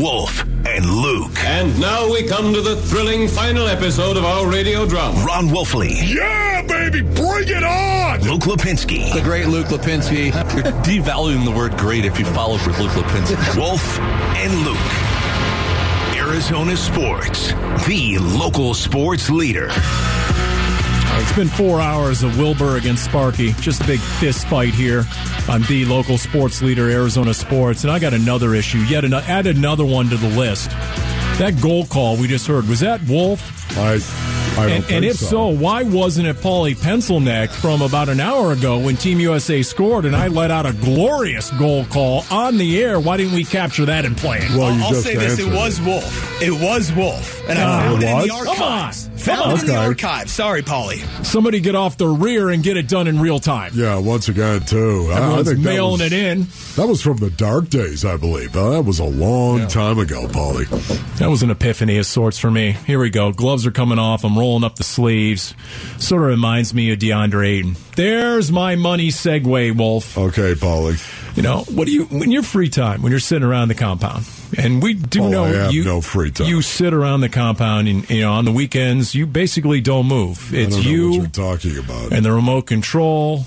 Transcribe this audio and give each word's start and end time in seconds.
Wolf, 0.00 0.42
and 0.66 0.86
Luke. 0.86 1.32
And 1.44 1.78
now 1.78 2.10
we 2.10 2.26
come 2.26 2.52
to 2.54 2.60
the 2.62 2.76
thrilling 2.76 3.28
final 3.28 3.66
episode 3.66 4.16
of 4.16 4.24
our 4.24 4.46
radio 4.50 4.86
drama. 4.86 5.22
Ron 5.24 5.48
Wolfley, 5.48 5.90
Yeah, 6.14 6.62
baby, 6.62 7.02
bring 7.02 7.48
it 7.48 7.62
on! 7.62 8.20
Luke 8.22 8.42
Lipinski, 8.42 9.12
The 9.12 9.20
great 9.20 9.46
Luke 9.46 9.66
Lipinski. 9.66 10.26
You're 10.54 10.72
devaluing 10.82 11.44
the 11.44 11.50
word 11.50 11.76
great 11.76 12.04
if 12.04 12.18
you 12.18 12.24
follow 12.24 12.54
with 12.54 12.78
Luke 12.78 12.92
Lipinski. 12.92 13.56
Wolf, 13.56 13.98
and 13.98 14.52
Luke. 14.64 14.78
Arizona 16.16 16.76
Sports, 16.76 17.48
the 17.86 18.18
local 18.20 18.72
sports 18.74 19.28
leader. 19.30 19.68
It's 21.20 21.36
been 21.36 21.48
four 21.48 21.82
hours 21.82 22.22
of 22.22 22.38
Wilbur 22.38 22.76
against 22.76 23.04
Sparky. 23.04 23.52
Just 23.60 23.82
a 23.82 23.86
big 23.86 24.00
fist 24.00 24.46
fight 24.46 24.72
here 24.72 25.04
on 25.50 25.60
the 25.62 25.84
local 25.84 26.16
sports 26.16 26.62
leader, 26.62 26.88
Arizona 26.88 27.34
Sports. 27.34 27.84
And 27.84 27.92
I 27.92 27.98
got 27.98 28.14
another 28.14 28.54
issue. 28.54 28.78
Yet 28.78 29.04
another, 29.04 29.26
add 29.28 29.46
another 29.46 29.84
one 29.84 30.08
to 30.08 30.16
the 30.16 30.28
list. 30.28 30.70
That 31.38 31.60
goal 31.60 31.84
call 31.84 32.16
we 32.16 32.26
just 32.26 32.46
heard 32.46 32.66
was 32.68 32.80
that 32.80 33.02
Wolf? 33.02 33.40
I, 33.76 33.98
And, 34.68 34.84
and 34.90 35.04
if 35.04 35.16
so. 35.16 35.48
why 35.48 35.82
wasn't 35.84 36.26
it 36.28 36.36
Paulie 36.36 36.76
Pencilneck 36.76 37.50
from 37.50 37.82
about 37.82 38.08
an 38.08 38.20
hour 38.20 38.52
ago 38.52 38.78
when 38.78 38.96
Team 38.96 39.20
USA 39.20 39.62
scored 39.62 40.04
and 40.04 40.14
I 40.14 40.28
let 40.28 40.50
out 40.50 40.66
a 40.66 40.72
glorious 40.72 41.50
goal 41.52 41.84
call 41.86 42.24
on 42.30 42.56
the 42.58 42.82
air? 42.82 43.00
Why 43.00 43.16
didn't 43.16 43.34
we 43.34 43.44
capture 43.44 43.84
that 43.86 44.04
and 44.04 44.16
play 44.16 44.38
it? 44.38 44.50
Well, 44.50 44.74
you 44.74 44.82
I'll 44.82 44.90
just 44.90 45.02
say 45.04 45.14
this: 45.16 45.38
it 45.38 45.42
answered 45.46 45.54
was 45.56 45.80
Wolf. 45.80 46.42
It 46.42 46.50
was 46.52 46.92
Wolf, 46.92 47.48
and 47.48 47.58
I 47.58 47.62
found 47.82 48.02
it 48.02 48.06
it 48.06 48.10
in 48.10 48.16
the 48.28 48.34
was? 48.34 48.48
archives. 48.48 48.58
Come 48.58 48.62
on. 48.62 49.18
Found 49.20 49.52
it 49.52 49.60
in 49.60 49.66
the 49.66 49.72
Okay. 49.76 49.86
archives. 49.86 50.32
Sorry, 50.32 50.62
Paulie. 50.62 51.24
Somebody 51.26 51.60
get 51.60 51.74
off 51.74 51.96
the 51.98 52.08
rear 52.08 52.48
and 52.50 52.62
get 52.62 52.76
it 52.78 52.88
done 52.88 53.06
in 53.06 53.20
real 53.20 53.38
time. 53.38 53.72
Yeah, 53.74 53.98
once 53.98 54.28
again, 54.28 54.60
too. 54.62 55.08
I- 55.10 55.14
I 55.14 55.16
Everyone's 55.20 55.48
think 55.48 55.62
that 55.62 55.68
mailing 55.68 55.92
was- 55.92 56.00
it 56.00 56.12
in. 56.12 56.46
That 56.76 56.88
was 56.88 57.02
from 57.02 57.18
the 57.18 57.28
dark 57.30 57.68
days, 57.68 58.04
I 58.04 58.16
believe. 58.16 58.56
Uh, 58.56 58.70
that 58.70 58.84
was 58.86 58.98
a 58.98 59.04
long 59.04 59.66
time 59.66 59.98
ago, 59.98 60.26
Paulie. 60.28 60.66
That 61.18 61.28
was 61.28 61.42
an 61.42 61.50
epiphany 61.50 61.98
of 61.98 62.06
sorts 62.06 62.38
for 62.38 62.50
me. 62.50 62.76
Here 62.86 62.98
we 62.98 63.10
go. 63.10 63.30
Gloves 63.32 63.66
are 63.66 63.70
coming 63.70 63.98
off. 63.98 64.24
I'm 64.24 64.38
rolling 64.38 64.49
up 64.64 64.76
the 64.76 64.84
sleeves. 64.84 65.54
Sort 65.98 66.22
of 66.22 66.28
reminds 66.28 66.74
me 66.74 66.90
of 66.92 66.98
DeAndre 66.98 67.46
Ayton. 67.58 67.76
There's 67.96 68.50
my 68.52 68.76
money 68.76 69.08
segue, 69.08 69.76
Wolf. 69.76 70.16
Okay, 70.18 70.54
Paulie. 70.54 71.36
You 71.36 71.42
know, 71.42 71.60
what 71.70 71.86
do 71.86 71.92
you, 71.92 72.04
when 72.06 72.30
you're 72.30 72.42
free 72.42 72.68
time, 72.68 73.02
when 73.02 73.10
you're 73.12 73.20
sitting 73.20 73.46
around 73.46 73.68
the 73.68 73.74
compound, 73.74 74.26
and 74.58 74.82
we 74.82 74.94
do 74.94 75.22
Oh, 75.22 75.28
know 75.30 75.68
you, 75.70 75.84
no 75.84 76.00
free 76.00 76.30
time. 76.32 76.48
you 76.48 76.60
sit 76.60 76.92
around 76.92 77.20
the 77.20 77.28
compound 77.28 77.86
and, 77.88 78.08
you 78.10 78.22
know, 78.22 78.32
on 78.32 78.44
the 78.44 78.52
weekends, 78.52 79.14
you 79.14 79.26
basically 79.26 79.80
don't 79.80 80.06
move. 80.06 80.52
It's 80.52 80.74
don't 80.74 80.84
you 80.84 81.12
you're 81.12 81.26
talking 81.28 81.78
about. 81.78 82.12
and 82.12 82.24
the 82.24 82.32
remote 82.32 82.66
control, 82.66 83.44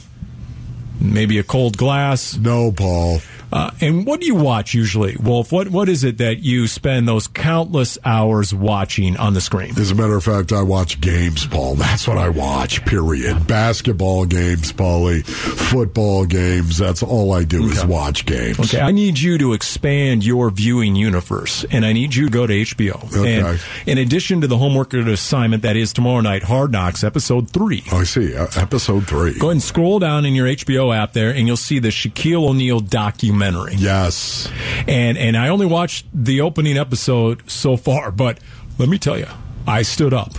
maybe 1.01 1.37
a 1.39 1.43
cold 1.43 1.77
glass. 1.77 2.37
no, 2.37 2.71
Paul. 2.71 3.19
Uh, 3.53 3.69
and 3.81 4.03
what 4.07 4.19
do 4.19 4.25
you 4.25 4.33
watch 4.33 4.73
usually, 4.73 5.15
Wolf? 5.17 5.51
What 5.51 5.67
what 5.67 5.87
is 5.87 6.03
it 6.03 6.17
that 6.17 6.39
you 6.39 6.65
spend 6.65 7.07
those 7.07 7.27
countless 7.27 7.99
hours 8.03 8.51
watching 8.51 9.15
on 9.17 9.35
the 9.35 9.41
screen? 9.41 9.77
As 9.77 9.91
a 9.91 9.95
matter 9.95 10.15
of 10.15 10.23
fact, 10.23 10.51
I 10.51 10.63
watch 10.63 10.99
games, 10.99 11.45
Paul. 11.45 11.75
That's 11.75 12.07
what 12.07 12.17
I 12.17 12.29
watch, 12.29 12.83
period. 12.83 13.45
Basketball 13.45 14.25
games, 14.25 14.73
Paulie. 14.73 15.23
Football 15.23 16.25
games. 16.25 16.79
That's 16.79 17.03
all 17.03 17.31
I 17.31 17.43
do 17.43 17.65
is 17.65 17.85
watch 17.85 18.25
games. 18.25 18.59
Okay, 18.59 18.81
I 18.81 18.91
need 18.91 19.19
you 19.19 19.37
to 19.37 19.53
expand 19.53 20.25
your 20.25 20.49
viewing 20.49 20.95
universe, 20.95 21.63
and 21.69 21.85
I 21.85 21.93
need 21.93 22.15
you 22.15 22.25
to 22.25 22.31
go 22.31 22.47
to 22.47 22.53
HBO. 22.53 23.05
Okay. 23.15 23.39
And 23.39 23.59
in 23.85 23.97
addition 23.99 24.41
to 24.41 24.47
the 24.47 24.57
homework 24.57 24.95
assignment 24.95 25.61
that 25.61 25.75
is 25.75 25.93
tomorrow 25.93 26.21
night, 26.21 26.41
Hard 26.41 26.71
Knocks, 26.71 27.03
episode 27.03 27.51
three. 27.51 27.83
I 27.91 28.03
see. 28.03 28.35
Uh, 28.35 28.47
episode 28.55 29.05
three. 29.07 29.37
Go 29.37 29.47
ahead 29.47 29.51
and 29.51 29.61
scroll 29.61 29.99
down 29.99 30.25
in 30.25 30.33
your 30.33 30.47
HBO 30.47 30.95
app 30.95 31.13
there, 31.13 31.29
and 31.29 31.45
you'll 31.45 31.55
see 31.55 31.77
the 31.77 31.89
Shaquille 31.89 32.49
O'Neal 32.49 32.79
documentary. 32.79 33.42
Yes. 33.77 34.49
And 34.87 35.17
and 35.17 35.37
I 35.37 35.49
only 35.49 35.65
watched 35.65 36.05
the 36.13 36.41
opening 36.41 36.77
episode 36.77 37.49
so 37.49 37.77
far, 37.77 38.11
but 38.11 38.39
let 38.77 38.89
me 38.89 38.97
tell 38.97 39.17
you, 39.17 39.27
I 39.67 39.81
stood 39.81 40.13
up 40.13 40.33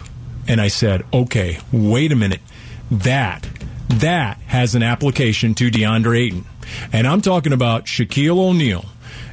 and 0.49 0.61
I 0.61 0.69
said, 0.69 1.05
"Okay, 1.13 1.59
wait 1.73 2.13
a 2.13 2.17
minute. 2.17 2.41
That 2.91 3.49
that 3.89 4.39
has 4.47 4.75
an 4.75 4.83
application 4.83 5.55
to 5.55 5.71
DeAndre 5.71 6.27
Ayton." 6.27 6.45
And 6.93 7.07
I'm 7.07 7.21
talking 7.21 7.53
about 7.53 7.85
Shaquille 7.85 8.39
O'Neal 8.39 8.85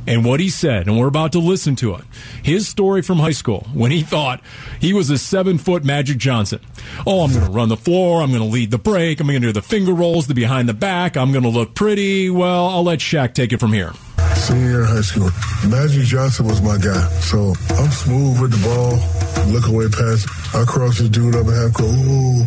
and 0.08 0.26
what 0.26 0.40
he 0.40 0.50
said, 0.50 0.88
and 0.88 1.00
we're 1.00 1.08
about 1.08 1.32
to 1.34 1.40
listen 1.40 1.76
to 1.78 1.96
it. 1.96 2.04
His 2.44 2.68
story 2.68 3.02
from 3.02 3.20
high 3.20 3.32
school 3.32 3.68
when 3.74 3.92
he 3.92 4.02
thought 4.02 4.42
he 4.80 4.94
was 4.94 5.10
a 5.10 5.18
seven 5.18 5.58
foot 5.58 5.84
Magic 5.84 6.18
Johnson. 6.18 6.60
Oh, 7.06 7.24
I'm 7.24 7.32
going 7.32 7.46
to 7.46 7.52
run 7.52 7.70
the 7.70 7.78
floor. 7.78 8.22
I'm 8.22 8.30
going 8.30 8.42
to 8.42 8.48
lead 8.48 8.72
the 8.72 8.78
break. 8.78 9.20
I'm 9.20 9.28
going 9.28 9.42
to 9.42 9.48
do 9.48 9.54
the 9.54 9.62
finger 9.62 9.94
rolls, 9.94 10.28
the 10.28 10.34
behind 10.34 10.68
the 10.68 10.74
back. 10.74 11.18
I'm 11.18 11.32
going 11.32 11.44
to 11.44 11.50
look 11.50 11.76
pretty. 11.76 12.30
Well, 12.30 12.68
I'll 12.68 12.84
let 12.84 13.00
Shaq 13.00 13.34
take 13.34 13.54
it 13.54 13.60
from 13.60 13.74
here. 13.74 13.94
Senior 14.36 14.70
year 14.70 14.82
in 14.82 14.88
high 14.88 15.02
school, 15.02 15.30
Magic 15.70 16.04
Johnson 16.04 16.48
was 16.48 16.62
my 16.62 16.78
guy. 16.78 17.08
So 17.20 17.54
I'm 17.76 17.92
smooth 17.92 18.42
with 18.42 18.52
the 18.52 18.62
ball, 18.66 19.54
look 19.54 19.68
away 19.68 19.88
pass. 19.90 20.26
I 20.56 20.66
cross 20.66 20.98
this 20.98 21.10
dude 21.10 21.36
up 21.36 21.46
and 21.46 21.56
half 21.56 21.74
go, 21.74 21.86
Ooh, 21.86 22.42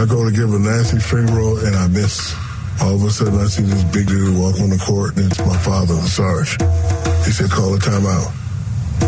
I 0.00 0.06
go 0.06 0.24
to 0.28 0.30
give 0.30 0.52
a 0.54 0.58
nasty 0.58 1.00
finger 1.00 1.32
roll 1.32 1.58
and 1.58 1.74
I 1.74 1.88
miss. 1.88 2.34
All 2.80 2.94
of 2.94 3.04
a 3.04 3.10
sudden, 3.10 3.38
I 3.38 3.44
see 3.44 3.62
this 3.62 3.84
big 3.92 4.08
dude 4.08 4.36
walk 4.38 4.58
on 4.58 4.70
the 4.70 4.78
court, 4.78 5.16
and 5.16 5.30
it's 5.30 5.38
my 5.44 5.56
father, 5.58 5.94
the 5.94 6.08
Sarge. 6.08 6.56
He 7.24 7.30
said, 7.30 7.50
"Call 7.50 7.74
a 7.74 7.78
timeout." 7.78 8.32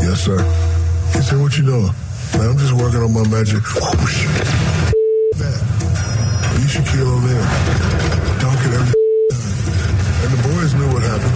Yes, 0.05 0.21
sir. 0.21 0.37
He 1.17 1.23
said, 1.23 1.41
"What 1.41 1.57
you 1.57 1.65
doing?" 1.65 1.95
Man, 2.37 2.51
I'm 2.53 2.59
just 2.59 2.75
working 2.75 3.01
on 3.01 3.13
my 3.13 3.27
magic. 3.29 3.65
Whoosh. 3.65 4.29
That. 5.41 5.61
You 6.61 6.69
Shaquille 6.69 7.09
O'Neal. 7.17 7.45
Dunk 8.45 8.61
it 8.61 8.73
every 8.77 8.93
time. 8.93 9.01
And 10.23 10.31
the 10.39 10.43
boys 10.49 10.73
knew 10.75 10.89
what 10.93 11.03
happened. 11.03 11.35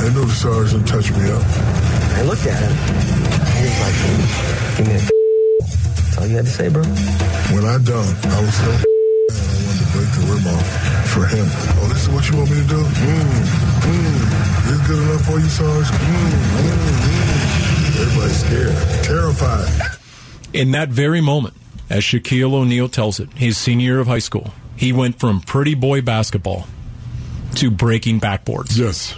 They 0.00 0.08
knew 0.14 0.24
the 0.24 0.32
sergeant 0.32 0.88
touched 0.88 1.12
me 1.12 1.28
up. 1.28 1.44
I 2.16 2.22
looked 2.22 2.46
at 2.46 2.56
him. 2.56 2.74
He 3.52 3.64
was 3.68 3.78
like, 3.84 3.96
give 4.78 4.86
me 4.88 4.94
a 4.94 5.02
That's 5.60 6.18
all 6.18 6.26
you 6.26 6.36
had 6.36 6.46
to 6.46 6.50
say, 6.50 6.68
bro? 6.70 6.82
When 7.52 7.64
I 7.66 7.76
dunked, 7.76 8.24
I 8.24 8.40
was 8.40 8.54
so 8.54 8.70
I 8.70 9.56
wanted 9.66 9.84
to 9.84 9.88
break 9.92 10.10
the 10.16 10.22
rim 10.30 10.46
off 10.56 11.03
for 11.14 11.26
him. 11.26 11.46
Oh, 11.46 11.86
this 11.88 12.02
is 12.02 12.08
what 12.08 12.28
you 12.28 12.36
want 12.36 12.50
me 12.50 12.56
to 12.56 12.68
do? 12.68 12.74
Mm, 12.74 13.44
mm. 13.86 14.66
This 14.66 14.86
good 14.88 14.98
enough 14.98 15.24
for 15.24 15.38
you, 15.38 15.46
Sarge? 15.46 15.86
Mm, 15.86 16.32
mm, 16.58 16.82
mm. 17.04 18.00
Everybody's 18.00 18.40
scared, 18.44 19.04
terrified. 19.04 19.98
In 20.52 20.72
that 20.72 20.88
very 20.88 21.20
moment, 21.20 21.54
as 21.88 22.02
Shaquille 22.02 22.52
O'Neal 22.52 22.88
tells 22.88 23.20
it, 23.20 23.32
his 23.34 23.56
senior 23.56 23.84
year 23.84 24.00
of 24.00 24.08
high 24.08 24.18
school, 24.18 24.52
he 24.76 24.92
went 24.92 25.20
from 25.20 25.40
pretty 25.40 25.74
boy 25.74 26.02
basketball 26.02 26.66
to 27.56 27.70
breaking 27.70 28.18
backboards. 28.18 28.76
Yes. 28.76 29.12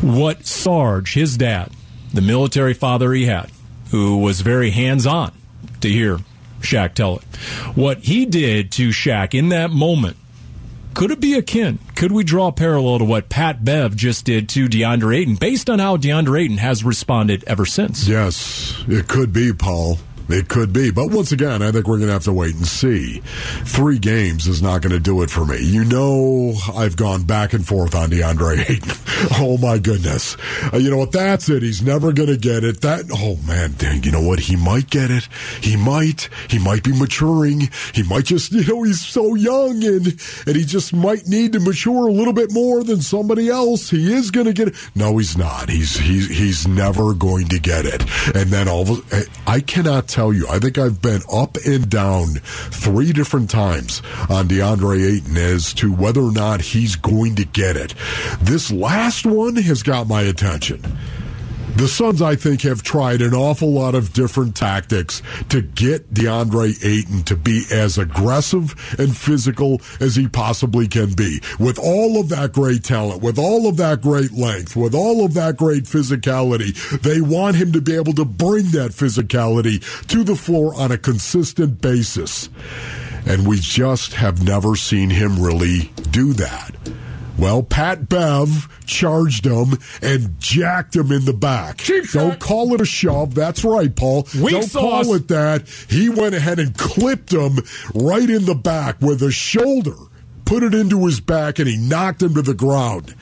What 0.00 0.46
Sarge, 0.46 1.12
his 1.14 1.36
dad, 1.36 1.72
the 2.14 2.20
military 2.20 2.74
father 2.74 3.12
he 3.12 3.26
had, 3.26 3.50
who 3.90 4.18
was 4.18 4.42
very 4.42 4.70
hands 4.70 5.08
on 5.08 5.32
to 5.80 5.88
hear 5.88 6.18
Shaq 6.60 6.94
tell 6.94 7.16
it, 7.16 7.36
what 7.74 7.98
he 7.98 8.26
did 8.26 8.70
to 8.72 8.90
Shaq 8.90 9.34
in 9.34 9.48
that 9.48 9.72
moment, 9.72 10.16
could 10.98 11.12
it 11.12 11.20
be 11.20 11.34
akin? 11.34 11.78
Could 11.94 12.10
we 12.10 12.24
draw 12.24 12.48
a 12.48 12.52
parallel 12.52 12.98
to 12.98 13.04
what 13.04 13.28
Pat 13.28 13.64
Bev 13.64 13.94
just 13.94 14.24
did 14.24 14.48
to 14.48 14.68
DeAndre 14.68 15.18
Ayton 15.18 15.36
based 15.36 15.70
on 15.70 15.78
how 15.78 15.96
DeAndre 15.96 16.42
Ayton 16.42 16.58
has 16.58 16.82
responded 16.82 17.44
ever 17.46 17.64
since? 17.64 18.08
Yes, 18.08 18.82
it 18.88 19.06
could 19.06 19.32
be, 19.32 19.52
Paul. 19.52 19.98
It 20.28 20.48
could 20.48 20.72
be. 20.72 20.90
But 20.90 21.10
once 21.10 21.32
again, 21.32 21.62
I 21.62 21.72
think 21.72 21.86
we're 21.88 21.96
going 21.96 22.08
to 22.08 22.12
have 22.12 22.24
to 22.24 22.32
wait 22.32 22.54
and 22.54 22.66
see. 22.66 23.20
Three 23.64 23.98
games 23.98 24.46
is 24.46 24.60
not 24.60 24.82
going 24.82 24.92
to 24.92 25.00
do 25.00 25.22
it 25.22 25.30
for 25.30 25.46
me. 25.46 25.58
You 25.62 25.84
know, 25.84 26.54
I've 26.74 26.96
gone 26.96 27.24
back 27.24 27.54
and 27.54 27.66
forth 27.66 27.94
on 27.94 28.10
DeAndre 28.10 28.68
Ayton. 28.68 28.92
oh, 29.38 29.56
my 29.56 29.78
goodness. 29.78 30.36
Uh, 30.72 30.76
you 30.76 30.90
know 30.90 30.98
what? 30.98 31.12
That's 31.12 31.48
it. 31.48 31.62
He's 31.62 31.82
never 31.82 32.12
going 32.12 32.28
to 32.28 32.36
get 32.36 32.62
it. 32.62 32.82
That, 32.82 33.10
oh, 33.12 33.36
man, 33.46 33.72
dang, 33.78 34.02
you 34.02 34.12
know 34.12 34.20
what? 34.20 34.40
He 34.40 34.56
might 34.56 34.90
get 34.90 35.10
it. 35.10 35.28
He 35.62 35.76
might. 35.76 36.28
He 36.48 36.58
might 36.58 36.84
be 36.84 36.92
maturing. 36.92 37.70
He 37.94 38.02
might 38.02 38.26
just, 38.26 38.52
you 38.52 38.66
know, 38.66 38.82
he's 38.82 39.04
so 39.04 39.34
young 39.34 39.82
and, 39.82 40.06
and 40.46 40.56
he 40.56 40.64
just 40.64 40.92
might 40.92 41.26
need 41.26 41.54
to 41.54 41.60
mature 41.60 42.08
a 42.08 42.12
little 42.12 42.34
bit 42.34 42.52
more 42.52 42.84
than 42.84 43.00
somebody 43.00 43.48
else. 43.48 43.88
He 43.88 44.12
is 44.12 44.30
going 44.30 44.46
to 44.46 44.52
get 44.52 44.68
it. 44.68 44.74
No, 44.94 45.16
he's 45.16 45.38
not. 45.38 45.70
He's, 45.70 45.96
he's, 45.96 46.28
he's 46.28 46.68
never 46.68 47.14
going 47.14 47.48
to 47.48 47.58
get 47.58 47.86
it. 47.86 48.02
And 48.34 48.50
then 48.50 48.68
all 48.68 48.82
of 48.82 49.12
a, 49.12 49.24
I 49.46 49.60
cannot 49.60 50.08
tell 50.18 50.32
you. 50.32 50.48
I 50.48 50.58
think 50.58 50.78
I've 50.78 51.00
been 51.00 51.20
up 51.32 51.56
and 51.64 51.88
down 51.88 52.26
three 52.72 53.12
different 53.12 53.50
times 53.50 54.02
on 54.28 54.48
DeAndre 54.48 55.14
Ayton 55.14 55.36
as 55.36 55.72
to 55.74 55.92
whether 55.92 56.20
or 56.20 56.32
not 56.32 56.60
he's 56.60 56.96
going 56.96 57.36
to 57.36 57.44
get 57.44 57.76
it. 57.76 57.94
This 58.40 58.72
last 58.72 59.24
one 59.24 59.54
has 59.54 59.84
got 59.84 60.08
my 60.08 60.22
attention. 60.22 60.82
The 61.78 61.86
Suns, 61.86 62.20
I 62.20 62.34
think, 62.34 62.62
have 62.62 62.82
tried 62.82 63.22
an 63.22 63.34
awful 63.34 63.70
lot 63.70 63.94
of 63.94 64.12
different 64.12 64.56
tactics 64.56 65.22
to 65.48 65.62
get 65.62 66.12
DeAndre 66.12 66.84
Ayton 66.84 67.22
to 67.22 67.36
be 67.36 67.66
as 67.70 67.98
aggressive 67.98 68.74
and 68.98 69.16
physical 69.16 69.80
as 70.00 70.16
he 70.16 70.26
possibly 70.26 70.88
can 70.88 71.12
be. 71.12 71.38
With 71.60 71.78
all 71.78 72.20
of 72.20 72.30
that 72.30 72.52
great 72.52 72.82
talent, 72.82 73.22
with 73.22 73.38
all 73.38 73.68
of 73.68 73.76
that 73.76 74.00
great 74.00 74.32
length, 74.32 74.74
with 74.74 74.92
all 74.92 75.24
of 75.24 75.34
that 75.34 75.56
great 75.56 75.84
physicality, 75.84 76.74
they 77.02 77.20
want 77.20 77.54
him 77.54 77.70
to 77.70 77.80
be 77.80 77.94
able 77.94 78.14
to 78.14 78.24
bring 78.24 78.72
that 78.72 78.90
physicality 78.90 79.78
to 80.08 80.24
the 80.24 80.34
floor 80.34 80.74
on 80.74 80.90
a 80.90 80.98
consistent 80.98 81.80
basis. 81.80 82.48
And 83.24 83.46
we 83.46 83.60
just 83.60 84.14
have 84.14 84.42
never 84.42 84.74
seen 84.74 85.10
him 85.10 85.40
really 85.40 85.92
do 86.10 86.32
that. 86.32 86.74
Well, 87.38 87.62
Pat 87.62 88.08
Bev 88.08 88.68
charged 88.84 89.44
him 89.46 89.78
and 90.02 90.38
jacked 90.40 90.96
him 90.96 91.12
in 91.12 91.24
the 91.24 91.32
back. 91.32 91.78
Cheap 91.78 92.10
Don't 92.10 92.32
shot. 92.32 92.40
call 92.40 92.74
it 92.74 92.80
a 92.80 92.84
shove. 92.84 93.34
That's 93.34 93.64
right, 93.64 93.94
Paul. 93.94 94.26
Weak 94.42 94.52
Don't 94.54 94.62
sauce. 94.64 95.04
call 95.06 95.14
it 95.14 95.28
that. 95.28 95.68
He 95.88 96.08
went 96.08 96.34
ahead 96.34 96.58
and 96.58 96.76
clipped 96.76 97.32
him 97.32 97.58
right 97.94 98.28
in 98.28 98.44
the 98.44 98.56
back 98.56 99.00
with 99.00 99.22
a 99.22 99.30
shoulder. 99.30 99.94
Put 100.46 100.62
it 100.64 100.74
into 100.74 101.04
his 101.06 101.20
back 101.20 101.58
and 101.60 101.68
he 101.68 101.76
knocked 101.76 102.22
him 102.22 102.34
to 102.34 102.42
the 102.42 102.54
ground. 102.54 103.14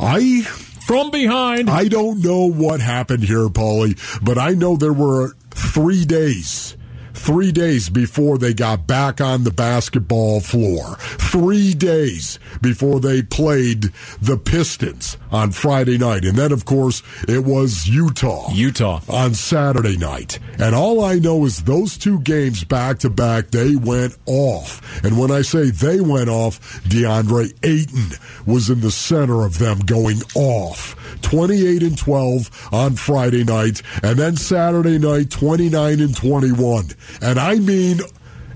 I 0.00 0.42
From 0.86 1.10
behind. 1.10 1.68
I 1.68 1.88
don't 1.88 2.22
know 2.24 2.46
what 2.50 2.80
happened 2.80 3.24
here, 3.24 3.48
Paulie, 3.48 3.98
but 4.24 4.38
I 4.38 4.50
know 4.52 4.76
there 4.76 4.92
were 4.94 5.34
three 5.50 6.06
days. 6.06 6.74
Three 7.18 7.52
days 7.52 7.90
before 7.90 8.38
they 8.38 8.54
got 8.54 8.86
back 8.86 9.20
on 9.20 9.44
the 9.44 9.50
basketball 9.50 10.40
floor. 10.40 10.96
Three 10.98 11.74
days 11.74 12.38
before 12.62 13.00
they 13.00 13.22
played 13.22 13.92
the 14.22 14.38
Pistons 14.38 15.18
on 15.30 15.52
Friday 15.52 15.98
night. 15.98 16.24
And 16.24 16.36
then, 16.36 16.52
of 16.52 16.64
course, 16.64 17.02
it 17.28 17.44
was 17.44 17.86
Utah. 17.86 18.50
Utah. 18.52 19.00
On 19.08 19.34
Saturday 19.34 19.96
night. 19.96 20.38
And 20.58 20.74
all 20.74 21.04
I 21.04 21.14
know 21.14 21.44
is 21.44 21.64
those 21.64 21.96
two 21.98 22.20
games 22.20 22.64
back 22.64 22.98
to 23.00 23.10
back, 23.10 23.50
they 23.50 23.76
went 23.76 24.16
off. 24.26 25.04
And 25.04 25.18
when 25.18 25.30
I 25.30 25.42
say 25.42 25.70
they 25.70 26.00
went 26.00 26.28
off, 26.28 26.82
DeAndre 26.84 27.52
Ayton 27.62 28.18
was 28.46 28.70
in 28.70 28.80
the 28.80 28.90
center 28.90 29.44
of 29.44 29.58
them 29.58 29.80
going 29.80 30.20
off. 30.34 30.96
28 31.22 31.82
and 31.82 31.98
12 31.98 32.68
on 32.72 32.94
Friday 32.96 33.44
night, 33.44 33.82
and 34.02 34.18
then 34.18 34.36
Saturday 34.36 34.98
night, 34.98 35.30
29 35.30 36.00
and 36.00 36.16
21. 36.16 36.90
And 37.20 37.38
I 37.38 37.56
mean, 37.56 38.00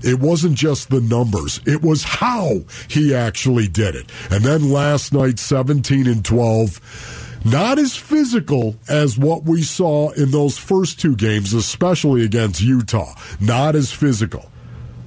it 0.03 0.19
wasn't 0.19 0.55
just 0.55 0.89
the 0.89 1.01
numbers, 1.01 1.59
it 1.65 1.81
was 1.81 2.03
how 2.03 2.61
he 2.87 3.13
actually 3.13 3.67
did 3.67 3.95
it. 3.95 4.11
And 4.29 4.43
then 4.43 4.71
last 4.71 5.13
night, 5.13 5.39
17 5.39 6.07
and 6.07 6.23
12. 6.23 7.29
Not 7.45 7.77
as 7.77 7.95
physical 7.95 8.75
as 8.87 9.17
what 9.17 9.43
we 9.43 9.63
saw 9.63 10.11
in 10.11 10.31
those 10.31 10.57
first 10.57 10.99
two 10.99 11.15
games, 11.15 11.53
especially 11.53 12.23
against 12.23 12.61
Utah. 12.61 13.15
Not 13.41 13.75
as 13.75 13.91
physical. 13.91 14.49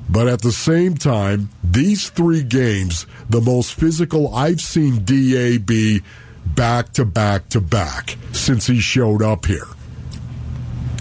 But 0.09 0.29
at 0.29 0.43
the 0.43 0.53
same 0.53 0.97
time, 0.97 1.49
these 1.65 2.11
three 2.11 2.43
games, 2.43 3.07
the 3.29 3.41
most 3.41 3.75
physical 3.75 4.35
I've 4.35 4.61
seen 4.61 5.05
DA 5.05 5.59
be 5.59 6.03
back 6.45 6.93
to 6.95 7.05
back 7.05 7.49
to 7.51 7.61
back 7.61 8.17
since 8.33 8.67
he 8.67 8.81
showed 8.81 9.23
up 9.23 9.47
here. 9.47 9.67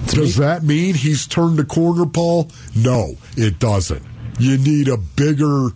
Does 0.07 0.37
that 0.37 0.63
mean 0.63 0.95
he's 0.95 1.27
turned 1.27 1.57
the 1.57 1.65
corner, 1.65 2.05
Paul? 2.05 2.49
No, 2.75 3.15
it 3.35 3.59
doesn't. 3.59 4.03
You 4.39 4.57
need 4.57 4.87
a 4.87 4.97
bigger 4.97 5.69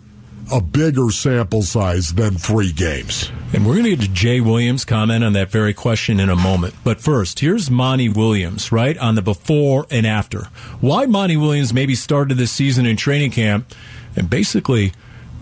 a 0.52 0.60
bigger 0.60 1.10
sample 1.10 1.62
size 1.62 2.12
than 2.14 2.36
three 2.36 2.72
games. 2.72 3.30
And 3.52 3.64
we're 3.64 3.74
going 3.74 3.84
to 3.84 3.90
get 3.96 4.00
to 4.00 4.08
Jay 4.08 4.40
Williams' 4.40 4.84
comment 4.84 5.22
on 5.22 5.32
that 5.34 5.50
very 5.50 5.72
question 5.72 6.18
in 6.18 6.28
a 6.28 6.36
moment. 6.36 6.74
But 6.82 7.00
first, 7.00 7.38
here's 7.38 7.70
Monty 7.70 8.08
Williams, 8.08 8.72
right, 8.72 8.98
on 8.98 9.14
the 9.14 9.22
before 9.22 9.86
and 9.90 10.06
after. 10.06 10.48
Why 10.80 11.06
Monty 11.06 11.36
Williams 11.36 11.72
maybe 11.72 11.94
started 11.94 12.36
this 12.36 12.50
season 12.50 12.84
in 12.84 12.96
training 12.96 13.30
camp 13.30 13.72
and 14.16 14.28
basically 14.28 14.92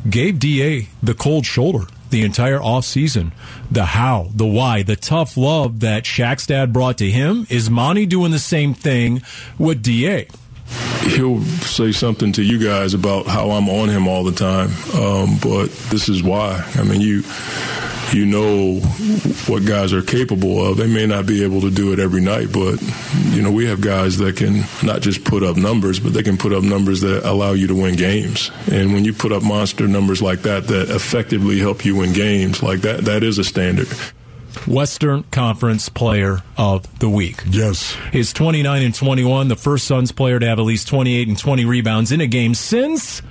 gave 0.08 0.38
DA 0.38 0.88
the 1.02 1.14
cold 1.14 1.46
shoulder 1.46 1.86
the 2.10 2.22
entire 2.22 2.58
offseason. 2.58 3.32
The 3.70 3.84
how, 3.84 4.28
the 4.34 4.46
why, 4.46 4.82
the 4.82 4.96
tough 4.96 5.36
love 5.36 5.80
that 5.80 6.04
Shaq's 6.04 6.46
dad 6.46 6.72
brought 6.72 6.98
to 6.98 7.10
him. 7.10 7.46
Is 7.50 7.70
Monty 7.70 8.06
doing 8.06 8.30
the 8.30 8.38
same 8.38 8.74
thing 8.74 9.22
with 9.58 9.82
DA? 9.82 10.28
he'll 11.02 11.40
say 11.42 11.92
something 11.92 12.32
to 12.32 12.42
you 12.42 12.58
guys 12.58 12.92
about 12.92 13.26
how 13.26 13.50
I'm 13.52 13.68
on 13.68 13.88
him 13.88 14.06
all 14.06 14.24
the 14.24 14.32
time. 14.32 14.70
Um, 14.94 15.38
but 15.42 15.70
this 15.90 16.08
is 16.08 16.22
why. 16.22 16.62
I 16.74 16.82
mean, 16.82 17.00
you 17.00 17.22
you 18.12 18.26
know 18.26 18.80
what 19.46 19.64
guys 19.64 19.92
are 19.92 20.02
capable 20.02 20.64
of. 20.64 20.76
They 20.76 20.86
may 20.86 21.06
not 21.06 21.26
be 21.26 21.44
able 21.44 21.60
to 21.62 21.70
do 21.70 21.92
it 21.92 21.98
every 21.98 22.20
night, 22.20 22.52
but 22.52 22.80
you 23.34 23.42
know 23.42 23.50
we 23.50 23.66
have 23.66 23.80
guys 23.80 24.18
that 24.18 24.36
can 24.36 24.64
not 24.86 25.02
just 25.02 25.24
put 25.24 25.42
up 25.42 25.56
numbers, 25.56 26.00
but 26.00 26.12
they 26.12 26.22
can 26.22 26.36
put 26.36 26.52
up 26.52 26.62
numbers 26.62 27.00
that 27.02 27.28
allow 27.28 27.52
you 27.52 27.66
to 27.68 27.74
win 27.74 27.96
games. 27.96 28.50
And 28.70 28.92
when 28.92 29.04
you 29.04 29.12
put 29.12 29.32
up 29.32 29.42
monster 29.42 29.86
numbers 29.86 30.22
like 30.22 30.42
that, 30.42 30.66
that 30.68 30.90
effectively 30.90 31.58
help 31.58 31.84
you 31.84 31.96
win 31.96 32.12
games, 32.12 32.62
like 32.62 32.80
that, 32.82 33.04
that 33.04 33.22
is 33.22 33.38
a 33.38 33.44
standard. 33.44 33.88
Western 34.66 35.22
Conference 35.24 35.88
Player 35.88 36.42
of 36.56 36.98
the 36.98 37.08
Week. 37.08 37.42
Yes. 37.48 37.96
Is 38.12 38.32
29 38.32 38.82
and 38.82 38.94
21, 38.94 39.48
the 39.48 39.56
first 39.56 39.86
Suns 39.86 40.12
player 40.12 40.38
to 40.38 40.46
have 40.46 40.58
at 40.58 40.62
least 40.62 40.88
28 40.88 41.28
and 41.28 41.38
20 41.38 41.64
rebounds 41.64 42.12
in 42.12 42.20
a 42.20 42.26
game 42.26 42.54
since 42.54 43.22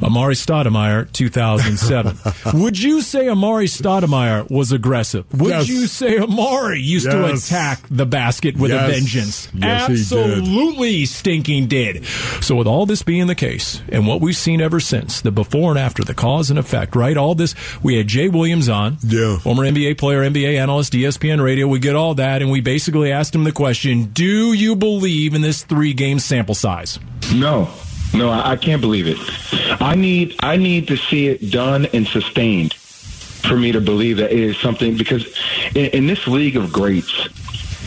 Amar'e 0.00 0.34
Stoudemire, 0.34 1.10
2007. 1.12 2.18
Would 2.60 2.78
you 2.80 3.02
say 3.02 3.26
Amar'e 3.26 3.64
Stoudemire 3.68 4.50
was 4.50 4.72
aggressive? 4.72 5.24
Would 5.38 5.50
Yes. 5.50 5.68
you 5.68 5.86
say 5.86 6.16
Amar'e 6.18 6.82
used 6.82 7.10
to 7.10 7.26
attack 7.26 7.80
the 7.90 8.06
basket 8.06 8.56
with 8.56 8.70
Yes. 8.70 8.88
a 8.88 8.92
vengeance? 8.92 9.48
Yes, 9.54 9.88
he 9.88 9.94
did. 10.16 10.38
Absolutely 10.38 11.04
stinking 11.06 11.66
did. 11.66 12.04
So 12.40 12.54
with 12.56 12.66
all 12.66 12.86
this 12.86 13.02
being 13.02 13.26
the 13.26 13.34
case, 13.34 13.82
and 13.90 14.06
what 14.06 14.20
we've 14.20 14.36
seen 14.36 14.60
ever 14.60 14.80
since, 14.80 15.20
the 15.20 15.30
before 15.30 15.70
and 15.70 15.78
after, 15.78 16.02
the 16.02 16.14
cause 16.14 16.50
and 16.50 16.58
effect, 16.58 16.96
right? 16.96 17.16
All 17.16 17.34
this, 17.34 17.54
we 17.82 17.96
had 17.96 18.06
Jay 18.08 18.28
Williams 18.28 18.68
on, 18.68 18.96
Yeah. 19.06 19.38
former 19.38 19.64
NBA 19.64 19.94
player, 19.94 20.22
NBA 20.22 20.56
analyst, 20.58 20.94
ESPN 20.94 21.40
Radio. 21.42 21.66
We 21.68 21.78
get 21.78 21.94
all 21.96 22.14
that, 22.14 22.42
and 22.42 22.50
we 22.50 22.60
basically 22.60 23.12
asked 23.12 23.34
him 23.34 23.44
the 23.44 23.52
question: 23.52 24.10
Do 24.14 24.52
you 24.52 24.76
believe 24.76 25.34
in 25.34 25.42
this 25.42 25.62
three-game 25.62 26.18
sample 26.18 26.54
size? 26.54 26.98
No, 27.34 27.68
no, 28.14 28.30
I, 28.30 28.52
I 28.52 28.56
can't 28.56 28.80
believe 28.80 29.06
it. 29.06 29.18
I 29.80 29.94
need 29.94 30.36
I 30.42 30.56
need 30.56 30.88
to 30.88 30.96
see 30.96 31.28
it 31.28 31.50
done 31.50 31.86
and 31.86 32.06
sustained 32.06 32.74
for 32.74 33.56
me 33.56 33.72
to 33.72 33.80
believe 33.80 34.18
that 34.18 34.32
it 34.32 34.38
is 34.38 34.56
something 34.58 34.96
because 34.96 35.26
in, 35.74 35.86
in 35.86 36.06
this 36.06 36.26
league 36.26 36.56
of 36.56 36.72
greats, 36.72 37.28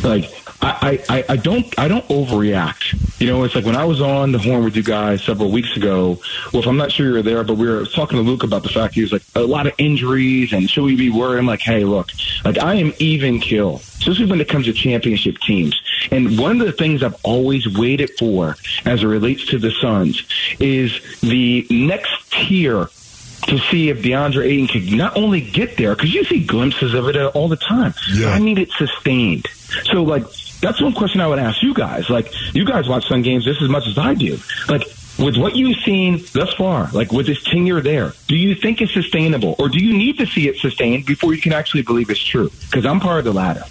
like 0.04 0.30
I, 0.64 1.04
I, 1.10 1.26
I 1.30 1.36
don't 1.36 1.78
I 1.78 1.88
don't 1.88 2.08
overreact. 2.08 3.20
You 3.20 3.28
know, 3.28 3.44
it's 3.44 3.54
like 3.56 3.66
when 3.66 3.76
I 3.76 3.86
was 3.86 4.02
on 4.02 4.32
the 4.32 4.40
horn 4.40 4.64
with 4.64 4.76
you 4.76 4.84
guys 4.84 5.24
several 5.24 5.52
weeks 5.52 5.76
ago. 5.76 6.20
Well, 6.52 6.62
if 6.62 6.68
I'm 6.68 6.78
not 6.78 6.92
sure 6.92 7.08
you 7.08 7.14
were 7.14 7.22
there, 7.22 7.44
but 7.44 7.56
we 7.56 7.68
were 7.68 7.86
talking 7.86 8.18
to 8.18 8.24
Luke 8.24 8.44
about 8.44 8.64
the 8.64 8.70
fact 8.70 8.94
he 8.94 9.02
was 9.02 9.12
like 9.12 9.24
a 9.36 9.42
lot 9.42 9.68
of 9.68 9.74
injuries 9.78 10.54
and 10.54 10.70
should 10.70 10.84
we 10.84 10.96
be 10.96 11.10
worried? 11.10 11.40
I'm 11.40 11.46
like, 11.46 11.62
hey, 11.62 11.84
look, 11.84 12.12
like 12.46 12.58
I 12.58 12.76
am 12.76 12.94
even 13.00 13.40
kill, 13.40 13.76
especially 13.78 14.26
when 14.26 14.40
it 14.40 14.48
comes 14.48 14.66
to 14.66 14.74
championship 14.74 15.38
teams. 15.40 15.82
And 16.12 16.38
one 16.38 16.62
of 16.62 16.66
the 16.66 16.74
things 16.74 17.04
I've 17.04 17.18
always 17.24 17.68
waited 17.78 18.12
for 18.18 18.56
as 18.86 19.04
it 19.04 19.08
relates 19.08 19.46
to 19.48 19.58
the 19.58 19.72
Suns 19.72 20.24
is 20.60 21.20
the 21.22 21.68
next 21.70 22.32
tier 22.32 22.88
to 23.48 23.58
see 23.60 23.90
if 23.90 24.02
DeAndre 24.02 24.46
Ayton 24.46 24.68
could 24.68 24.92
not 24.94 25.18
only 25.18 25.42
get 25.42 25.78
there, 25.78 25.96
because 25.96 26.14
you 26.14 26.24
see 26.24 26.46
glimpses 26.46 26.94
of 26.94 27.10
it 27.10 27.18
all 27.18 27.48
the 27.50 27.58
time. 27.58 27.94
Yeah. 28.14 28.30
I 28.30 28.40
need 28.40 28.58
it 28.58 28.72
sustained. 28.72 29.48
So, 29.92 30.04
like, 30.04 30.24
that's 30.64 30.82
one 30.82 30.94
question 30.94 31.22
I 31.22 31.28
would 31.28 31.38
ask 31.40 31.62
you 31.62 31.74
guys. 31.76 32.10
Like, 32.10 32.32
you 32.56 32.66
guys 32.66 32.88
watch 32.90 33.08
Sun 33.08 33.22
games 33.22 33.44
just 33.46 33.62
as 33.62 33.70
much 33.70 33.86
as 33.88 33.98
I 33.98 34.16
do. 34.16 34.40
Like, 34.68 34.82
with 35.20 35.38
what 35.38 35.56
you've 35.56 35.78
seen 35.86 36.24
thus 36.34 36.52
far, 36.56 36.90
like 36.92 37.12
with 37.12 37.28
this 37.28 37.44
tenure 37.44 37.82
there, 37.82 38.14
do 38.28 38.36
you 38.36 38.56
think 38.56 38.82
it's 38.82 38.94
sustainable, 38.94 39.56
or 39.60 39.70
do 39.70 39.78
you 39.78 39.96
need 39.96 40.18
to 40.18 40.26
see 40.26 40.48
it 40.50 40.58
sustained 40.58 41.06
before 41.06 41.36
you 41.36 41.40
can 41.42 41.54
actually 41.54 41.84
believe 41.84 42.10
it's 42.10 42.20
true? 42.24 42.50
Because 42.66 42.84
I'm 42.86 43.00
part 43.00 43.20
of 43.20 43.26
the 43.26 43.34
latter. 43.34 43.64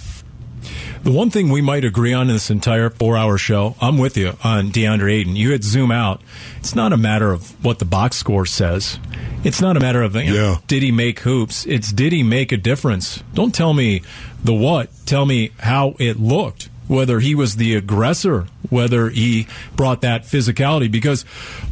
The 1.03 1.11
one 1.11 1.31
thing 1.31 1.49
we 1.51 1.61
might 1.61 1.85
agree 1.85 2.13
on 2.13 2.29
in 2.29 2.35
this 2.37 2.49
entire 2.49 2.89
four-hour 2.89 3.37
show, 3.37 3.75
I'm 3.81 3.99
with 3.99 4.17
you 4.17 4.35
on 4.45 4.71
DeAndre 4.71 5.13
Ayton. 5.15 5.35
You 5.35 5.51
had 5.51 5.65
zoom 5.65 5.91
out. 5.91 6.21
It's 6.61 6.77
not 6.77 6.93
a 6.93 6.97
matter 6.97 7.33
of 7.33 7.65
what 7.65 7.81
the 7.81 7.85
box 7.85 8.19
score 8.19 8.47
says. 8.47 9.01
It's 9.43 9.61
not 9.61 9.77
a 9.77 9.81
matter 9.81 10.01
of 10.03 10.15
you 10.15 10.27
know, 10.33 10.35
Yeah. 10.35 10.57
did 10.69 10.85
he 10.85 10.93
make 10.93 11.19
hoops. 11.19 11.67
It's 11.67 11.91
did 11.93 12.13
he 12.13 12.23
make 12.23 12.53
a 12.53 12.57
difference. 12.57 13.21
Don't 13.35 13.53
tell 13.53 13.75
me 13.75 14.03
the 14.45 14.55
what. 14.55 14.91
Tell 15.05 15.27
me 15.27 15.51
how 15.59 15.97
it 15.99 16.21
looked. 16.21 16.69
Whether 16.93 17.21
he 17.21 17.35
was 17.35 17.57
the 17.57 17.75
aggressor, 17.75 18.47
whether 18.69 19.09
he 19.09 19.47
brought 19.77 20.03
that 20.03 20.25
physicality. 20.25 20.91
Because 20.91 21.23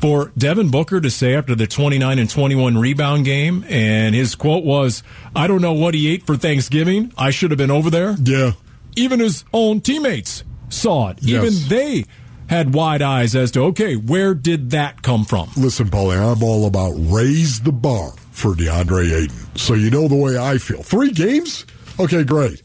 for 0.00 0.32
Devin 0.38 0.70
Booker 0.70 1.00
to 1.00 1.10
say 1.10 1.34
after 1.34 1.54
the 1.54 1.66
29 1.66 2.18
and 2.18 2.30
21 2.30 2.78
rebound 2.78 3.26
game, 3.26 3.64
and 3.68 4.14
his 4.14 4.34
quote 4.34 4.64
was, 4.64 5.02
"I 5.36 5.46
don't 5.46 5.60
know 5.60 5.74
what 5.74 5.92
he 5.94 6.08
ate 6.08 6.24
for 6.24 6.36
Thanksgiving. 6.36 7.12
I 7.18 7.30
should 7.30 7.50
have 7.50 7.58
been 7.58 7.70
over 7.70 7.90
there." 7.90 8.16
Yeah. 8.22 8.52
even 8.96 9.20
his 9.20 9.44
own 9.52 9.80
teammates 9.80 10.42
saw 10.68 11.10
it. 11.10 11.18
Yes. 11.20 11.44
Even 11.44 11.68
they 11.68 12.04
had 12.48 12.74
wide 12.74 13.02
eyes 13.02 13.36
as 13.36 13.52
to, 13.52 13.60
okay, 13.62 13.94
where 13.94 14.34
did 14.34 14.70
that 14.70 15.02
come 15.02 15.24
from? 15.24 15.48
Listen, 15.56 15.88
Paulie, 15.88 16.18
I'm 16.18 16.42
all 16.42 16.66
about 16.66 16.94
raise 16.96 17.60
the 17.60 17.70
bar 17.72 18.12
for 18.32 18.54
DeAndre 18.54 19.12
Ayton. 19.22 19.36
So 19.56 19.74
you 19.74 19.90
know 19.90 20.08
the 20.08 20.16
way 20.16 20.36
I 20.36 20.58
feel. 20.58 20.82
Three 20.82 21.12
games? 21.12 21.66
Okay, 22.00 22.24
great. 22.24 22.62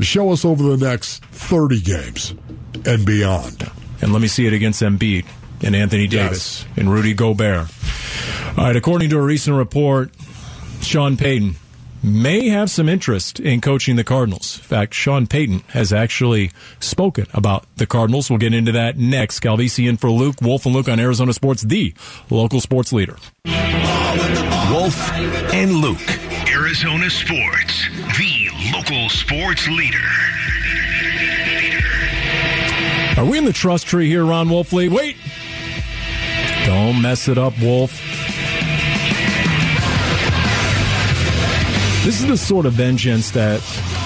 Show 0.00 0.30
us 0.32 0.44
over 0.44 0.62
the 0.62 0.88
next 0.88 1.24
30 1.26 1.80
games 1.80 2.34
and 2.86 3.04
beyond. 3.04 3.70
And 4.00 4.12
let 4.12 4.22
me 4.22 4.28
see 4.28 4.46
it 4.46 4.52
against 4.52 4.80
Embiid 4.82 5.26
and 5.62 5.74
Anthony 5.74 6.06
Davis 6.06 6.64
and 6.76 6.90
Rudy 6.90 7.14
Gobert. 7.14 7.68
All 8.56 8.64
right, 8.64 8.76
according 8.76 9.10
to 9.10 9.18
a 9.18 9.22
recent 9.22 9.56
report, 9.56 10.10
Sean 10.80 11.16
Payton 11.16 11.56
may 12.02 12.48
have 12.48 12.70
some 12.70 12.88
interest 12.88 13.40
in 13.40 13.60
coaching 13.60 13.96
the 13.96 14.04
Cardinals. 14.04 14.58
In 14.58 14.64
fact, 14.64 14.94
Sean 14.94 15.26
Payton 15.26 15.60
has 15.68 15.92
actually 15.92 16.52
spoken 16.80 17.26
about 17.34 17.66
the 17.76 17.86
Cardinals. 17.86 18.30
We'll 18.30 18.38
get 18.38 18.54
into 18.54 18.72
that 18.72 18.96
next. 18.96 19.40
Calvisi 19.40 19.88
in 19.88 19.96
for 19.96 20.10
Luke. 20.10 20.36
Wolf 20.40 20.64
and 20.64 20.74
Luke 20.74 20.88
on 20.88 21.00
Arizona 21.00 21.32
Sports, 21.32 21.62
the 21.62 21.94
local 22.30 22.60
sports 22.60 22.92
leader. 22.92 23.16
Wolf 23.44 25.12
and 25.52 25.72
Luke. 25.72 25.98
Arizona 26.48 27.08
sports, 27.10 27.88
the 28.18 28.27
local 28.72 29.08
sports 29.08 29.66
leader. 29.68 29.98
Are 33.16 33.24
we 33.24 33.38
in 33.38 33.44
the 33.44 33.52
trust 33.52 33.86
tree 33.86 34.08
here, 34.08 34.24
Ron 34.24 34.48
Wolfley? 34.48 34.88
Wait. 34.88 35.16
Don't 36.66 37.00
mess 37.02 37.28
it 37.28 37.38
up, 37.38 37.58
Wolf. 37.60 37.92
This 42.04 42.20
is 42.20 42.26
the 42.26 42.36
sort 42.36 42.64
of 42.64 42.72
vengeance 42.74 43.32
that 43.32 43.60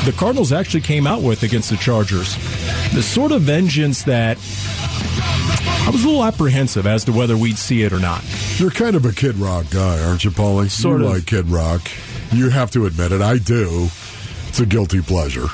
the 0.04 0.12
Cardinals 0.12 0.50
actually 0.52 0.80
came 0.80 1.06
out 1.06 1.22
with 1.22 1.42
against 1.42 1.70
the 1.70 1.76
Chargers. 1.76 2.34
The 2.94 3.02
sort 3.02 3.32
of 3.32 3.42
vengeance 3.42 4.02
that 4.04 4.38
I 5.86 5.90
was 5.92 6.02
a 6.04 6.06
little 6.08 6.24
apprehensive 6.24 6.86
as 6.86 7.04
to 7.04 7.12
whether 7.12 7.36
we'd 7.36 7.58
see 7.58 7.82
it 7.82 7.92
or 7.92 8.00
not. 8.00 8.24
You're 8.58 8.70
kind 8.70 8.96
of 8.96 9.04
a 9.04 9.12
Kid 9.12 9.36
Rock 9.36 9.66
guy, 9.70 10.02
aren't 10.04 10.24
you, 10.24 10.30
Paulie? 10.30 10.70
Sort 10.70 11.00
you 11.00 11.06
of. 11.06 11.12
like 11.14 11.26
Kid 11.26 11.48
Rock. 11.48 11.82
You 12.32 12.48
have 12.50 12.70
to 12.72 12.86
admit 12.86 13.12
it. 13.12 13.20
I 13.20 13.38
do. 13.38 13.88
It's 14.52 14.60
a 14.60 14.66
guilty 14.66 15.00
pleasure. 15.00 15.46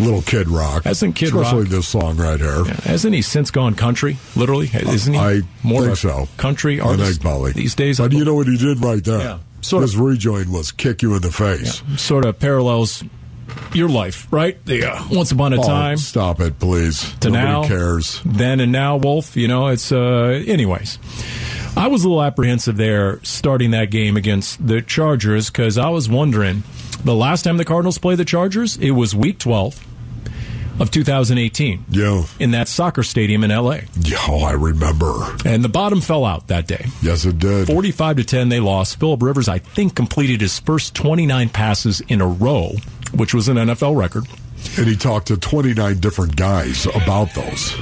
Little 0.00 0.22
Kid 0.22 0.48
Rock. 0.48 0.84
Hasn't 0.84 1.16
Kid 1.16 1.34
Especially 1.34 1.64
Rock- 1.64 1.68
this 1.68 1.86
song 1.88 2.16
right 2.16 2.40
here. 2.40 2.64
Hasn't 2.64 3.14
he 3.14 3.20
since 3.20 3.50
gone 3.50 3.74
country? 3.74 4.16
Literally, 4.34 4.70
isn't 4.72 5.12
he? 5.12 5.20
I 5.20 5.42
more 5.62 5.84
think 5.84 5.98
so. 5.98 6.28
country 6.38 6.80
I 6.80 6.86
artist 6.86 7.20
think 7.20 7.34
Paulie. 7.34 7.52
these 7.52 7.74
days. 7.74 7.98
But 7.98 8.12
you 8.12 8.24
know 8.24 8.34
what 8.34 8.46
he 8.48 8.56
did 8.56 8.80
right 8.82 9.04
there? 9.04 9.18
Yeah. 9.18 9.38
Sort 9.60 9.82
His 9.82 9.98
rejoin 9.98 10.50
was 10.50 10.72
kick 10.72 11.02
you 11.02 11.14
in 11.14 11.20
the 11.20 11.30
face. 11.30 11.82
sort 11.98 12.24
of 12.24 12.38
parallels 12.38 13.04
your 13.74 13.90
life, 13.90 14.26
right? 14.32 14.56
The 14.64 14.84
uh, 14.90 15.04
once 15.10 15.30
upon 15.30 15.52
a 15.52 15.56
Paul, 15.56 15.66
time 15.66 15.96
Stop 15.98 16.40
it, 16.40 16.58
please. 16.58 17.12
to 17.20 17.28
Nobody 17.28 17.44
now, 17.44 17.64
cares. 17.68 18.22
then 18.24 18.60
and 18.60 18.72
now, 18.72 18.96
Wolf. 18.96 19.36
You 19.36 19.46
know, 19.46 19.66
it's 19.68 19.92
uh. 19.92 20.42
Anyways, 20.46 20.98
I 21.76 21.88
was 21.88 22.02
a 22.02 22.08
little 22.08 22.22
apprehensive 22.22 22.78
there 22.78 23.22
starting 23.24 23.72
that 23.72 23.90
game 23.90 24.16
against 24.16 24.66
the 24.66 24.80
Chargers 24.80 25.50
because 25.50 25.76
I 25.76 25.90
was 25.90 26.08
wondering 26.08 26.62
the 27.04 27.14
last 27.14 27.42
time 27.42 27.56
the 27.56 27.64
Cardinals 27.64 27.98
played 27.98 28.18
the 28.18 28.24
Chargers, 28.24 28.76
it 28.78 28.90
was 28.92 29.14
Week 29.14 29.38
12 29.38 29.86
of 30.80 30.90
2018 30.90 31.84
Yeah. 31.90 32.24
in 32.40 32.52
that 32.52 32.66
soccer 32.66 33.02
stadium 33.02 33.44
in 33.44 33.50
L.A. 33.50 33.82
Yeah, 34.00 34.16
Oh, 34.28 34.40
I 34.42 34.52
remember. 34.52 35.12
and 35.44 35.62
the 35.62 35.68
bottom 35.68 36.00
fell 36.00 36.24
out 36.24 36.48
that 36.48 36.66
day. 36.66 36.86
Yes, 37.02 37.24
it 37.26 37.38
did. 37.38 37.66
45 37.66 38.16
to 38.16 38.24
10 38.24 38.48
they 38.48 38.58
lost 38.60 38.98
philip 38.98 39.22
rivers 39.22 39.48
i 39.48 39.58
think 39.58 39.94
completed 39.94 40.40
his 40.40 40.58
first 40.60 40.94
29 40.94 41.48
passes 41.50 42.00
in 42.08 42.20
a 42.22 42.26
row 42.26 42.72
which 43.14 43.34
was 43.34 43.48
an 43.48 43.56
nfl 43.58 43.94
record 43.96 44.24
And 44.78 44.86
he 44.88 44.96
talked 44.96 45.26
to 45.28 45.36
29 45.36 45.98
different 46.00 46.36
guys 46.36 46.86
about 46.86 47.34
those. 47.34 47.74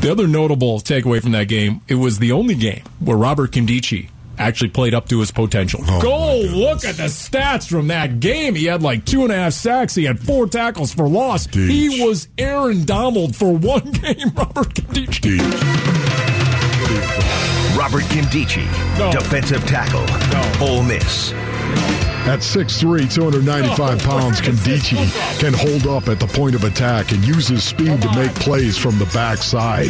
the 0.00 0.08
other 0.10 0.26
notable 0.26 0.80
takeaway 0.80 1.22
from 1.22 1.32
that 1.32 1.44
game 1.48 1.80
it 1.86 1.94
was 1.94 2.18
the 2.18 2.32
only 2.32 2.54
game 2.56 2.82
where 2.98 3.16
robert 3.16 3.52
Nkemdiche 3.52 4.08
actually 4.38 4.68
played 4.70 4.94
up 4.94 5.08
to 5.08 5.20
his 5.20 5.30
potential 5.30 5.80
Oh, 5.86 6.00
go 6.00 6.40
look 6.56 6.84
at 6.84 6.96
the 6.96 7.04
stats 7.04 7.68
from 7.68 7.88
that 7.88 8.20
game 8.20 8.54
he 8.54 8.64
had 8.66 8.82
like 8.82 9.04
two 9.04 9.22
and 9.24 9.32
a 9.32 9.36
half 9.36 9.52
sacks 9.52 9.94
he 9.94 10.04
had 10.04 10.18
four 10.20 10.46
tackles 10.46 10.92
for 10.94 11.08
loss 11.08 11.46
Deej. 11.46 11.68
he 11.68 12.04
was 12.04 12.28
aaron 12.38 12.84
donald 12.84 13.34
for 13.36 13.52
one 13.52 13.90
game 13.92 14.30
robert 14.36 14.68
Nkemdiche. 14.74 15.20
Deep. 15.20 15.42
Robert 17.78 18.02
Nkemdiche, 18.04 18.98
No. 18.98 19.12
defensive 19.12 19.64
tackle, 19.66 20.04
No. 20.32 20.66
Ole 20.66 20.82
Miss. 20.82 21.32
At 22.28 22.40
6'3", 22.40 23.10
295 23.10 23.98
pounds, 24.00 24.42
Nkemdiche 24.42 25.40
can 25.40 25.54
hold 25.54 25.86
up 25.86 26.08
at 26.08 26.20
the 26.20 26.26
point 26.26 26.54
of 26.54 26.64
attack 26.64 27.10
and 27.12 27.24
use 27.24 27.48
his 27.48 27.64
speed 27.64 28.02
to 28.02 28.14
make 28.14 28.34
plays 28.34 28.76
from 28.76 28.98
the 28.98 29.06
backside. 29.06 29.88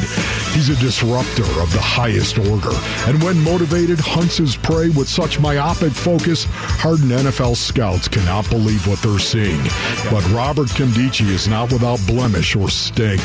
He's 0.54 0.68
a 0.68 0.76
disruptor 0.76 1.42
of 1.60 1.72
the 1.72 1.80
highest 1.80 2.38
order. 2.38 2.70
And 3.08 3.20
when 3.24 3.42
motivated, 3.42 3.98
hunts 3.98 4.36
his 4.36 4.56
prey 4.56 4.88
with 4.90 5.08
such 5.08 5.40
myopic 5.40 5.92
focus, 5.92 6.46
hardened 6.48 7.10
NFL 7.10 7.56
scouts 7.56 8.06
cannot 8.06 8.48
believe 8.50 8.86
what 8.86 9.02
they're 9.02 9.18
seeing. 9.18 9.62
But 10.08 10.24
Robert 10.30 10.68
Nkemdiche 10.68 11.28
is 11.28 11.48
not 11.48 11.72
without 11.72 11.98
blemish 12.06 12.54
or 12.54 12.70
stink. 12.70 13.20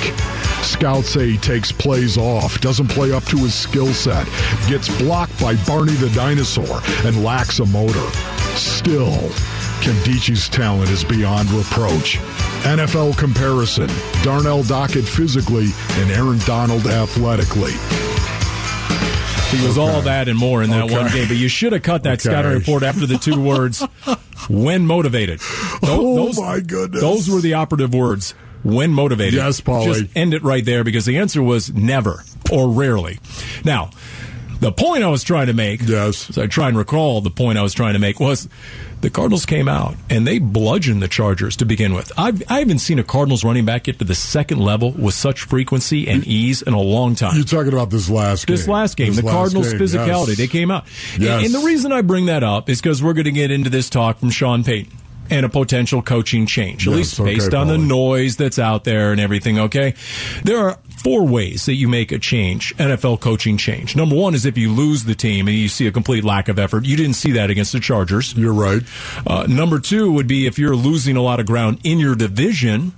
Scouts 0.63 1.09
say 1.09 1.29
he 1.29 1.37
takes 1.37 1.71
plays 1.71 2.17
off, 2.17 2.59
doesn't 2.61 2.87
play 2.87 3.11
up 3.11 3.25
to 3.25 3.37
his 3.37 3.53
skill 3.53 3.93
set, 3.93 4.25
gets 4.67 4.89
blocked 4.97 5.39
by 5.39 5.55
Barney 5.67 5.93
the 5.93 6.09
dinosaur, 6.15 6.81
and 7.05 7.23
lacks 7.23 7.59
a 7.59 7.65
motor. 7.67 8.09
Still, 8.55 9.11
Nkemdiche's 9.81 10.47
talent 10.49 10.89
is 10.91 11.03
beyond 11.03 11.49
reproach. 11.51 12.17
NFL 12.63 13.17
comparison 13.17 13.89
Darnell 14.23 14.63
Dockett 14.63 15.03
physically 15.07 15.69
and 16.01 16.11
Aaron 16.11 16.39
Donald 16.45 16.85
athletically. 16.87 17.71
He 19.57 19.65
was 19.67 19.77
all 19.77 20.01
that 20.01 20.27
and 20.27 20.37
more 20.37 20.63
in 20.63 20.69
that 20.71 20.83
Okay. 20.85 20.93
one 20.95 21.11
game, 21.11 21.27
but 21.27 21.37
you 21.37 21.47
should 21.47 21.73
have 21.73 21.83
cut 21.83 22.03
that 22.03 22.13
Okay. 22.13 22.29
scouting 22.29 22.51
report 22.53 22.83
after 22.83 23.05
the 23.05 23.17
two 23.17 23.39
words 23.39 23.83
"when 24.49 24.85
motivated." 24.87 25.39
Oh 25.83 26.15
Tho- 26.31 26.31
Oh, 26.37 26.41
my 26.41 26.59
goodness. 26.59 27.01
Those 27.01 27.29
were 27.29 27.41
the 27.41 27.53
operative 27.55 27.93
words. 27.93 28.33
When 28.63 28.91
motivated. 28.91 29.33
Yes, 29.33 29.59
Paulie. 29.59 29.93
Just 29.93 30.05
end 30.15 30.33
it 30.33 30.41
right 30.41 30.63
there 30.63 30.85
because 30.85 31.03
the 31.05 31.17
answer 31.17 31.43
was 31.43 31.73
never 31.73 32.23
or 32.49 32.69
rarely. 32.69 33.19
Now, 33.65 33.89
the 34.63 34.71
point 34.71 35.03
I 35.03 35.07
was 35.09 35.23
trying 35.23 35.47
to 35.47 35.53
make, 35.53 35.81
Yes. 35.87 36.29
as 36.29 36.37
I 36.37 36.47
try 36.47 36.67
and 36.67 36.77
recall, 36.77 37.21
the 37.21 37.29
point 37.29 37.57
I 37.57 37.61
was 37.61 37.73
trying 37.73 37.93
to 37.93 37.99
make 37.99 38.19
was 38.19 38.47
the 39.01 39.09
Cardinals 39.09 39.45
came 39.45 39.67
out 39.67 39.95
and 40.09 40.25
they 40.25 40.39
bludgeoned 40.39 41.01
the 41.01 41.07
Chargers 41.07 41.55
to 41.57 41.65
begin 41.65 41.93
with. 41.93 42.11
I've, 42.17 42.41
I 42.49 42.59
haven't 42.59 42.79
seen 42.79 42.99
a 42.99 43.03
Cardinals 43.03 43.43
running 43.43 43.65
back 43.65 43.83
get 43.83 43.99
to 43.99 44.05
the 44.05 44.15
second 44.15 44.59
level 44.59 44.91
with 44.91 45.13
such 45.13 45.41
frequency 45.41 46.07
and 46.07 46.25
ease 46.25 46.61
in 46.61 46.73
a 46.73 46.81
long 46.81 47.15
time 47.15 47.35
You're 47.35 47.43
talking 47.45 47.73
about 47.73 47.89
this 47.89 48.09
last 48.09 48.47
game. 48.47 48.55
this 48.55 48.67
last 48.67 48.95
game, 48.97 49.07
This 49.07 49.17
the 49.17 49.25
last 49.25 49.33
Cardinals' 49.35 49.71
game, 49.73 49.81
physicality. 49.81 50.27
yes. 50.29 50.37
They 50.37 50.47
came 50.47 50.71
out. 50.71 50.85
Yes. 51.19 51.45
And, 51.45 51.45
and 51.47 51.53
the 51.53 51.65
reason 51.67 51.91
I 51.91 52.01
bring 52.01 52.27
that 52.27 52.43
up 52.43 52.69
is 52.69 52.81
because 52.81 53.03
we're 53.03 53.13
going 53.13 53.25
to 53.25 53.31
get 53.31 53.51
into 53.51 53.69
this 53.69 53.89
talk 53.89 54.19
from 54.19 54.29
Sean 54.29 54.63
Payton 54.63 54.97
and 55.29 55.45
a 55.45 55.49
potential 55.49 56.01
coaching 56.01 56.45
change, 56.45 56.87
at 56.87 56.91
Yes, 56.91 56.97
least 56.97 57.19
okay, 57.19 57.35
based 57.35 57.53
on 57.53 57.67
the 57.67 57.77
noise 57.77 58.35
that's 58.35 58.59
out 58.59 58.83
there 58.83 59.11
and 59.11 59.21
everything, 59.21 59.57
okay? 59.57 59.93
There 60.43 60.57
are 60.59 60.77
four 61.03 61.25
ways 61.25 61.65
that 61.65 61.75
you 61.75 61.87
make 61.87 62.11
a 62.11 62.19
change, 62.19 62.75
NFL 62.77 63.19
coaching 63.21 63.57
change. 63.57 63.95
Number 63.95 64.15
one 64.15 64.35
is 64.35 64.45
if 64.45 64.57
you 64.57 64.71
lose 64.71 65.05
the 65.05 65.15
team 65.15 65.47
and 65.47 65.57
you 65.57 65.67
see 65.69 65.87
a 65.87 65.91
complete 65.91 66.23
lack 66.23 66.49
of 66.49 66.59
effort. 66.59 66.85
You 66.85 66.97
didn't 66.97 67.15
see 67.15 67.31
that 67.33 67.49
against 67.49 67.71
the 67.73 67.79
Chargers. 67.79 68.33
You're 68.35 68.53
right. 68.53 68.81
Uh, 69.25 69.45
number 69.47 69.79
two 69.79 70.11
would 70.11 70.27
be 70.27 70.45
if 70.45 70.59
you're 70.59 70.75
losing 70.75 71.15
a 71.17 71.21
lot 71.21 71.39
of 71.39 71.45
ground 71.45 71.79
in 71.83 71.99
your 71.99 72.15
division. 72.15 72.93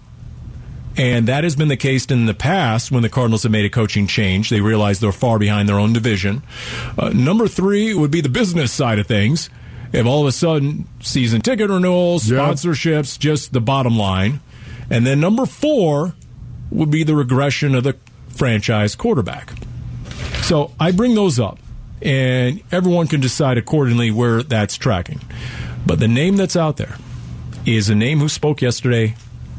And 0.98 1.28
that 1.28 1.44
has 1.44 1.56
been 1.58 1.68
the 1.68 1.76
case 1.78 2.06
in 2.06 2.26
the 2.26 2.34
past 2.34 2.90
when 2.92 3.02
the 3.04 3.10
Cardinals 3.10 3.44
have 3.44 3.52
made 3.52 3.66
a 3.66 3.70
coaching 3.70 4.08
change. 4.08 4.50
They 4.50 4.62
realize 4.62 5.00
they're 5.02 5.12
far 5.12 5.38
behind 5.38 5.68
their 5.68 5.78
own 5.80 5.92
division. 5.92 6.42
Uh, 6.98 7.10
number 7.10 7.48
three 7.50 7.94
would 7.94 8.12
be 8.12 8.22
the 8.22 8.30
business 8.30 8.72
side 8.72 8.98
of 8.98 9.06
things. 9.06 9.50
If 9.96 10.06
all 10.06 10.22
of 10.22 10.28
a 10.28 10.32
sudden 10.34 10.88
season 11.00 11.40
ticket 11.42 11.70
renewals, 11.70 12.30
Yeah. 12.30 12.40
sponsorships, 12.40 13.18
just 13.18 13.54
the 13.54 13.62
bottom 13.62 13.98
line. 13.98 14.42
And 14.90 15.06
then 15.08 15.20
number 15.22 15.46
four 15.46 16.16
would 16.70 16.92
be 16.92 17.04
the 17.04 17.16
regression 17.16 17.74
of 17.76 17.84
the 17.86 17.96
franchise 18.28 18.94
quarterback. 18.96 19.54
So 20.44 20.72
I 20.80 20.92
bring 20.92 21.16
those 21.16 21.40
up, 21.40 21.60
and 22.02 22.60
everyone 22.72 23.08
can 23.08 23.22
decide 23.22 23.58
accordingly 23.58 24.12
where 24.12 24.44
that's 24.44 24.76
tracking. 24.76 25.22
But 25.86 26.00
the 26.00 26.08
name 26.10 26.36
that's 26.36 26.56
out 26.58 26.78
there 26.78 26.98
is 27.66 27.90
a 27.90 27.96
name 27.96 28.20
who 28.20 28.28
spoke 28.30 28.62
yesterday 28.62 29.16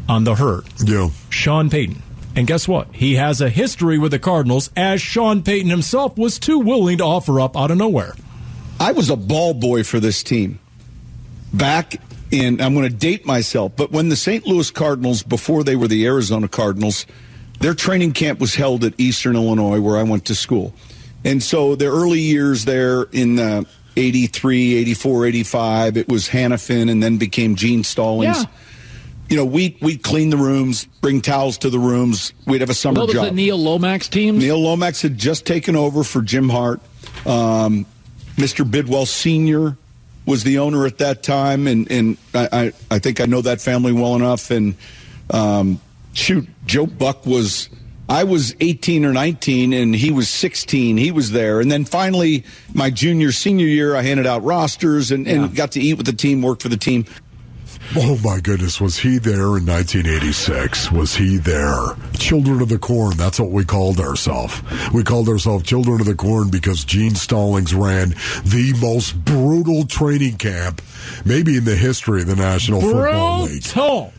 on 0.09 0.25
the 0.25 0.35
herd, 0.35 0.64
Yeah. 0.85 1.09
Sean 1.31 1.71
Payton. 1.71 2.02
And 2.37 2.47
guess 2.47 2.69
what? 2.69 2.88
He 2.93 3.14
has 3.14 3.40
a 3.40 3.49
history 3.49 3.99
with 3.99 4.11
the 4.12 4.19
Cardinals, 4.19 4.69
as 4.76 5.00
Sean 5.00 5.43
Payton 5.43 5.71
himself 5.71 6.19
was 6.19 6.38
too 6.38 6.59
willing 6.59 6.99
to 6.99 7.05
offer 7.05 7.40
up 7.40 7.57
out 7.57 7.71
of 7.71 7.78
nowhere. 7.78 8.14
I 8.78 8.92
was 8.92 9.11
a 9.11 9.16
ball 9.16 9.54
boy 9.54 9.85
for 9.85 10.00
this 10.00 10.23
team 10.23 10.61
back 11.56 11.97
in, 12.30 12.61
I'm 12.61 12.75
going 12.75 12.88
to 12.88 12.95
date 12.95 13.26
myself, 13.26 13.73
but 13.76 13.90
when 13.90 14.09
the 14.09 14.16
St. 14.16 14.47
Louis 14.47 14.71
Cardinals, 14.71 15.23
before 15.23 15.64
they 15.64 15.76
were 15.76 15.88
the 15.88 16.06
Arizona 16.06 16.49
Cardinals, 16.49 17.06
their 17.61 17.75
training 17.75 18.12
camp 18.12 18.40
was 18.40 18.54
held 18.54 18.85
at 18.85 18.95
Eastern 18.99 19.37
Illinois, 19.37 19.80
where 19.80 19.97
I 19.97 20.02
went 20.02 20.26
to 20.26 20.35
school. 20.35 20.75
And 21.25 21.42
so 21.42 21.75
the 21.75 21.87
early 21.87 22.21
years 22.21 22.64
there 22.64 23.04
in 23.12 23.38
uh, 23.38 23.64
83, 23.97 24.75
84, 24.75 25.26
85, 25.26 25.97
it 25.97 26.09
was 26.09 26.28
Hanifan 26.28 26.90
and 26.90 27.02
then 27.02 27.16
became 27.16 27.56
Gene 27.56 27.85
Stallings. 27.85 28.38
Yeah. 28.38 28.50
You 29.28 29.37
know, 29.37 29.45
we, 29.45 29.76
we'd 29.80 30.04
clean 30.04 30.30
the 30.30 30.37
rooms, 30.37 30.85
bring 31.00 31.21
towels 31.21 31.59
to 31.59 31.71
the 31.71 31.80
rooms. 31.80 32.33
We'd 32.47 32.61
have 32.61 32.71
a 32.71 32.75
summer 32.75 33.00
What 33.00 33.09
was 33.09 33.14
job. 33.14 33.33
Neil 33.33 33.59
Lomax 33.59 34.09
teams? 34.09 34.38
Neil 34.38 34.61
Lomax 34.61 35.02
had 35.02 35.18
just 35.18 35.47
taken 35.47 35.75
over 35.75 36.04
for 36.04 36.23
Jim 36.23 36.49
Hart. 36.49 36.80
Um, 37.25 37.87
Mr. 38.37 38.71
Bidwell 38.71 39.07
Sr. 39.07 39.76
was 40.26 40.45
the 40.45 40.59
owner 40.59 40.87
at 40.87 40.99
that 40.99 41.23
time, 41.23 41.66
and, 41.66 41.90
and 41.90 42.19
I, 42.35 42.49
I, 42.52 42.73
I 42.90 42.99
think 42.99 43.21
I 43.21 43.26
know 43.26 43.40
that 43.43 43.61
family 43.61 43.93
well 43.93 44.14
enough. 44.14 44.50
And 44.50 44.76
um, 45.31 45.81
shoot, 46.12 46.47
Joe 46.66 46.87
Buck 46.87 47.25
was, 47.25 47.71
I 48.09 48.25
was 48.25 48.55
18 48.61 49.05
or 49.05 49.12
19, 49.12 49.73
and 49.73 49.95
he 49.95 50.11
was 50.11 50.28
16. 50.28 50.99
He 50.99 51.11
was 51.11 51.33
there. 51.33 51.61
And 51.61 51.71
then 51.71 51.85
finally, 51.85 52.45
my 52.75 52.90
junior, 52.90 53.33
senior 53.33 53.66
year, 53.66 53.97
I 53.97 54.02
handed 54.02 54.26
out 54.26 54.45
rosters 54.45 55.11
and, 55.11 55.26
and 55.26 55.55
got 55.55 55.73
to 55.73 55.81
eat 55.81 55.95
with 55.95 56.07
the 56.07 56.12
team, 56.12 56.43
work 56.43 56.61
for 56.61 56.69
the 56.69 56.76
team. 56.76 57.07
Oh 57.95 58.19
my 58.25 58.40
goodness, 58.40 58.81
was 58.81 58.99
he 58.99 59.19
there 59.19 59.57
in 59.57 59.66
1986? 59.66 60.90
Was 60.93 61.14
he 61.14 61.37
there? 61.38 61.95
Children 62.19 62.61
of 62.61 62.69
the 62.69 62.78
Corn, 62.78 63.16
that's 63.16 63.38
what 63.38 63.50
we 63.50 63.64
called 63.64 64.00
ourselves. 64.00 64.61
We 64.93 65.05
called 65.05 65.28
ourselves 65.28 65.64
Children 65.64 66.00
of 66.00 66.07
the 66.07 66.14
Corn 66.14 66.50
because 66.50 66.85
Gene 66.85 67.14
Stallings 67.14 67.75
ran 67.75 68.11
the 68.45 68.75
most 68.81 69.25
brutal 69.25 69.87
training 69.87 70.37
camp, 70.37 70.83
maybe 71.25 71.57
in 71.57 71.64
the 71.64 71.76
history 71.76 72.23
of 72.23 72.26
the 72.26 72.37
National 72.37 72.81
Football 72.81 73.43
League. 73.45 73.62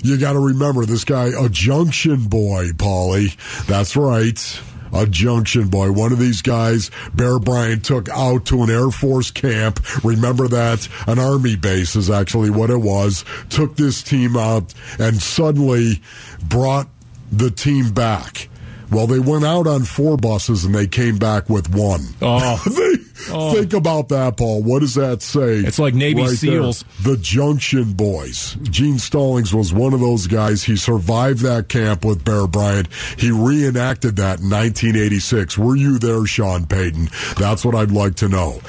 You 0.02 0.18
got 0.18 0.34
to 0.34 0.40
remember 0.40 0.86
this 0.86 1.04
guy, 1.04 1.32
a 1.38 1.50
junction 1.50 2.24
boy, 2.28 2.70
Paulie. 2.70 3.36
That's 3.68 3.96
right. 3.96 4.62
A 4.94 5.06
junction 5.06 5.68
boy. 5.68 5.92
One 5.92 6.12
of 6.12 6.20
these 6.20 6.42
guys, 6.42 6.92
Bear 7.14 7.40
Bryant 7.40 7.84
took 7.86 8.10
out 8.10 8.46
to 8.48 8.64
an 8.64 8.70
Air 8.70 8.90
Force 8.92 9.32
camp. 9.32 9.80
Remember 10.04 10.48
that? 10.48 10.88
An 11.08 11.20
Army 11.20 11.56
base 11.56 11.96
is 11.96 12.10
actually 12.10 12.50
what 12.50 12.70
it 12.70 12.78
was. 12.80 13.24
Took 13.50 13.76
this 13.76 14.02
team 14.02 14.38
out 14.38 14.74
and 15.00 15.22
suddenly 15.22 16.02
brought 16.44 16.88
the 17.32 17.52
team 17.52 17.92
back. 17.92 18.50
Well, 18.92 19.08
they 19.08 19.20
went 19.20 19.44
out 19.44 19.68
on 19.68 19.84
four 19.84 20.16
buses 20.16 20.64
and 20.64 20.74
they 20.74 20.88
came 20.88 21.18
back 21.18 21.50
with 21.50 21.74
one. 21.74 22.02
Oh. 22.22 22.62
They- 22.68 23.04
Oh. 23.30 23.54
Think 23.54 23.74
about 23.74 24.10
that, 24.10 24.38
Paul. 24.38 24.64
What 24.64 24.80
does 24.80 24.96
that 24.96 25.22
say? 25.22 25.56
It's 25.60 25.80
like 25.80 25.94
Navy 25.94 26.22
there? 26.24 26.36
SEALs. 26.36 26.86
The 27.04 27.18
Junction 27.18 27.94
Boys. 27.94 28.56
Gene 28.64 29.00
Stallings 29.00 29.54
was 29.54 29.74
one 29.74 29.94
of 29.94 30.00
those 30.00 30.28
guys. 30.28 30.64
He 30.64 30.76
survived 30.76 31.40
that 31.42 31.70
camp 31.70 32.06
with 32.06 32.24
Bear 32.24 32.48
Bryant. 32.48 32.88
He 33.18 33.32
reenacted 33.32 34.16
that 34.18 34.40
in 34.40 34.50
1986. 34.50 35.58
Were 35.58 35.76
you 35.76 36.00
there, 36.00 36.26
Sean 36.26 36.66
Payton? 36.66 37.10
That's 37.38 37.66
what 37.66 37.76
I'd 37.76 37.92
like 37.92 38.16
to 38.16 38.30
know. 38.30 38.62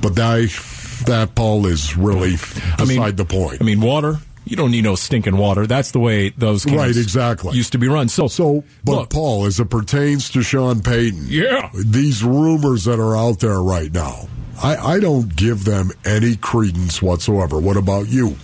But 0.00 0.14
that, 0.16 1.02
that 1.06 1.34
Paul, 1.34 1.66
is 1.66 1.96
really 1.96 2.32
beside 2.78 2.86
mean- 2.88 3.16
the 3.16 3.24
point. 3.24 3.58
I 3.60 3.64
mean, 3.64 3.80
water. 3.80 4.18
You 4.50 4.56
don't 4.56 4.72
need 4.72 4.82
no 4.84 4.96
stinking 4.96 5.36
water. 5.36 5.66
That's 5.66 5.92
the 5.92 6.00
way 6.00 6.30
those 6.30 6.64
games 6.64 6.76
Right, 6.78 6.96
exactly. 6.96 7.56
used 7.56 7.70
to 7.72 7.78
be 7.78 7.86
run. 7.88 8.08
So, 8.08 8.26
So, 8.26 8.64
but 8.84 8.92
look, 8.92 9.10
Paul, 9.10 9.46
as 9.46 9.60
it 9.60 9.70
pertains 9.70 10.28
to 10.30 10.42
Sean 10.42 10.80
Payton, 10.82 11.26
Yeah. 11.28 11.70
these 11.72 12.24
rumors 12.24 12.84
that 12.84 12.98
are 12.98 13.16
out 13.16 13.38
there 13.40 13.62
right 13.62 13.92
now, 13.92 14.28
I, 14.62 14.76
I 14.76 15.00
don't 15.00 15.34
give 15.34 15.64
them 15.64 15.92
any 16.04 16.34
credence 16.36 17.00
whatsoever. 17.00 17.58
What 17.60 17.76
about 17.76 18.08
you? 18.08 18.36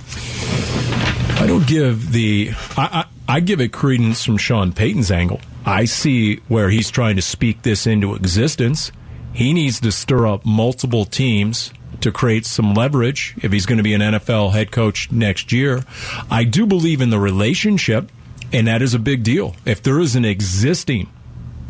I 1.39 1.45
don't 1.47 1.67
give 1.67 2.13
the. 2.13 2.53
I, 2.77 3.05
I, 3.29 3.37
I 3.37 3.41
give 3.41 3.61
it 3.61 3.73
credence 3.73 4.25
from 4.25 4.37
Sean 4.39 4.73
Payton's 4.73 5.11
angle. 5.11 5.41
I 5.65 5.85
see 5.87 6.37
where 6.49 6.71
he's 6.71 6.91
trying 6.91 7.17
to 7.17 7.23
speak 7.23 7.63
this 7.63 7.87
into 7.87 8.15
existence. 8.15 8.93
He 9.33 9.53
needs 9.53 9.81
to 9.81 9.93
stir 9.93 10.27
up 10.27 10.47
multiple 10.47 11.05
teams 11.05 11.73
to 12.01 12.13
create 12.13 12.47
some 12.47 12.75
leverage 12.75 13.35
if 13.43 13.53
he's 13.53 13.67
going 13.67 13.79
to 13.79 13.85
be 13.85 13.95
an 13.95 14.01
NFL 14.01 14.53
head 14.53 14.71
coach 14.71 15.11
next 15.11 15.53
year. 15.53 15.85
I 16.31 16.45
do 16.45 16.67
believe 16.67 17.01
in 17.01 17.11
the 17.11 17.19
relationship, 17.19 18.11
and 18.53 18.67
that 18.67 18.83
is 18.83 18.95
a 18.95 18.99
big 18.99 19.23
deal. 19.23 19.57
If 19.65 19.83
there 19.83 19.99
is 20.01 20.15
an 20.17 20.25
existing 20.25 21.09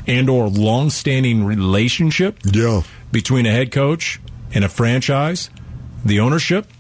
and 0.06 0.28
or 0.28 0.48
long-standing 0.48 1.44
relationship 1.44 2.38
Yeah. 2.44 2.82
between 3.12 3.46
a 3.46 3.50
head 3.50 3.70
coach 3.72 4.20
and 4.52 4.64
a 4.64 4.68
franchise, 4.68 5.50
the 6.04 6.20
ownership, 6.20 6.70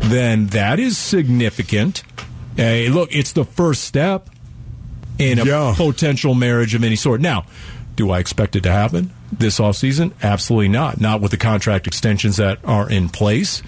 then 0.00 0.46
that 0.48 0.78
is 0.78 0.96
significant. 0.96 2.02
Hey, 2.56 2.88
look, 2.88 3.08
it's 3.14 3.32
the 3.32 3.44
first 3.44 3.84
step 3.84 4.28
in 5.18 5.38
a 5.38 5.44
Yeah. 5.44 5.74
potential 5.76 6.34
marriage 6.34 6.74
of 6.74 6.82
any 6.84 6.96
sort. 6.96 7.20
Now, 7.20 7.44
do 8.00 8.10
I 8.10 8.18
expect 8.18 8.56
it 8.56 8.62
to 8.62 8.72
happen 8.72 9.10
this 9.30 9.60
offseason? 9.60 10.12
Absolutely 10.22 10.68
not. 10.68 10.98
Not 11.02 11.20
with 11.20 11.32
the 11.32 11.36
contract 11.36 11.86
extensions 11.86 12.38
that 12.38 12.58
are 12.64 12.88
in 12.88 13.10
place. 13.10 13.62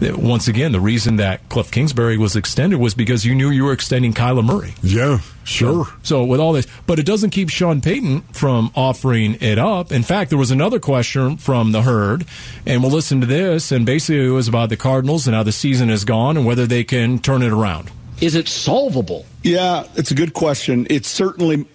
Once 0.00 0.48
again, 0.48 0.72
the 0.72 0.80
reason 0.80 1.16
that 1.16 1.48
Cliff 1.48 1.70
Kingsbury 1.70 2.18
was 2.18 2.34
extended 2.34 2.80
was 2.80 2.94
because 2.94 3.24
you 3.24 3.36
knew 3.36 3.50
you 3.50 3.62
were 3.62 3.72
extending 3.72 4.12
Kyler 4.12 4.44
Murray. 4.44 4.74
Yeah, 4.82 5.20
sure. 5.44 5.86
So 6.02 6.24
with 6.24 6.40
all 6.40 6.54
this, 6.54 6.66
but 6.88 6.98
it 6.98 7.06
doesn't 7.06 7.30
keep 7.30 7.50
Sean 7.50 7.80
Payton 7.80 8.22
from 8.32 8.72
offering 8.74 9.36
it 9.40 9.58
up. 9.58 9.92
In 9.92 10.02
fact, 10.02 10.30
there 10.30 10.38
was 10.40 10.50
another 10.50 10.80
question 10.80 11.36
from 11.36 11.70
the 11.70 11.82
herd, 11.82 12.26
and 12.66 12.82
we'll 12.82 12.90
listen 12.90 13.20
to 13.20 13.28
this. 13.28 13.70
And 13.70 13.86
basically, 13.86 14.26
it 14.26 14.30
was 14.30 14.48
about 14.48 14.70
the 14.70 14.76
Cardinals 14.76 15.28
and 15.28 15.36
how 15.36 15.44
the 15.44 15.52
season 15.52 15.88
has 15.88 16.04
gone 16.04 16.36
and 16.36 16.44
whether 16.44 16.66
they 16.66 16.82
can 16.82 17.20
turn 17.20 17.42
it 17.42 17.52
around. 17.52 17.92
Is 18.20 18.34
it 18.34 18.48
solvable? 18.48 19.24
Yeah, 19.44 19.84
it's 19.94 20.10
a 20.10 20.16
good 20.16 20.32
question. 20.32 20.88
It's 20.90 21.08
certainly 21.08 21.66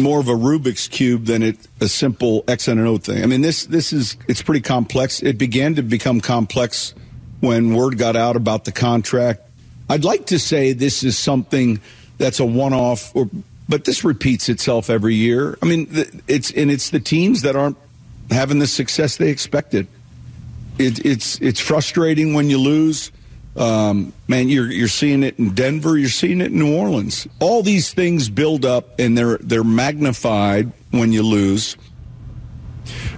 more 0.00 0.20
of 0.20 0.28
a 0.28 0.32
Rubik's 0.32 0.88
cube 0.88 1.26
than 1.26 1.42
it 1.42 1.56
a 1.80 1.88
simple 1.88 2.44
X 2.48 2.68
and 2.68 2.80
an 2.80 2.86
O 2.86 2.96
thing. 2.96 3.22
I 3.22 3.26
mean, 3.26 3.40
this 3.40 3.66
this 3.66 3.92
is 3.92 4.16
it's 4.28 4.42
pretty 4.42 4.60
complex. 4.60 5.22
It 5.22 5.38
began 5.38 5.74
to 5.76 5.82
become 5.82 6.20
complex 6.20 6.94
when 7.40 7.74
word 7.74 7.98
got 7.98 8.16
out 8.16 8.36
about 8.36 8.64
the 8.64 8.72
contract. 8.72 9.42
I'd 9.88 10.04
like 10.04 10.26
to 10.26 10.38
say 10.38 10.72
this 10.72 11.02
is 11.02 11.18
something 11.18 11.80
that's 12.18 12.40
a 12.40 12.46
one-off, 12.46 13.14
or 13.14 13.28
but 13.68 13.84
this 13.84 14.04
repeats 14.04 14.48
itself 14.48 14.90
every 14.90 15.14
year. 15.14 15.58
I 15.62 15.66
mean, 15.66 15.88
it's 16.28 16.50
and 16.52 16.70
it's 16.70 16.90
the 16.90 17.00
teams 17.00 17.42
that 17.42 17.56
aren't 17.56 17.76
having 18.30 18.58
the 18.58 18.66
success 18.66 19.16
they 19.16 19.30
expected. 19.30 19.86
It, 20.78 21.04
it's 21.04 21.40
it's 21.40 21.60
frustrating 21.60 22.34
when 22.34 22.48
you 22.48 22.58
lose. 22.58 23.12
Um, 23.54 24.12
man, 24.28 24.48
you're 24.48 24.70
you're 24.70 24.88
seeing 24.88 25.22
it 25.22 25.38
in 25.38 25.54
Denver. 25.54 25.98
You're 25.98 26.08
seeing 26.08 26.40
it 26.40 26.46
in 26.52 26.58
New 26.58 26.74
Orleans. 26.76 27.26
All 27.40 27.62
these 27.62 27.92
things 27.92 28.28
build 28.30 28.64
up, 28.64 28.98
and 28.98 29.16
they're 29.16 29.36
they're 29.38 29.64
magnified 29.64 30.72
when 30.90 31.12
you 31.12 31.22
lose. 31.22 31.76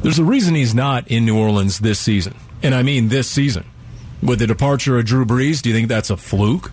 There's 0.03 0.19
a 0.19 0.25
reason 0.25 0.55
he's 0.55 0.75
not 0.75 1.09
in 1.09 1.25
New 1.25 1.39
Orleans 1.39 1.79
this 1.79 1.99
season, 2.01 2.35
and 2.63 2.75
I 2.75 2.83
mean 2.83 3.09
this 3.09 3.31
season. 3.31 3.65
With 4.23 4.39
the 4.39 4.47
departure 4.47 4.99
of 4.99 5.05
Drew 5.05 5.25
Brees, 5.25 5.61
do 5.63 5.69
you 5.69 5.75
think 5.75 5.89
that's 5.89 6.11
a 6.11 6.17
fluke? 6.17 6.73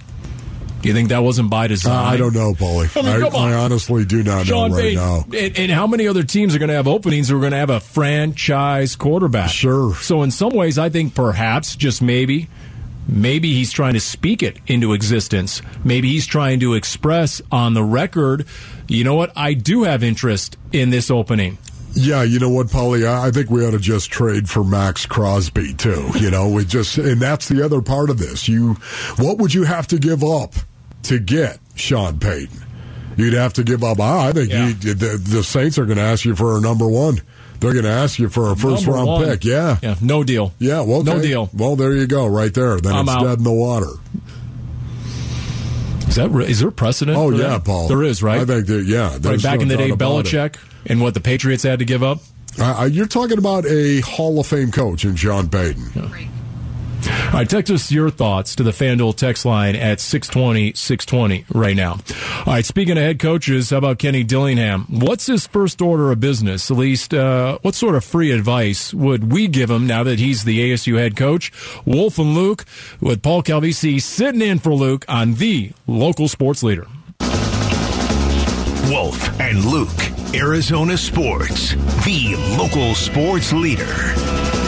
Do 0.82 0.88
you 0.88 0.96
think 0.96 1.10
that 1.10 1.20
wasn't 1.22 1.50
by 1.52 1.66
Uh, 1.66 1.68
design? 1.68 2.14
I 2.14 2.18
don't 2.18 2.34
know, 2.34 2.54
Paulie. 2.54 2.90
I 2.98 3.02
mean, 3.04 3.22
come 3.22 3.36
on. 3.36 3.52
I 3.52 3.56
honestly 3.56 4.04
do 4.06 4.24
not 4.24 4.48
Sean 4.48 4.72
know 4.72 4.78
right 4.78 4.84
Payton. 4.84 4.96
now. 5.04 5.26
And, 5.38 5.58
and 5.60 5.72
how 5.72 5.86
many 5.86 6.08
other 6.08 6.24
teams 6.24 6.56
are 6.56 6.60
going 6.60 6.70
to 6.70 6.76
have 6.76 6.88
openings 6.88 7.30
who 7.30 7.38
are 7.38 7.40
going 7.40 7.52
to 7.52 7.58
have 7.58 7.70
a 7.70 7.80
franchise 7.80 8.96
quarterback? 8.96 9.50
Sure. 9.52 9.94
So 9.96 10.24
in 10.24 10.32
some 10.32 10.54
ways, 10.54 10.80
I 10.80 10.90
think 10.90 11.14
perhaps, 11.14 11.76
just 11.76 12.02
maybe, 12.02 12.48
maybe 13.08 13.54
he's 13.54 13.72
trying 13.72 13.94
to 13.94 14.00
speak 14.00 14.44
it 14.44 14.58
into 14.68 14.94
existence. 14.94 15.62
Maybe 15.84 16.10
he's 16.10 16.26
trying 16.26 16.60
to 16.62 16.74
express 16.74 17.42
on 17.52 17.74
the 17.74 17.84
record, 17.84 18.46
you 18.88 19.04
know 19.04 19.16
what? 19.16 19.32
I 19.36 19.54
do 19.54 19.84
have 19.84 20.04
interest 20.04 20.58
in 20.72 20.90
this 20.90 21.10
opening. 21.12 21.58
Yeah, 21.94 22.24
you 22.24 22.40
know 22.40 22.50
what, 22.50 22.68
Paulie? 22.68 23.06
I 23.06 23.32
think 23.32 23.50
we 23.50 23.66
ought 23.66 23.72
to 23.72 23.80
just 23.80 24.10
trade 24.12 24.50
for 24.50 24.64
Maxx 24.64 25.06
Crosby 25.06 25.74
too. 25.74 26.10
You 26.20 26.32
know, 26.32 26.48
we 26.50 26.64
just 26.64 26.98
and 26.98 27.22
that's 27.22 27.50
the 27.50 27.64
other 27.66 27.82
part 27.82 28.10
of 28.10 28.18
this. 28.18 28.48
You, 28.48 28.76
what 29.18 29.40
would 29.40 29.54
you 29.54 29.64
have 29.64 29.88
to 29.88 29.98
give 30.00 30.24
up 30.24 30.54
to 31.04 31.20
get 31.20 31.60
Sean 31.76 32.18
Payton? 32.18 32.58
You'd 33.18 33.34
have 33.34 33.52
to 33.54 33.64
give 33.66 33.84
up. 33.84 34.00
I 34.00 34.32
think 34.32 34.50
Yeah. 34.52 34.68
you, 34.70 34.74
the, 34.74 35.18
the 35.18 35.44
Saints 35.44 35.78
are 35.78 35.86
going 35.86 35.98
to 35.98 36.04
ask 36.04 36.24
you 36.24 36.34
for 36.34 36.58
a 36.58 36.62
number 36.62 36.88
one. 36.88 37.20
They're 37.62 37.74
going 37.74 37.86
to 37.86 37.92
ask 37.92 38.18
you 38.18 38.28
for 38.28 38.52
a 38.52 38.56
first 38.56 38.86
Number 38.88 38.98
round 38.98 39.08
one. 39.08 39.26
pick. 39.26 39.46
Yeah. 39.46 39.78
Yeah, 39.84 39.96
no 40.02 40.24
deal. 40.24 40.52
Yeah, 40.58 40.82
well, 40.82 41.04
No 41.04 41.22
deal. 41.22 41.48
Well, 41.54 41.76
there 41.76 41.94
you 41.94 42.08
go, 42.08 42.26
right 42.26 42.52
there. 42.52 42.82
Then 42.82 42.92
I'm 42.94 43.08
it's 43.08 43.16
out. 43.16 43.24
dead 43.24 43.38
in 43.38 43.44
the 43.44 43.54
water. 43.54 43.92
Is 46.08 46.16
that 46.16 46.32
is 46.50 46.60
there 46.60 46.72
precedent? 46.72 47.18
Oh 47.18 47.30
yeah, 47.30 47.50
that? 47.50 47.66
Paul. 47.66 47.88
There 47.88 48.04
is, 48.04 48.22
right? 48.22 48.42
I 48.42 48.46
think 48.46 48.66
that 48.68 48.84
yeah. 48.84 49.12
right 49.22 49.42
back 49.42 49.60
no 49.60 49.62
in 49.62 49.68
the 49.70 49.78
day, 49.78 49.92
about 49.92 50.26
it. 50.26 50.26
Belichick 50.26 50.58
and 50.86 51.02
what 51.02 51.14
the 51.14 51.22
Patriots 51.22 51.64
had 51.64 51.80
to 51.80 51.86
give 51.86 52.04
up. 52.04 52.20
Uh, 52.60 52.90
you're 52.92 53.06
talking 53.06 53.38
about 53.38 53.66
a 53.66 54.02
Hall 54.02 54.40
of 54.40 54.48
Fame 54.48 54.72
coach 54.72 55.06
in 55.06 55.16
John 55.16 55.48
Payton. 55.48 56.32
All 57.08 57.34
right, 57.34 57.50
text 57.50 57.72
us 57.72 57.92
your 57.92 58.10
thoughts 58.10 58.56
to 58.56 58.64
the 58.64 58.72
FanDuel 58.72 59.16
text 59.16 59.46
line 59.46 59.76
at 59.76 60.00
620 60.00 60.74
620 60.74 61.46
right 61.58 61.76
now. 61.76 61.92
All 62.40 62.54
right, 62.54 62.66
speaking 62.66 62.98
of 62.98 63.04
head 63.04 63.20
coaches, 63.20 63.70
how 63.70 63.78
about 63.78 64.00
Kenny 64.00 64.24
Dillingham? 64.24 64.86
What's 64.90 65.28
his 65.28 65.48
first 65.48 65.82
order 65.82 66.12
of 66.12 66.20
business? 66.20 66.70
At 66.70 66.78
least, 66.78 67.14
uh, 67.14 67.58
what 67.62 67.76
sort 67.76 67.96
of 67.96 68.04
free 68.04 68.32
advice 68.32 68.94
would 68.94 69.32
we 69.32 69.48
give 69.48 69.70
him 69.70 69.88
now 69.88 70.04
that 70.04 70.20
he's 70.20 70.44
the 70.44 70.72
ASU 70.72 70.98
head 70.98 71.16
coach? 71.16 71.52
Wolf 71.86 72.20
and 72.20 72.36
Luke 72.36 72.66
with 73.00 73.22
Paul 73.22 73.44
Calvisi 73.44 74.02
sitting 74.02 74.42
in 74.42 74.60
for 74.60 74.74
Luke 74.74 75.06
on 75.08 75.36
the 75.36 75.72
local 75.88 76.28
sports 76.28 76.64
leader. 76.64 76.88
Wolf 78.90 79.40
and 79.40 79.64
Luke, 79.64 79.90
Arizona 80.36 80.98
Sports, 80.98 81.72
the 82.04 82.36
local 82.58 82.94
sports 82.94 83.54
leader. 83.54 84.61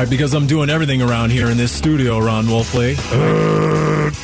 All 0.00 0.06
right, 0.06 0.10
because 0.10 0.32
I'm 0.32 0.46
doing 0.46 0.70
everything 0.70 1.02
around 1.02 1.28
here 1.28 1.50
in 1.50 1.58
this 1.58 1.70
studio, 1.70 2.18
Ron 2.18 2.46
Wolfley. 2.46 2.96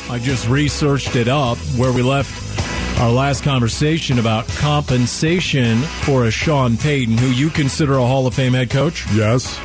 I 0.09 0.17
just 0.17 0.49
researched 0.49 1.15
it 1.15 1.27
up 1.27 1.59
where 1.77 1.93
we 1.93 2.01
left 2.01 2.99
our 2.99 3.11
last 3.11 3.43
conversation 3.43 4.17
about 4.17 4.47
compensation 4.47 5.83
for 6.01 6.25
a 6.25 6.31
Sean 6.31 6.77
Payton, 6.77 7.19
who 7.19 7.27
you 7.27 7.51
consider 7.51 7.93
a 7.93 8.01
Hall 8.01 8.25
of 8.25 8.33
Fame 8.33 8.53
head 8.53 8.71
coach. 8.71 9.05
Yes. 9.13 9.55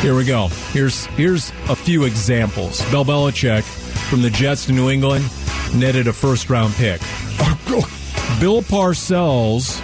Here 0.00 0.14
we 0.14 0.24
go. 0.24 0.48
Here's 0.72 1.04
here's 1.08 1.50
a 1.68 1.76
few 1.76 2.04
examples. 2.04 2.80
Bill 2.90 3.04
Belichick 3.04 3.64
from 4.08 4.22
the 4.22 4.30
Jets 4.30 4.64
to 4.64 4.72
New 4.72 4.88
England 4.88 5.26
netted 5.74 6.06
a 6.06 6.12
first 6.14 6.48
round 6.48 6.72
pick. 6.72 7.02
Oh, 7.68 8.38
Bill 8.40 8.62
Parcells 8.62 9.78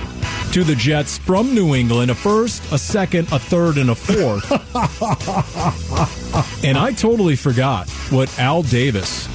to 0.55 0.63
the 0.63 0.77
Jets 0.77 1.19
from 1.19 1.53
New 1.53 1.75
England, 1.75 2.13
a 2.13 2.15
first, 2.15 2.63
a 2.71 2.79
second, 2.79 3.27
a 3.33 3.41
third, 3.41 3.77
and 3.77 3.91
a 3.91 3.95
fourth. 3.97 4.49
and 6.65 6.79
I 6.79 6.93
totally 6.93 7.35
forgot 7.35 7.91
what 8.11 8.39
Al 8.39 8.63
Davis 8.63 9.27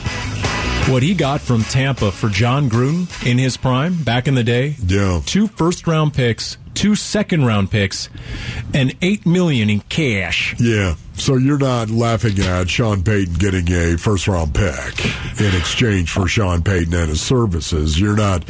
What 0.87 1.03
he 1.03 1.13
got 1.13 1.41
from 1.41 1.63
Tampa 1.63 2.13
for 2.13 2.29
Jon 2.29 2.69
Gruden 2.69 3.09
in 3.29 3.37
his 3.37 3.57
prime 3.57 4.01
back 4.01 4.29
in 4.29 4.35
the 4.35 4.45
day. 4.45 4.77
Yeah. 4.87 5.19
Two 5.25 5.47
first 5.47 5.87
round 5.87 6.13
picks, 6.13 6.57
two 6.73 6.95
second 6.95 7.43
round 7.43 7.69
picks, 7.69 8.07
and 8.73 8.95
eight 9.01 9.25
million 9.25 9.69
in 9.69 9.81
cash. 9.81 10.55
Yeah. 10.57 10.95
So 11.19 11.35
you're 11.35 11.57
not 11.59 11.89
laughing 11.89 12.39
at 12.39 12.69
Sean 12.69 13.03
Payton 13.03 13.35
getting 13.35 13.69
a 13.71 13.97
first 13.97 14.27
round 14.27 14.55
pick 14.55 15.05
in 15.39 15.53
exchange 15.55 16.09
for 16.11 16.27
Sean 16.27 16.63
Payton 16.63 16.93
and 16.93 17.09
his 17.09 17.21
services. 17.21 17.99
You're 17.99 18.15
not 18.15 18.43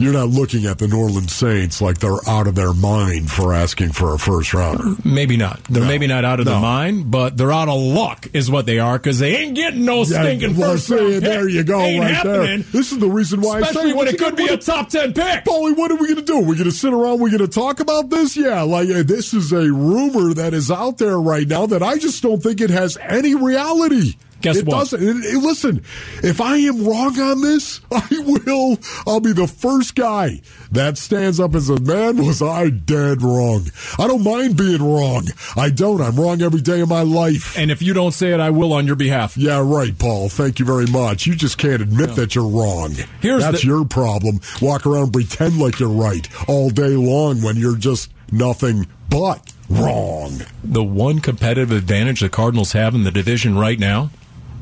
you're 0.00 0.14
not 0.14 0.30
looking 0.30 0.64
at 0.64 0.78
the 0.78 0.88
New 0.88 0.98
Orleans 0.98 1.32
Saints 1.32 1.80
like 1.82 1.98
they're 1.98 2.26
out 2.26 2.46
of 2.46 2.54
their 2.54 2.72
mind 2.72 3.30
for 3.30 3.52
asking 3.52 3.92
for 3.92 4.14
a 4.14 4.18
first 4.18 4.54
rounder. 4.54 4.96
Maybe 5.04 5.36
not. 5.36 5.60
They're 5.68 5.82
No. 5.82 5.88
maybe 5.88 6.06
not 6.06 6.24
out 6.24 6.40
of 6.40 6.46
No. 6.46 6.52
their 6.52 6.60
mind, 6.60 7.10
but 7.10 7.36
they're 7.36 7.52
out 7.52 7.68
of 7.68 7.78
luck, 7.80 8.26
is 8.32 8.50
what 8.50 8.64
they 8.66 8.78
are, 8.78 8.98
because 8.98 9.18
they 9.18 9.36
ain't 9.36 9.54
getting 9.54 9.84
no 9.84 10.02
stinking 10.02 10.56
well, 10.56 10.72
first 10.72 10.88
round. 10.90 11.12
pick. 11.12 11.22
there 11.22 11.48
you 11.48 11.62
go, 11.64 11.80
Ain't 11.80 12.00
right 12.02 12.14
happening. 12.14 12.42
there. 12.42 12.58
This 12.72 12.92
is 12.92 12.98
the 12.98 13.08
reason 13.10 13.40
why 13.42 13.58
I 13.58 13.60
Especially 13.60 13.90
say 13.90 13.96
when 13.96 14.08
it 14.08 14.18
could 14.18 14.36
be 14.36 14.46
a 14.46 14.56
top 14.56 14.88
ten 14.88 15.12
pick. 15.12 15.44
Paulie, 15.44 15.76
what 15.76 15.90
are 15.92 15.96
we 15.96 16.06
going 16.06 16.16
to 16.16 16.22
do? 16.22 16.38
We're 16.38 16.54
going 16.54 16.64
to 16.64 16.72
sit 16.72 16.92
around. 16.92 17.20
We're 17.20 17.28
going 17.30 17.38
to 17.40 17.46
talk 17.48 17.78
about 17.80 18.08
this. 18.10 18.36
Yeah, 18.36 18.62
like 18.62 18.88
uh, 18.88 19.02
this 19.02 19.32
is 19.34 19.52
a 19.52 19.70
rumor 19.70 20.32
that 20.34 20.54
is 20.54 20.70
out 20.70 20.96
there 20.98 21.20
right 21.20 21.46
now 21.46 21.66
that 21.66 21.82
I 21.82 21.98
just 21.98 22.05
don't 22.22 22.42
think 22.42 22.60
it 22.60 22.70
has 22.70 22.96
any 23.00 23.34
reality. 23.34 24.14
Guess 24.42 24.58
it 24.58 24.66
what? 24.66 24.78
doesn't. 24.80 25.00
And, 25.02 25.24
and 25.24 25.42
listen, 25.42 25.82
if 26.22 26.42
I 26.42 26.56
am 26.58 26.86
wrong 26.86 27.18
on 27.18 27.40
this, 27.40 27.80
I 27.90 28.06
will. 28.10 28.78
I'll 29.06 29.18
be 29.18 29.32
the 29.32 29.46
first 29.46 29.94
guy 29.94 30.42
that 30.72 30.98
stands 30.98 31.40
up 31.40 31.54
and 31.54 31.62
says, 31.62 31.80
"Man, 31.80 32.18
was 32.24 32.42
I 32.42 32.68
dead 32.68 33.22
wrong?" 33.22 33.66
I 33.98 34.06
don't 34.06 34.22
mind 34.22 34.58
being 34.58 34.82
wrong. 34.82 35.28
I 35.56 35.70
don't. 35.70 36.02
I'm 36.02 36.16
wrong 36.16 36.42
every 36.42 36.60
day 36.60 36.80
of 36.80 36.88
my 36.90 37.00
life. 37.00 37.56
And 37.56 37.70
if 37.70 37.80
you 37.80 37.94
don't 37.94 38.12
say 38.12 38.32
it, 38.34 38.38
I 38.40 38.50
will 38.50 38.74
on 38.74 38.86
your 38.86 38.94
behalf. 38.96 39.38
Yeah, 39.38 39.62
right, 39.64 39.98
Paul. 39.98 40.28
Thank 40.28 40.58
you 40.58 40.66
very 40.66 40.86
much. 40.86 41.26
You 41.26 41.34
just 41.34 41.56
can't 41.56 41.80
admit 41.80 42.14
that 42.16 42.34
you're 42.34 42.46
wrong. 42.48 42.94
Here's 43.22 43.42
That's 43.42 43.62
the- 43.62 43.68
your 43.68 43.84
problem. 43.86 44.40
Walk 44.60 44.84
around 44.86 45.04
and 45.04 45.12
pretend 45.14 45.58
like 45.58 45.80
you're 45.80 45.88
right 45.88 46.28
all 46.46 46.68
day 46.68 46.94
long 46.94 47.40
when 47.40 47.56
you're 47.56 47.76
just 47.78 48.12
nothing 48.30 48.86
but 49.08 49.50
wrong. 49.68 50.40
The 50.62 50.84
one 50.84 51.20
competitive 51.20 51.72
advantage 51.72 52.20
the 52.20 52.28
Cardinals 52.28 52.72
have 52.72 52.94
in 52.94 53.04
the 53.04 53.10
division 53.10 53.58
right 53.58 53.78
now 53.78 54.10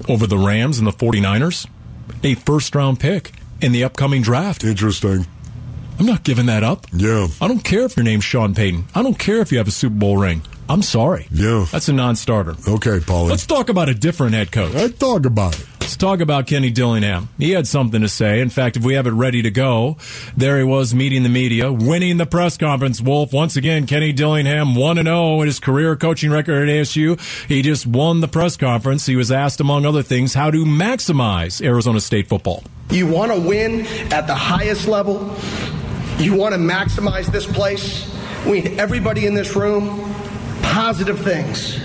over 0.08 0.26
the 0.26 0.38
Rams 0.38 0.78
and 0.78 0.86
the 0.86 0.92
49ers, 0.92 1.66
a 2.22 2.34
first 2.34 2.74
round 2.74 3.00
pick 3.00 3.32
in 3.60 3.72
the 3.72 3.84
upcoming 3.84 4.22
draft. 4.22 4.64
Interesting. 4.64 5.26
I'm 5.98 6.06
not 6.06 6.24
giving 6.24 6.46
that 6.46 6.64
up. 6.64 6.86
Yeah. 6.92 7.28
I 7.40 7.46
don't 7.48 7.62
care 7.62 7.82
if 7.82 7.96
your 7.96 8.04
name's 8.04 8.24
Sean 8.24 8.54
Payton. 8.54 8.86
I 8.94 9.02
don't 9.02 9.18
care 9.18 9.38
if 9.38 9.52
you 9.52 9.58
have 9.58 9.68
a 9.68 9.72
Super 9.72 9.94
Bowl 9.94 10.16
ring. 10.16 10.42
I'm 10.68 10.82
sorry. 10.82 11.28
Yeah. 11.30 11.66
That's 11.70 11.88
a 11.88 11.92
non 11.92 12.16
starter. 12.16 12.52
Okay, 12.52 12.98
Paulie. 12.98 13.30
Let's 13.30 13.46
talk 13.46 13.68
about 13.68 13.88
a 13.88 13.94
different 13.94 14.34
head 14.34 14.50
coach. 14.50 14.72
Let's 14.72 14.98
talk 14.98 15.26
about 15.26 15.58
it. 15.58 15.66
Let's 15.84 15.98
talk 15.98 16.20
about 16.20 16.46
Kenny 16.46 16.70
Dillingham. 16.70 17.28
He 17.36 17.50
had 17.50 17.66
something 17.66 18.00
to 18.00 18.08
say. 18.08 18.40
In 18.40 18.48
fact, 18.48 18.78
if 18.78 18.82
we 18.82 18.94
have 18.94 19.06
it 19.06 19.10
ready 19.10 19.42
to 19.42 19.50
go, 19.50 19.98
there 20.34 20.56
he 20.56 20.64
was 20.64 20.94
meeting 20.94 21.24
the 21.24 21.28
media, 21.28 21.70
winning 21.70 22.16
the 22.16 22.24
press 22.24 22.56
conference. 22.56 23.02
Wolf, 23.02 23.34
once 23.34 23.56
again, 23.56 23.86
Kenny 23.86 24.10
Dillingham 24.10 24.76
1 24.76 25.04
0 25.04 25.40
in 25.42 25.46
his 25.46 25.60
career 25.60 25.94
coaching 25.94 26.30
record 26.30 26.66
at 26.66 26.74
ASU. 26.74 27.20
He 27.48 27.60
just 27.60 27.86
won 27.86 28.22
the 28.22 28.28
press 28.28 28.56
conference. 28.56 29.04
He 29.04 29.14
was 29.14 29.30
asked, 29.30 29.60
among 29.60 29.84
other 29.84 30.02
things, 30.02 30.32
how 30.32 30.50
to 30.50 30.64
maximize 30.64 31.62
Arizona 31.62 32.00
State 32.00 32.28
football. 32.28 32.64
You 32.88 33.06
want 33.06 33.32
to 33.32 33.38
win 33.38 33.86
at 34.10 34.26
the 34.26 34.34
highest 34.34 34.88
level. 34.88 35.36
You 36.18 36.34
want 36.34 36.54
to 36.54 36.58
maximize 36.58 37.26
this 37.26 37.46
place. 37.46 38.10
We 38.46 38.62
need 38.62 38.80
everybody 38.80 39.26
in 39.26 39.34
this 39.34 39.54
room. 39.54 40.14
Positive 40.62 41.20
things. 41.20 41.78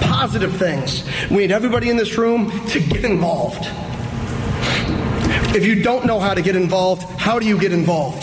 Positive 0.00 0.56
things. 0.56 1.04
We 1.30 1.38
need 1.38 1.52
everybody 1.52 1.90
in 1.90 1.96
this 1.96 2.16
room 2.18 2.50
to 2.68 2.80
get 2.80 3.04
involved. 3.04 3.64
If 5.54 5.64
you 5.64 5.82
don't 5.82 6.06
know 6.06 6.20
how 6.20 6.34
to 6.34 6.42
get 6.42 6.56
involved, 6.56 7.02
how 7.18 7.38
do 7.38 7.46
you 7.46 7.58
get 7.58 7.72
involved? 7.72 8.22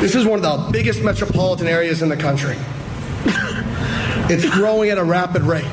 This 0.00 0.14
is 0.14 0.26
one 0.26 0.42
of 0.44 0.66
the 0.66 0.72
biggest 0.72 1.02
metropolitan 1.02 1.68
areas 1.68 2.02
in 2.02 2.08
the 2.08 2.16
country. 2.16 2.56
It's 4.28 4.48
growing 4.48 4.88
at 4.90 4.98
a 4.98 5.04
rapid 5.04 5.42
rate. 5.42 5.70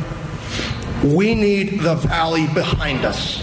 We 1.04 1.34
need 1.34 1.80
the 1.80 1.96
valley 1.96 2.48
behind 2.48 3.06
us. 3.06 3.42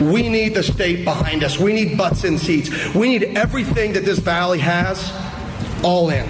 We 0.00 0.28
need 0.28 0.54
the 0.54 0.62
state 0.62 1.04
behind 1.04 1.44
us. 1.44 1.58
We 1.58 1.72
need 1.72 1.96
butts 1.96 2.24
in 2.24 2.36
seats. 2.36 2.94
We 2.94 3.08
need 3.08 3.36
everything 3.36 3.94
that 3.94 4.04
this 4.04 4.18
valley 4.18 4.58
has 4.58 5.12
all 5.82 6.10
in. 6.10 6.28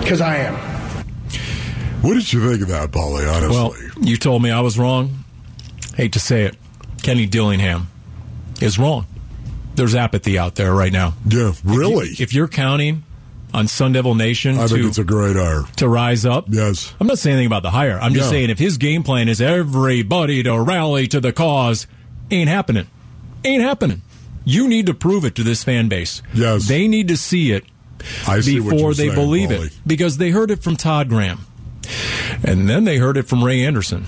Because 0.00 0.20
I 0.20 0.36
am. 0.36 0.65
What 2.06 2.14
did 2.14 2.32
you 2.32 2.48
think 2.48 2.62
of 2.62 2.68
that, 2.68 2.90
Paulie, 2.92 3.28
honestly? 3.28 3.48
Well, 3.56 3.74
you 4.06 4.16
told 4.16 4.42
me 4.42 4.50
I 4.50 4.60
was 4.60 4.78
wrong. 4.78 5.24
Hate 5.96 6.12
to 6.12 6.20
say 6.20 6.44
it. 6.44 6.56
Kenny 7.02 7.26
Dillingham 7.26 7.88
is 8.60 8.78
wrong. 8.78 9.06
There's 9.74 9.94
apathy 9.94 10.38
out 10.38 10.54
there 10.54 10.72
right 10.72 10.92
now. 10.92 11.14
yeah, 11.28 11.52
really? 11.64 12.08
If 12.18 12.32
you're 12.32 12.48
counting 12.48 13.02
on 13.52 13.68
Sun 13.68 13.92
Devil 13.92 14.14
Nation 14.14 14.56
I 14.58 14.66
think 14.66 14.82
to 14.82 14.88
it's 14.88 14.98
a 14.98 15.04
great 15.04 15.36
hire. 15.36 15.62
to 15.76 15.88
rise 15.88 16.24
up. 16.26 16.46
Yes. 16.48 16.94
I'm 17.00 17.06
not 17.06 17.18
saying 17.18 17.34
anything 17.36 17.46
about 17.46 17.62
the 17.62 17.70
hire. 17.70 17.98
I'm 18.00 18.12
just 18.14 18.26
Yeah. 18.26 18.30
saying 18.30 18.50
if 18.50 18.58
his 18.58 18.76
game 18.78 19.02
plan 19.02 19.28
is 19.28 19.40
everybody 19.40 20.42
to 20.42 20.60
rally 20.60 21.06
to 21.08 21.20
the 21.20 21.32
cause, 21.32 21.86
ain't 22.30 22.48
happening. 22.48 22.86
Ain't 23.44 23.62
happening. 23.62 24.02
You 24.44 24.68
need 24.68 24.86
to 24.86 24.94
prove 24.94 25.24
it 25.24 25.34
to 25.36 25.42
this 25.42 25.64
fan 25.64 25.88
base. 25.88 26.22
Yes. 26.34 26.68
They 26.68 26.86
need 26.88 27.08
to 27.08 27.16
see 27.16 27.52
it 27.52 27.64
I 28.26 28.40
see 28.40 28.58
before 28.60 28.78
you're 28.78 28.94
they 28.94 29.04
saying, 29.08 29.14
believe 29.14 29.48
Paulie. 29.50 29.66
it 29.66 29.72
because 29.86 30.18
they 30.18 30.30
heard 30.30 30.50
it 30.50 30.62
from 30.62 30.76
Todd 30.76 31.08
Graham. 31.08 31.46
And 32.44 32.68
then 32.68 32.84
they 32.84 32.98
heard 32.98 33.16
it 33.16 33.28
from 33.28 33.42
Ray 33.42 33.64
Anderson 33.64 34.06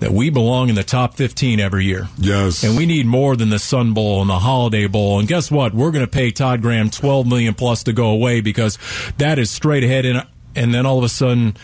that 0.00 0.12
we 0.12 0.28
belong 0.28 0.68
in 0.68 0.74
the 0.74 0.84
top 0.84 1.14
15 1.14 1.60
every 1.60 1.84
year. 1.84 2.08
Yes. 2.18 2.62
And 2.62 2.76
we 2.76 2.84
need 2.84 3.06
more 3.06 3.36
than 3.36 3.50
the 3.50 3.58
Sun 3.58 3.94
Bowl 3.94 4.20
and 4.20 4.28
the 4.28 4.38
Holiday 4.38 4.86
Bowl. 4.86 5.18
And 5.18 5.26
guess 5.26 5.50
what? 5.50 5.72
We're 5.72 5.92
going 5.92 6.04
to 6.04 6.10
pay 6.10 6.30
Todd 6.30 6.60
Graham 6.60 6.90
12 6.90 7.26
million 7.26 7.54
plus 7.54 7.84
to 7.84 7.92
go 7.92 8.10
away 8.10 8.40
because 8.40 8.78
that 9.18 9.38
is 9.38 9.50
straight 9.50 9.84
ahead 9.84 10.04
and 10.04 10.26
and 10.56 10.72
then 10.72 10.86
all 10.86 10.98
of 10.98 11.04
a 11.04 11.08
sudden 11.08 11.56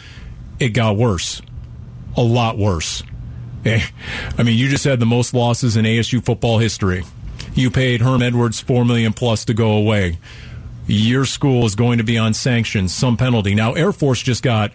it 0.58 0.70
got 0.70 0.96
worse. 0.96 1.42
A 2.16 2.22
lot 2.22 2.58
worse. 2.58 3.02
Eh, 3.64 3.84
I 4.38 4.42
mean, 4.42 4.56
you 4.56 4.68
just 4.68 4.84
had 4.84 5.00
the 5.00 5.06
most 5.06 5.34
losses 5.34 5.76
in 5.76 5.84
ASU 5.84 6.24
football 6.24 6.58
history. 6.58 7.04
You 7.54 7.70
paid 7.70 8.00
Herm 8.00 8.22
Edwards 8.22 8.60
4 8.60 8.84
million 8.84 9.12
plus 9.12 9.44
to 9.46 9.54
go 9.54 9.72
away. 9.72 10.18
Your 10.86 11.24
school 11.24 11.66
is 11.66 11.74
going 11.74 11.98
to 11.98 12.04
be 12.04 12.18
on 12.18 12.34
sanctions, 12.34 12.94
some 12.94 13.16
penalty. 13.16 13.54
Now, 13.54 13.74
Air 13.74 13.92
Force 13.92 14.22
just 14.22 14.42
got 14.42 14.72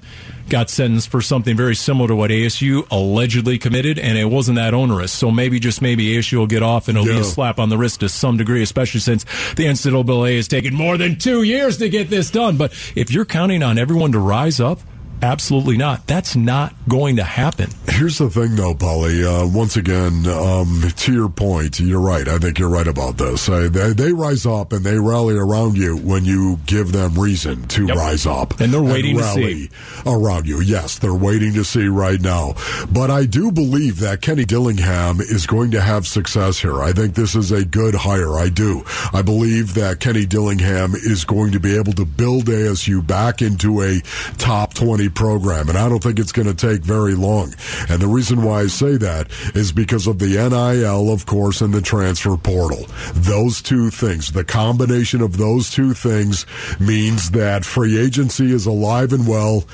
got 0.49 0.69
sentenced 0.69 1.10
for 1.10 1.21
something 1.21 1.55
very 1.55 1.75
similar 1.75 2.08
to 2.08 2.15
what 2.15 2.31
ASU 2.31 2.88
allegedly 2.91 3.58
committed, 3.58 3.97
and 3.99 4.17
it 4.17 4.25
wasn't 4.25 4.58
that 4.58 4.73
onerous. 4.73 5.12
So 5.12 5.31
maybe, 5.31 5.60
just 5.60 5.81
maybe, 5.81 6.15
ASU 6.15 6.38
will 6.38 6.47
get 6.47 6.63
off 6.63 6.88
and 6.88 6.97
it'll 6.97 7.08
be 7.08 7.19
a 7.19 7.23
slap 7.23 7.60
on 7.60 7.69
the 7.69 7.77
wrist 7.77 8.01
to 8.01 8.10
some 8.10 8.38
degree, 8.38 8.62
especially 8.62 8.99
since 8.99 9.23
the 9.55 9.65
NCAA 9.65 10.36
has 10.38 10.47
taken 10.47 10.73
more 10.73 10.97
than 10.97 11.17
two 11.17 11.43
years 11.43 11.77
to 11.77 11.89
get 11.89 12.10
this 12.10 12.31
done. 12.31 12.58
But 12.58 12.71
if 12.95 13.12
you're 13.12 13.25
counting 13.25 13.63
on 13.63 13.77
everyone 13.77 14.12
to 14.12 14.19
rise 14.19 14.60
up, 14.60 14.79
absolutely 15.21 15.78
not. 15.78 16.06
That's 16.08 16.36
not 16.36 16.73
going 16.88 17.15
to 17.17 17.23
happen. 17.23 17.69
Here's 17.88 18.17
the 18.17 18.30
thing, 18.30 18.56
though, 18.56 18.73
Paulie. 18.73 19.23
Uh, 19.23 19.47
once 19.47 19.78
again, 19.78 20.28
um, 20.28 20.84
to 20.97 21.13
your 21.13 21.30
point, 21.30 21.80
you're 21.80 22.01
right. 22.01 22.28
I 22.28 22.38
think 22.39 22.60
you're 22.60 22.69
right 22.69 22.88
about 22.88 23.17
this. 23.17 23.47
Uh, 23.47 23.69
they, 23.71 23.93
they 23.93 24.12
rise 24.13 24.45
up 24.45 24.73
and 24.73 24.84
they 24.86 24.99
rally 24.99 25.36
around 25.36 25.78
you 25.78 25.95
when 25.97 26.25
you 26.25 26.60
give 26.65 26.91
them 26.91 27.13
reason 27.15 27.67
to 27.69 27.86
Yep. 27.88 27.97
rise 27.97 28.25
up. 28.25 28.60
And 28.60 28.73
they're 28.73 28.82
waiting 28.84 29.17
to 29.17 29.23
rally 29.23 29.69
around 30.06 30.45
you. 30.47 30.60
Yes, 30.62 30.99
they're 30.99 31.13
waiting 31.13 31.54
to 31.54 31.63
see 31.63 31.88
right 31.88 32.19
now. 32.19 32.56
But 32.91 33.12
I 33.12 33.25
do 33.25 33.51
believe 33.51 33.99
that 34.01 34.21
Kenny 34.21 34.45
Dillingham 34.45 35.21
is 35.21 35.45
going 35.47 35.71
to 35.71 35.82
have 35.82 36.06
success 36.08 36.60
here. 36.60 36.82
I 36.82 36.91
think 36.91 37.15
this 37.15 37.36
is 37.36 37.51
a 37.51 37.63
good 37.63 37.95
hire. 37.95 38.38
I 38.38 38.49
do. 38.49 38.84
I 39.13 39.21
believe 39.21 39.73
that 39.75 39.99
Kenny 39.99 40.25
Dillingham 40.25 40.93
is 40.95 41.23
going 41.25 41.51
to 41.54 41.60
be 41.60 41.78
able 41.78 41.93
to 41.93 42.06
build 42.06 42.45
ASU 42.45 43.06
back 43.06 43.41
into 43.41 43.82
a 43.82 44.01
top 44.38 44.73
20 44.73 45.04
program. 45.09 45.69
And 45.69 45.77
I 45.77 45.89
don't 45.89 46.01
think 46.01 46.19
it's 46.19 46.31
going 46.31 46.47
to 46.47 46.53
take 46.53 46.81
very 46.81 47.15
long. 47.15 47.53
And 47.89 48.01
the 48.01 48.07
reason 48.07 48.43
why 48.43 48.61
I 48.61 48.67
say 48.67 48.97
that 48.97 49.29
is 49.55 49.71
because 49.71 50.07
of 50.07 50.19
the 50.19 50.37
NIL, 50.37 51.11
of 51.11 51.25
course, 51.25 51.61
and 51.61 51.73
the 51.73 51.81
transfer 51.81 52.37
portal. 52.37 52.85
Those 53.13 53.61
two 53.61 53.89
things, 53.89 54.31
the 54.31 54.43
combination 54.43 55.21
of 55.21 55.37
those 55.37 55.69
two 55.69 55.93
things 55.93 56.45
means 56.79 57.31
that 57.31 57.65
free 57.65 57.97
agency 57.97 58.51
is 58.51 58.65
alive 58.65 59.13
and 59.13 59.27
well 59.27 59.65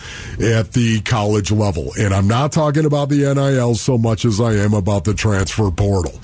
at 0.41 0.74
the 0.74 1.02
college 1.02 1.52
level. 1.52 1.91
And 2.00 2.13
I'm 2.13 2.28
not 2.28 2.52
talking 2.52 2.86
about 2.86 3.10
the 3.10 3.34
NIL 3.34 3.76
so 3.76 3.98
much 3.98 4.26
as 4.26 4.39
I 4.39 4.54
am 4.54 4.74
about 4.74 5.04
the 5.04 5.13
transfer 5.13 5.72
portal 5.72 6.20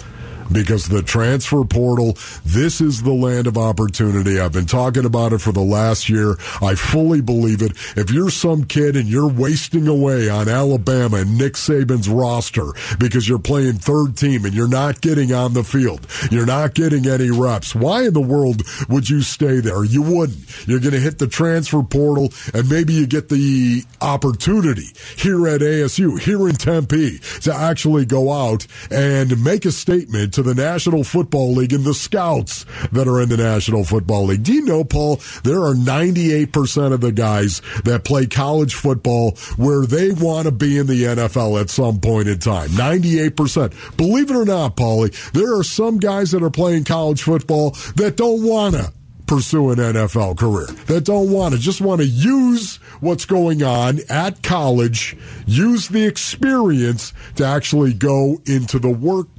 because 0.52 0.88
the 0.88 1.02
transfer 1.02 1.64
portal, 1.64 2.18
this 2.46 2.82
is 2.82 3.04
the 3.04 3.14
land 3.14 3.48
of 3.48 3.58
opportunity. 3.58 4.40
I've 4.40 4.54
been 4.54 4.66
talking 4.66 5.06
about 5.06 5.34
it 5.34 5.40
for 5.40 5.52
the 5.52 5.62
last 5.62 6.10
year. 6.10 6.36
I 6.62 6.76
fully 6.76 7.22
believe 7.22 7.62
it. 7.62 7.72
If 7.96 8.12
you're 8.12 8.30
some 8.30 8.64
kid 8.64 8.96
and 8.96 9.08
you're 9.08 9.28
wasting 9.28 9.88
away 9.88 10.30
on 10.30 10.48
Alabama 10.48 11.18
and 11.18 11.38
Nick 11.38 11.54
Saban's 11.54 12.10
roster 12.10 12.74
because 13.00 13.28
you're 13.28 13.40
playing 13.40 13.74
third 13.74 14.18
team 14.18 14.46
and 14.46 14.54
you're 14.54 14.68
not 14.68 15.02
getting 15.02 15.34
on 15.34 15.54
the 15.54 15.64
field, 15.64 16.08
you're 16.32 16.46
not 16.46 16.74
getting 16.74 17.08
any 17.08 17.32
reps, 17.32 17.76
why 17.76 18.04
in 18.04 18.14
the 18.14 18.22
world 18.22 18.62
would 18.90 19.10
you 19.10 19.22
stay 19.22 19.60
there? 19.60 19.84
You 19.84 20.02
wouldn't. 20.02 20.68
You're 20.68 20.80
going 20.80 20.94
to 20.94 21.00
hit 21.00 21.20
the 21.20 21.28
transfer 21.28 21.84
portal 21.84 22.30
and 22.54 22.70
maybe 22.70 22.94
you 22.94 23.08
get 23.08 23.30
the 23.30 23.84
opportunity 24.02 24.88
here 25.18 25.48
at 25.48 25.62
ASU, 25.62 26.20
here 26.20 26.48
in 26.48 26.56
Tempe, 26.56 27.20
to 27.42 27.54
actually 27.54 28.06
go 28.06 28.32
out 28.32 28.68
and 28.92 29.44
make 29.44 29.66
a 29.66 29.72
statement 29.72 30.37
to 30.38 30.43
the 30.43 30.54
National 30.54 31.04
Football 31.04 31.54
League 31.54 31.73
and 31.73 31.84
the 31.84 31.95
scouts 31.95 32.63
that 32.91 33.08
are 33.08 33.19
in 33.19 33.30
the 33.30 33.38
National 33.38 33.84
Football 33.84 34.26
League. 34.26 34.43
Do 34.43 34.54
you 34.54 34.62
know, 34.65 34.84
Paul, 34.84 35.19
there 35.41 35.63
are 35.63 35.73
98% 35.73 36.93
of 36.93 37.02
the 37.02 37.12
guys 37.12 37.63
that 37.86 38.04
play 38.04 38.28
college 38.28 38.76
football 38.76 39.32
where 39.56 39.88
they 39.88 40.12
want 40.12 40.45
to 40.45 40.52
be 40.52 40.78
in 40.78 40.86
the 40.86 41.06
NFL 41.06 41.60
at 41.60 41.71
some 41.71 42.00
point 42.00 42.28
in 42.28 42.38
time. 42.38 42.69
98%. 42.69 43.97
Believe 43.97 44.30
it 44.30 44.36
or 44.36 44.45
not, 44.45 44.76
Paulie, 44.76 45.32
there 45.32 45.58
are 45.58 45.63
some 45.63 45.97
guys 45.97 46.30
that 46.34 46.43
are 46.43 46.52
playing 46.52 46.84
college 46.84 47.23
football 47.23 47.71
that 47.95 48.13
don't 48.15 48.43
want 48.43 48.76
to 48.76 48.93
pursue 49.28 49.71
an 49.71 49.78
NFL 49.78 50.38
career, 50.38 50.67
that 50.86 51.04
don't 51.04 51.32
want 51.32 51.54
to, 51.54 51.60
just 51.60 51.82
want 51.82 52.02
to 52.02 52.08
use 52.08 52.78
what's 53.02 53.26
going 53.26 53.62
on 53.62 54.00
at 54.10 54.41
college, 54.41 55.17
use 55.45 55.89
the 55.89 56.06
experience 56.06 57.13
to 57.36 57.45
actually 57.45 57.93
go 57.93 58.41
into 58.45 58.80
the 58.80 58.89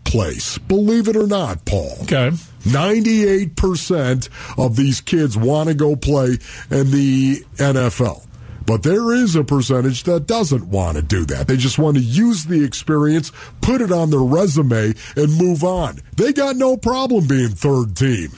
workplace. 0.09 0.59
Believe 0.59 1.09
it 1.09 1.16
or 1.16 1.27
not, 1.27 1.64
Paul. 1.64 1.97
Okay. 2.03 2.31
98% 2.62 4.29
of 4.59 4.77
these 4.77 5.01
kids 5.01 5.37
want 5.37 5.68
to 5.68 5.75
go 5.75 5.97
play 5.97 6.38
in 6.71 6.90
the 6.90 7.44
NFL. 7.57 8.25
But 8.66 8.83
there 8.83 9.12
is 9.12 9.35
a 9.35 9.44
percentage 9.44 10.03
that 10.05 10.27
doesn't 10.27 10.68
want 10.68 10.97
to 10.97 11.03
do 11.03 11.25
that. 11.27 11.49
They 11.49 11.57
just 11.57 11.79
want 11.79 11.97
to 11.97 12.03
use 12.03 12.44
the 12.44 12.62
experience, 12.62 13.33
put 13.62 13.81
it 13.81 13.90
on 13.90 14.11
their 14.11 14.21
resume, 14.21 14.92
and 15.16 15.38
move 15.38 15.64
on. 15.64 16.01
They 16.16 16.35
got 16.35 16.57
no 16.57 16.77
problem 16.77 17.27
being 17.27 17.49
third 17.51 17.97
team. 17.97 18.31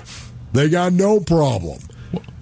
They 0.52 0.68
got 0.68 0.92
no 0.92 1.18
problem. 1.18 1.80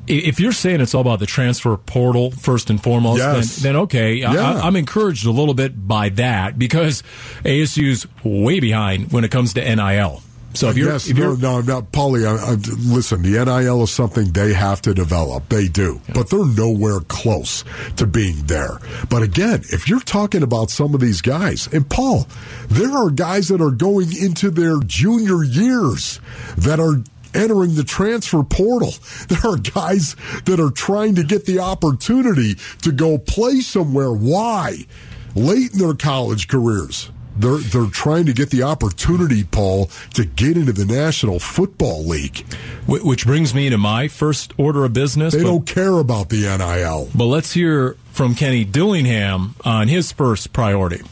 If 0.09 0.41
you're 0.41 0.53
saying 0.53 0.81
it's 0.81 0.95
all 0.95 1.01
about 1.03 1.19
the 1.19 1.27
transfer 1.27 1.77
portal 1.77 2.31
first 2.31 2.71
and 2.71 2.83
foremost, 2.83 3.19
Yes. 3.19 3.57
then, 3.57 3.75
then 3.75 3.83
okay, 3.83 4.15
Yeah. 4.15 4.31
I, 4.33 4.61
I'm 4.67 4.77
encouraged 4.77 5.27
a 5.27 5.31
little 5.31 5.55
bit 5.55 5.87
by 5.87 6.09
that 6.11 6.59
because 6.59 7.03
ASU's 7.45 8.07
way 8.25 8.61
behind 8.61 9.13
when 9.13 9.25
it 9.25 9.31
comes 9.31 9.55
to 9.55 9.61
NIL. 9.77 10.23
So 10.55 10.71
if 10.71 10.79
you're, 10.79 10.91
yes, 10.91 11.09
if 11.09 11.17
no, 11.17 11.23
you're 11.23 11.37
no, 11.37 11.61
no, 11.61 11.83
Paulie, 11.83 12.27
I, 12.27 12.53
I, 12.53 12.55
listen, 12.93 13.21
the 13.23 13.45
NIL 13.45 13.83
is 13.83 13.91
something 13.93 14.33
they 14.33 14.55
have 14.55 14.81
to 14.83 14.95
develop. 14.95 15.49
They 15.51 15.69
do. 15.69 16.01
But 16.15 16.31
they're 16.31 16.45
nowhere 16.47 17.01
close 17.01 17.65
to 17.97 18.07
being 18.07 18.47
there. 18.47 18.79
But 19.11 19.23
again, 19.23 19.61
if 19.71 19.89
you're 19.89 20.01
talking 20.01 20.43
about 20.43 20.71
some 20.71 20.95
of 20.95 21.01
these 21.01 21.21
guys, 21.21 21.69
and 21.73 21.89
Paul, 21.89 22.27
there 22.69 22.91
are 22.91 23.11
guys 23.11 23.49
that 23.49 23.61
are 23.61 23.71
going 23.71 24.09
into 24.17 24.51
their 24.51 24.81
junior 24.81 25.45
years 25.45 26.19
that 26.57 26.81
are 26.81 27.03
entering 27.35 27.75
the 27.75 27.85
transfer 27.85 28.43
portal. 28.43 28.95
There 29.29 29.53
are 29.53 29.57
guys 29.57 30.17
that 30.47 30.59
are 30.59 30.71
trying 30.71 31.15
to 31.17 31.23
get 31.23 31.45
the 31.45 31.59
opportunity 31.61 32.57
to 32.83 32.93
go 32.93 33.19
play 33.19 33.61
somewhere. 33.61 34.11
Why? 34.11 34.87
Late 35.35 35.73
in 35.73 35.79
their 35.79 35.95
college 35.95 36.49
careers. 36.49 37.11
They're 37.37 37.59
they're 37.59 37.87
trying 37.91 38.27
to 38.27 38.33
get 38.33 38.51
the 38.51 38.65
opportunity, 38.65 39.45
Paul, 39.45 39.91
to 40.15 40.25
get 40.25 40.57
into 40.57 40.73
the 40.73 40.85
National 40.85 41.39
Football 41.39 42.05
League. 42.05 42.45
Which 42.89 43.27
brings 43.27 43.55
me 43.55 43.71
to 43.71 43.79
my 43.79 44.09
first 44.09 44.53
order 44.59 44.85
of 44.85 44.93
business. 44.93 45.35
They 45.35 45.43
but, 45.43 45.49
don't 45.49 45.67
care 45.67 45.99
about 45.99 46.31
the 46.31 46.43
NIL. 46.59 47.09
but 47.15 47.27
let's 47.27 47.53
hear 47.53 47.97
from 48.13 48.35
Kenny 48.35 48.65
Dillingham 48.65 49.55
on 49.65 49.87
his 49.89 50.11
first 50.11 50.53
priority. 50.53 51.03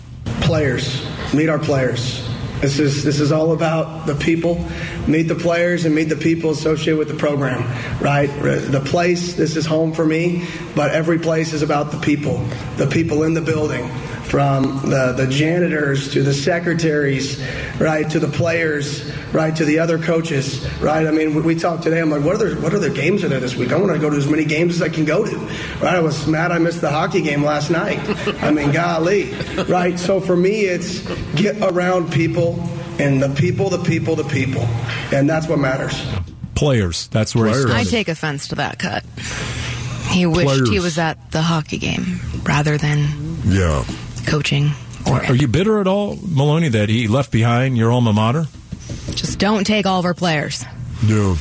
players. 0.40 1.04
Meet 1.32 1.48
our 1.48 1.58
players. 1.60 2.26
This 2.60 2.78
is 2.78 3.04
this 3.04 3.20
is 3.20 3.32
all 3.32 3.52
about 3.52 4.06
the 4.06 4.14
people. 4.14 4.64
Meet 5.06 5.24
the 5.24 5.34
players 5.34 5.84
and 5.84 5.94
meet 5.94 6.08
the 6.08 6.16
people 6.16 6.50
associated 6.50 6.98
with 6.98 7.08
the 7.08 7.14
program. 7.14 7.62
Right, 8.00 8.28
the 8.28 8.82
place. 8.84 9.34
This 9.34 9.56
is 9.56 9.66
home 9.66 9.92
for 9.92 10.06
me, 10.06 10.46
but 10.74 10.92
every 10.92 11.18
place 11.18 11.52
is 11.52 11.62
about 11.62 11.90
the 11.90 11.98
people. 11.98 12.38
The 12.76 12.86
people 12.86 13.24
in 13.24 13.34
the 13.34 13.42
building, 13.42 13.90
from 14.28 14.80
the 14.90 15.12
the 15.16 15.26
janitors 15.26 16.12
to 16.12 16.22
the 16.22 16.34
secretaries, 16.34 17.42
right, 17.78 18.08
to 18.10 18.18
the 18.18 18.28
players, 18.28 19.10
right, 19.32 19.54
to 19.56 19.64
the 19.64 19.78
other 19.78 19.98
coaches. 19.98 20.66
Right. 20.80 21.06
I 21.06 21.10
mean, 21.10 21.34
we, 21.34 21.42
we 21.42 21.54
talked 21.54 21.82
today. 21.82 22.00
I'm 22.00 22.10
like, 22.10 22.24
what 22.24 22.34
other 22.34 22.56
what 22.56 22.74
other 22.74 22.90
games 22.90 23.22
are 23.24 23.28
there 23.28 23.40
this 23.40 23.56
week? 23.56 23.72
I 23.72 23.76
want 23.78 23.92
to 23.92 23.98
go 23.98 24.10
to 24.10 24.16
as 24.16 24.28
many 24.28 24.44
games 24.44 24.76
as 24.76 24.82
I 24.82 24.88
can 24.88 25.04
go 25.04 25.24
to. 25.24 25.36
Right. 25.36 25.94
I 25.96 26.00
was 26.00 26.26
mad 26.26 26.52
I 26.52 26.58
missed 26.58 26.80
the 26.80 26.90
hockey 26.90 27.22
game 27.22 27.42
last 27.44 27.70
night. 27.70 28.00
I 28.42 28.50
mean, 28.50 28.72
golly. 28.72 29.32
Right. 29.68 29.98
So 29.98 30.20
for 30.20 30.36
me, 30.36 30.62
it's 30.62 31.00
get 31.34 31.56
around 31.62 32.12
people 32.12 32.62
and 32.98 33.22
the 33.22 33.28
people, 33.30 33.68
the 33.68 33.82
people, 33.82 34.16
the 34.16 34.24
people, 34.24 34.62
and 35.12 35.28
that's 35.28 35.46
what 35.48 35.58
matters. 35.58 36.00
Players. 36.54 37.08
That's 37.08 37.34
where 37.34 37.50
Players. 37.50 37.70
I 37.70 37.84
take 37.84 38.08
offense 38.08 38.48
to 38.48 38.54
that 38.56 38.78
cut. 38.78 39.04
He 40.10 40.24
wished 40.24 40.68
he 40.68 40.80
was 40.80 40.96
at 40.98 41.30
the 41.30 41.42
hockey 41.42 41.76
game 41.78 42.20
rather 42.44 42.78
than 42.78 43.06
Yeah. 43.44 43.84
Coaching. 44.26 44.70
Or 45.06 45.24
Are 45.24 45.34
you 45.34 45.46
bitter 45.48 45.80
at 45.80 45.86
all, 45.86 46.16
Maloney, 46.22 46.68
that 46.70 46.88
he 46.88 47.06
left 47.08 47.30
behind 47.30 47.76
your 47.78 47.92
alma 47.92 48.12
mater? 48.12 48.46
just 49.14 49.38
don't 49.38 49.64
take 49.64 49.86
all 49.86 49.98
of 50.00 50.04
our 50.04 50.14
players. 50.14 50.64
Yeah. 51.06 51.36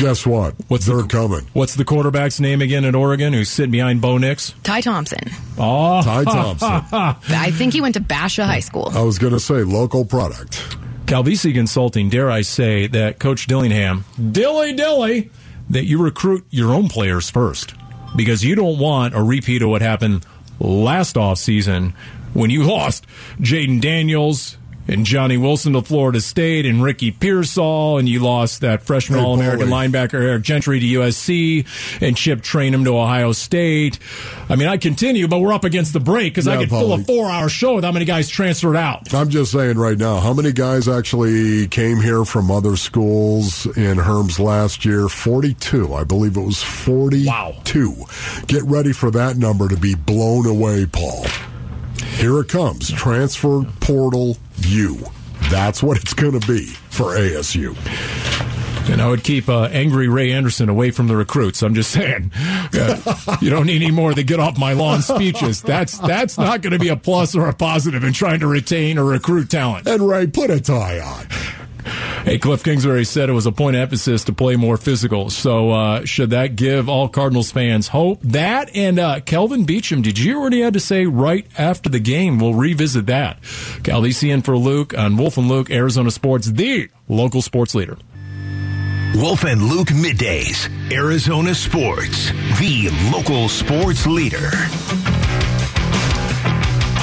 Guess 0.00 0.26
what? 0.26 0.54
What's 0.68 0.86
They're 0.86 0.98
the- 1.02 1.08
coming. 1.08 1.46
What's 1.54 1.74
the 1.74 1.84
quarterback's 1.84 2.40
name 2.40 2.60
again 2.62 2.84
at 2.84 2.94
Oregon 2.94 3.32
who's 3.32 3.48
sitting 3.48 3.70
behind 3.72 4.00
Bo 4.00 4.18
Nix? 4.18 4.54
Ty 4.62 4.80
Thompson. 4.82 5.30
Oh, 5.56 6.02
Ty 6.02 6.24
Thompson. 6.24 6.68
I 6.92 7.50
think 7.52 7.72
he 7.72 7.80
went 7.80 7.94
to 7.94 8.00
Basha 8.00 8.44
High 8.44 8.60
School. 8.60 8.90
I 8.94 9.02
was 9.02 9.18
going 9.18 9.32
to 9.32 9.40
say 9.40 9.62
local 9.64 10.04
product. 10.04 10.62
Calvisi 11.06 11.54
Consulting, 11.54 12.10
dare 12.10 12.30
I 12.30 12.42
say 12.42 12.86
that 12.88 13.18
Coach 13.18 13.46
Dillingham, 13.46 14.04
Dilly 14.30 14.74
Dilly, 14.74 15.30
that 15.70 15.84
you 15.86 16.02
recruit 16.02 16.44
your 16.50 16.74
own 16.74 16.88
players 16.88 17.30
first 17.30 17.72
because 18.14 18.44
you 18.44 18.54
don't 18.54 18.78
want 18.78 19.14
a 19.14 19.22
repeat 19.22 19.62
of 19.62 19.70
what 19.70 19.80
happened 19.80 20.24
last 20.60 21.16
offseason 21.16 21.94
when 22.34 22.50
you 22.50 22.64
lost 22.64 23.06
Jayden 23.40 23.80
Daniels 23.80 24.57
and 24.88 25.04
Johnny 25.04 25.36
Wilson 25.36 25.74
to 25.74 25.82
Florida 25.82 26.20
State 26.20 26.64
and 26.66 26.82
Ricky 26.82 27.10
Pearsall, 27.10 27.98
and 27.98 28.08
you 28.08 28.20
lost 28.20 28.62
that 28.62 28.82
freshman 28.82 29.20
All 29.20 29.34
American 29.34 29.68
linebacker 29.68 30.14
Eric 30.14 30.42
Gentry 30.42 30.80
to 30.80 30.86
USC 30.86 31.66
and 32.02 32.16
Chip 32.16 32.40
Trayanum 32.40 32.84
to 32.84 32.96
Ohio 32.98 33.32
State. 33.32 33.98
I 34.48 34.56
mean, 34.56 34.66
I 34.66 34.78
continue, 34.78 35.28
but 35.28 35.40
we're 35.40 35.52
up 35.52 35.64
against 35.64 35.92
the 35.92 36.00
break 36.00 36.32
because 36.32 36.48
I 36.48 36.54
Yeah, 36.54 36.60
could 36.60 36.70
fill 36.70 36.92
a 36.94 36.98
four 36.98 37.30
hour 37.30 37.48
show 37.48 37.74
with 37.76 37.84
how 37.84 37.92
many 37.92 38.06
guys 38.06 38.28
transferred 38.28 38.76
out. 38.76 39.12
I'm 39.14 39.28
just 39.28 39.52
saying 39.52 39.76
right 39.78 39.98
now, 39.98 40.20
how 40.20 40.32
many 40.32 40.52
guys 40.52 40.88
actually 40.88 41.68
came 41.68 42.00
here 42.00 42.24
from 42.24 42.50
other 42.50 42.76
schools 42.76 43.66
in 43.76 43.98
Herms 43.98 44.38
last 44.38 44.84
year? 44.86 45.08
42. 45.08 45.92
I 45.94 46.04
believe 46.04 46.36
it 46.36 46.42
was 46.42 46.62
42. 46.62 47.94
Get 48.46 48.62
ready 48.62 48.92
for 48.92 49.10
that 49.10 49.36
number 49.36 49.68
to 49.68 49.76
be 49.76 49.94
blown 49.94 50.46
away, 50.46 50.86
Paul. 50.86 51.26
Here 52.04 52.38
it 52.40 52.48
comes. 52.48 52.90
Transfer 52.90 53.64
portal 53.80 54.36
U. 54.58 54.98
That's 55.50 55.82
what 55.82 55.96
it's 55.98 56.14
going 56.14 56.38
to 56.38 56.46
be 56.46 56.66
for 56.90 57.16
ASU. 57.16 57.76
And 58.90 59.02
I 59.02 59.08
would 59.08 59.22
keep 59.22 59.48
uh, 59.50 59.64
angry 59.64 60.08
Ray 60.08 60.32
Anderson 60.32 60.68
away 60.70 60.90
from 60.90 61.08
the 61.08 61.16
recruits. 61.16 61.62
I'm 61.62 61.74
just 61.74 61.90
saying, 61.92 62.32
Uh, 62.34 63.36
you 63.40 63.50
don't 63.50 63.66
need 63.66 63.82
any 63.82 63.90
more 63.90 64.10
of 64.10 64.16
the 64.16 64.22
get 64.22 64.40
off 64.40 64.58
my 64.58 64.72
lawn 64.72 65.02
speeches. 65.02 65.60
That's 65.62 65.98
that's 65.98 66.38
not 66.38 66.62
going 66.62 66.72
to 66.72 66.78
be 66.78 66.88
a 66.88 66.96
plus 66.96 67.34
or 67.34 67.48
a 67.48 67.52
positive 67.54 68.02
in 68.02 68.12
trying 68.14 68.40
to 68.40 68.46
retain 68.46 68.96
or 68.98 69.04
recruit 69.04 69.50
talent. 69.50 69.86
And 69.86 70.08
Ray, 70.08 70.26
put 70.26 70.50
a 70.50 70.60
tie 70.60 71.00
on. 71.00 71.26
Hey, 72.28 72.36
Cliff 72.36 72.62
Kingsbury 72.62 73.06
said 73.06 73.30
it 73.30 73.32
was 73.32 73.46
a 73.46 73.52
point 73.52 73.74
of 73.74 73.80
emphasis 73.80 74.24
to 74.24 74.34
play 74.34 74.56
more 74.56 74.76
physical. 74.76 75.30
So 75.30 75.70
uh, 75.70 76.04
should 76.04 76.28
that 76.28 76.56
give 76.56 76.86
all 76.86 77.08
Cardinals 77.08 77.50
fans 77.50 77.88
hope? 77.88 78.20
That 78.20 78.76
and 78.76 78.98
uh, 78.98 79.20
Kelvin 79.20 79.64
Beachum. 79.64 80.02
Did 80.02 80.18
you 80.18 80.46
he 80.50 80.60
had 80.60 80.74
to 80.74 80.80
say 80.80 81.06
right 81.06 81.46
after 81.56 81.88
the 81.88 82.00
game? 82.00 82.38
We'll 82.38 82.52
revisit 82.52 83.06
that. 83.06 83.40
Calvisi 83.40 84.30
in 84.30 84.42
for 84.42 84.58
Luke 84.58 84.92
on 84.92 85.16
Wolf 85.16 85.38
and 85.38 85.48
Luke, 85.48 85.70
Arizona 85.70 86.10
Sports, 86.10 86.48
the 86.48 86.90
local 87.08 87.40
sports 87.40 87.74
leader. 87.74 87.96
Wolf 89.14 89.44
and 89.44 89.62
Luke 89.62 89.88
middays. 89.88 90.68
Arizona 90.92 91.54
Sports, 91.54 92.30
the 92.60 92.90
local 93.10 93.48
sports 93.48 94.06
leader. 94.06 94.50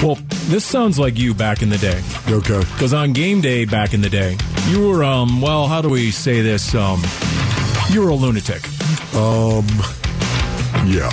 Well, 0.03 0.17
this 0.47 0.65
sounds 0.65 0.99
like 0.99 1.17
you 1.17 1.33
back 1.33 1.61
in 1.61 1.69
the 1.69 1.77
day. 1.77 2.01
Okay. 2.27 2.59
Because 2.59 2.93
on 2.93 3.13
game 3.13 3.41
day 3.41 3.65
back 3.65 3.93
in 3.93 4.01
the 4.01 4.09
day, 4.09 4.37
you 4.67 4.87
were, 4.87 5.03
um, 5.03 5.41
well, 5.41 5.67
how 5.67 5.81
do 5.81 5.89
we 5.89 6.11
say 6.11 6.41
this? 6.41 6.75
Um, 6.75 7.01
you 7.89 8.01
were 8.01 8.09
a 8.09 8.15
lunatic. 8.15 8.63
Um, 9.15 9.65
yeah. 10.85 11.09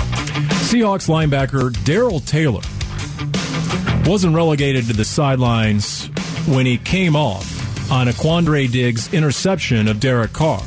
Seahawks 0.69 1.09
linebacker 1.09 1.73
Darrell 1.85 2.21
Taylor 2.21 2.63
wasn't 4.05 4.35
relegated 4.35 4.87
to 4.87 4.93
the 4.93 5.05
sidelines 5.05 6.07
when 6.47 6.67
he 6.67 6.77
came 6.77 7.15
off 7.15 7.91
on 7.91 8.09
a 8.09 8.13
Quandre 8.13 8.71
Diggs 8.71 9.13
interception 9.15 9.87
of 9.87 10.01
Derek 10.01 10.33
Carr. 10.33 10.61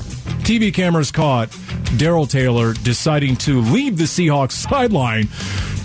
TV 0.45 0.73
cameras 0.73 1.11
caught 1.11 1.55
Darrell 1.97 2.27
Taylor 2.27 2.73
deciding 2.73 3.35
to 3.37 3.61
leave 3.61 3.97
the 3.97 4.03
Seahawks 4.03 4.51
sideline 4.69 5.27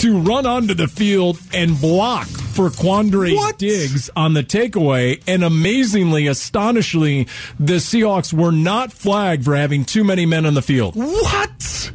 to 0.00 0.18
run 0.18 0.46
onto 0.46 0.72
the 0.72 0.88
field 0.88 1.38
and 1.52 1.78
block 1.78 2.26
for 2.26 2.70
Quandre 2.70 3.56
Diggs 3.58 4.08
on 4.16 4.32
the 4.32 4.42
takeaway. 4.42 5.22
And 5.26 5.44
amazingly, 5.44 6.26
astonishingly, 6.26 7.28
the 7.58 7.74
Seahawks 7.74 8.32
were 8.32 8.52
not 8.52 8.92
flagged 8.92 9.44
for 9.44 9.54
having 9.54 9.84
too 9.84 10.02
many 10.02 10.24
men 10.24 10.46
on 10.46 10.54
the 10.54 10.62
field. 10.62 10.96
What? 10.96 11.92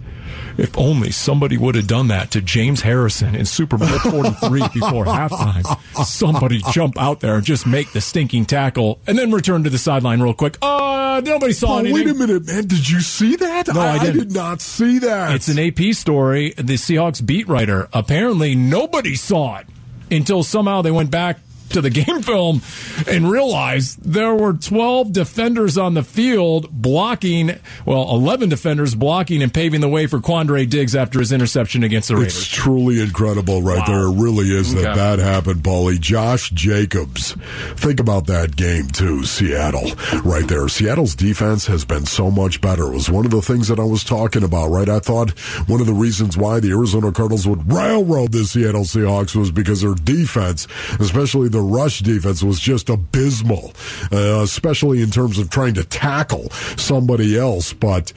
If 0.57 0.77
only 0.77 1.11
somebody 1.11 1.57
would 1.57 1.75
have 1.75 1.87
done 1.87 2.07
that 2.09 2.31
to 2.31 2.41
James 2.41 2.81
Harrison 2.81 3.35
in 3.35 3.45
Super 3.45 3.77
Bowl 3.77 3.87
43 3.87 4.61
before 4.73 5.05
halftime. 5.05 6.05
Somebody 6.05 6.61
jump 6.71 6.97
out 6.97 7.19
there 7.19 7.35
and 7.35 7.43
just 7.43 7.67
make 7.67 7.91
the 7.91 7.99
stinking 8.01 8.45
tackle 8.45 8.99
and 9.05 9.17
then 9.17 9.31
return 9.31 9.63
to 9.65 9.69
the 9.69 9.77
sideline 9.77 10.21
real 10.21 10.33
quick. 10.33 10.57
Uh, 10.61 11.21
nobody 11.25 11.51
saw 11.53 11.67
Paul, 11.67 11.79
anything. 11.79 11.93
wait 11.95 12.07
a 12.07 12.13
minute, 12.13 12.47
man. 12.47 12.67
Did 12.67 12.89
you 12.89 13.01
see 13.01 13.35
that? 13.35 13.67
No, 13.73 13.81
I 13.81 13.99
didn't. 13.99 14.19
did 14.19 14.31
not 14.33 14.61
see 14.61 14.99
that. 14.99 15.35
It's 15.35 15.47
an 15.49 15.59
AP 15.59 15.93
story. 15.93 16.51
The 16.51 16.73
Seahawks 16.75 17.25
beat 17.25 17.47
writer. 17.47 17.89
Apparently, 17.93 18.55
nobody 18.55 19.15
saw 19.15 19.57
it 19.57 19.67
until 20.09 20.43
somehow 20.43 20.81
they 20.81 20.91
went 20.91 21.11
back 21.11 21.39
to 21.69 21.81
the 21.81 21.89
game 21.89 22.21
film 22.21 22.61
and 23.07 23.29
realized 23.29 24.01
there 24.03 24.33
were 24.35 24.53
12 24.53 25.11
defenders 25.11 25.77
on 25.77 25.93
the 25.93 26.03
field 26.03 26.69
blocking, 26.71 27.59
well, 27.85 28.09
11 28.15 28.49
defenders 28.49 28.95
blocking 28.95 29.41
and 29.43 29.53
paving 29.53 29.81
the 29.81 29.89
way 29.89 30.07
for 30.07 30.19
Quandre 30.19 30.69
Diggs 30.69 30.95
after 30.95 31.19
his 31.19 31.31
interception 31.31 31.83
against 31.83 32.07
the 32.09 32.15
Raiders. 32.15 32.37
It's 32.37 32.47
truly 32.47 33.01
incredible 33.01 33.61
right 33.61 33.85
there. 33.87 34.03
It 34.07 34.15
really 34.15 34.47
is 34.47 34.73
that 34.73 34.85
Okay. 34.85 34.95
that 34.95 35.19
happened, 35.19 35.63
Paulie. 35.63 35.99
Josh 35.99 36.49
Jacobs. 36.51 37.35
Think 37.75 37.99
about 37.99 38.27
that 38.27 38.55
game, 38.55 38.87
too. 38.87 39.23
Seattle, 39.25 39.91
right 40.23 40.47
there. 40.47 40.67
Seattle's 40.67 41.15
defense 41.15 41.65
has 41.67 41.83
been 41.85 42.05
so 42.05 42.29
much 42.31 42.61
better. 42.61 42.85
It 42.91 42.93
was 42.95 43.09
one 43.09 43.25
of 43.25 43.31
the 43.31 43.41
things 43.41 43.67
that 43.67 43.79
I 43.79 43.83
was 43.83 44.03
talking 44.03 44.43
about, 44.43 44.67
right? 44.69 44.87
I 44.89 44.99
thought 44.99 45.31
one 45.67 45.81
of 45.81 45.87
the 45.87 45.93
reasons 45.93 46.37
why 46.37 46.59
the 46.59 46.69
Arizona 46.71 47.11
Cardinals 47.11 47.47
would 47.47 47.71
railroad 47.71 48.31
the 48.31 48.45
Seattle 48.45 48.83
Seahawks 48.83 49.35
was 49.35 49.51
because 49.51 49.81
their 49.81 49.95
defense, 49.95 50.67
especially 50.99 51.49
the 51.49 51.54
rush 51.61 51.99
defense, 51.99 52.43
was 52.43 52.59
just 52.59 52.89
abysmal, 52.89 53.73
uh, 54.11 54.41
especially 54.43 55.01
in 55.01 55.09
terms 55.11 55.37
of 55.39 55.49
trying 55.49 55.73
to 55.75 55.83
tackle 55.83 56.49
somebody 56.77 57.37
else. 57.37 57.73
But 57.73 58.13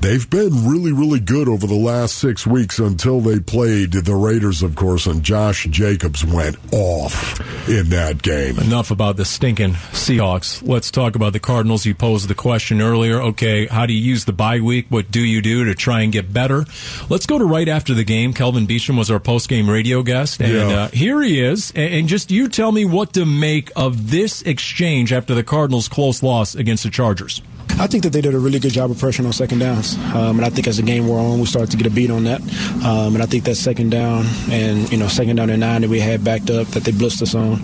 they've 0.00 0.28
been 0.28 0.68
really, 0.68 0.92
really 0.92 1.20
good 1.20 1.48
over 1.48 1.66
the 1.66 1.74
last 1.74 2.16
six 2.18 2.46
weeks 2.46 2.78
until 2.78 3.20
they 3.20 3.40
played 3.40 3.92
the 3.92 4.14
Raiders, 4.14 4.62
of 4.62 4.74
course, 4.74 5.06
and 5.06 5.22
Josh 5.22 5.66
Jacobs 5.70 6.24
went 6.24 6.56
off 6.72 7.40
in 7.68 7.88
that 7.90 8.22
game. 8.22 8.58
Enough 8.58 8.90
about 8.90 9.16
the 9.16 9.24
stinking 9.24 9.72
Seahawks. 9.92 10.66
Let's 10.66 10.90
talk 10.90 11.14
about 11.16 11.32
the 11.32 11.40
Cardinals. 11.40 11.86
You 11.86 11.94
posed 11.94 12.28
the 12.28 12.34
question 12.34 12.80
earlier. 12.80 13.20
Okay, 13.22 13.66
how 13.66 13.86
do 13.86 13.92
you 13.92 14.00
use 14.00 14.24
the 14.24 14.32
bye 14.32 14.60
week? 14.60 14.86
What 14.88 15.10
do 15.10 15.20
you 15.20 15.40
do 15.42 15.64
to 15.64 15.74
try 15.74 16.02
and 16.02 16.12
get 16.12 16.32
better? 16.32 16.64
Let's 17.08 17.26
go 17.26 17.38
to 17.38 17.44
right 17.44 17.68
after 17.68 17.94
the 17.94 18.04
game. 18.04 18.32
Kelvin 18.32 18.66
Beachum 18.66 18.96
was 18.98 19.10
our 19.10 19.20
post 19.20 19.48
game 19.48 19.68
radio 19.68 20.02
guest, 20.02 20.40
and 20.40 20.52
Yeah. 20.52 20.68
uh, 20.68 20.88
here 20.88 21.20
he 21.22 21.40
is. 21.40 21.70
And, 21.74 21.94
and 21.94 22.08
just 22.08 22.30
you 22.30 22.48
tell 22.48 22.72
me 22.72 22.81
what 22.84 23.12
to 23.14 23.24
make 23.24 23.70
of 23.76 24.10
this 24.10 24.42
exchange 24.42 25.12
after 25.12 25.34
the 25.34 25.42
Cardinals' 25.42 25.88
close 25.88 26.22
loss 26.22 26.54
against 26.54 26.84
the 26.84 26.90
Chargers. 26.90 27.42
I 27.78 27.86
think 27.86 28.02
that 28.04 28.10
they 28.10 28.20
did 28.20 28.34
a 28.34 28.38
really 28.38 28.58
good 28.58 28.72
job 28.72 28.90
of 28.90 28.98
pressure 28.98 29.24
on 29.24 29.32
second 29.32 29.60
downs, 29.60 29.96
um, 30.14 30.38
and 30.38 30.44
I 30.44 30.50
think 30.50 30.66
as 30.66 30.76
the 30.76 30.82
game 30.82 31.06
wore 31.08 31.18
on, 31.18 31.40
we 31.40 31.46
started 31.46 31.70
to 31.70 31.76
get 31.76 31.86
a 31.86 31.90
beat 31.90 32.10
on 32.10 32.24
that. 32.24 32.40
Um, 32.84 33.14
and 33.14 33.22
I 33.22 33.26
think 33.26 33.44
that 33.44 33.54
second 33.54 33.90
down 33.90 34.26
and 34.50 34.90
you 34.92 34.98
know 34.98 35.08
second 35.08 35.36
down 35.36 35.50
and 35.50 35.60
nine 35.60 35.80
that 35.80 35.90
we 35.90 35.98
had 35.98 36.22
backed 36.22 36.50
up 36.50 36.66
that 36.68 36.84
they 36.84 36.92
blitzed 36.92 37.22
us 37.22 37.34
on 37.34 37.54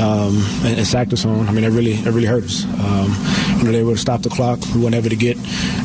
um, 0.00 0.42
and, 0.66 0.78
and 0.78 0.86
sacked 0.86 1.12
us 1.12 1.24
on. 1.24 1.48
I 1.48 1.52
mean, 1.52 1.64
it 1.64 1.70
really 1.70 1.92
it 1.92 2.06
really 2.06 2.26
hurt 2.26 2.44
us. 2.44 2.64
You 3.62 3.68
know, 3.68 3.72
they 3.72 3.84
were 3.84 3.94
to 3.94 4.00
stop 4.00 4.22
the 4.22 4.28
clock. 4.28 4.58
We 4.74 4.80
weren't 4.82 4.96
able 4.96 5.10
to 5.10 5.16
get 5.16 5.36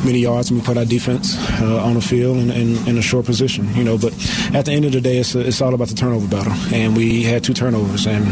many 0.04 0.20
yards, 0.20 0.50
and 0.50 0.60
we 0.60 0.66
put 0.66 0.78
our 0.78 0.86
defense 0.86 1.38
uh, 1.62 1.84
on 1.84 1.94
the 1.94 2.02
field 2.02 2.38
in, 2.38 2.50
in, 2.50 2.88
in 2.88 2.98
a 2.98 3.02
short 3.02 3.26
position. 3.26 3.74
You 3.76 3.84
know, 3.84 3.98
but 3.98 4.14
at 4.54 4.66
the 4.66 4.72
end 4.72 4.86
of 4.86 4.92
the 4.92 5.02
day, 5.02 5.18
it's, 5.20 5.36
it's 5.36 5.62
all 5.62 5.74
about 5.74 5.90
the 5.90 5.96
turnover 5.96 6.28
battle, 6.28 6.54
and 6.74 6.98
we 6.98 7.24
had 7.24 7.44
two 7.44 7.54
turnovers, 7.54 8.08
and 8.08 8.26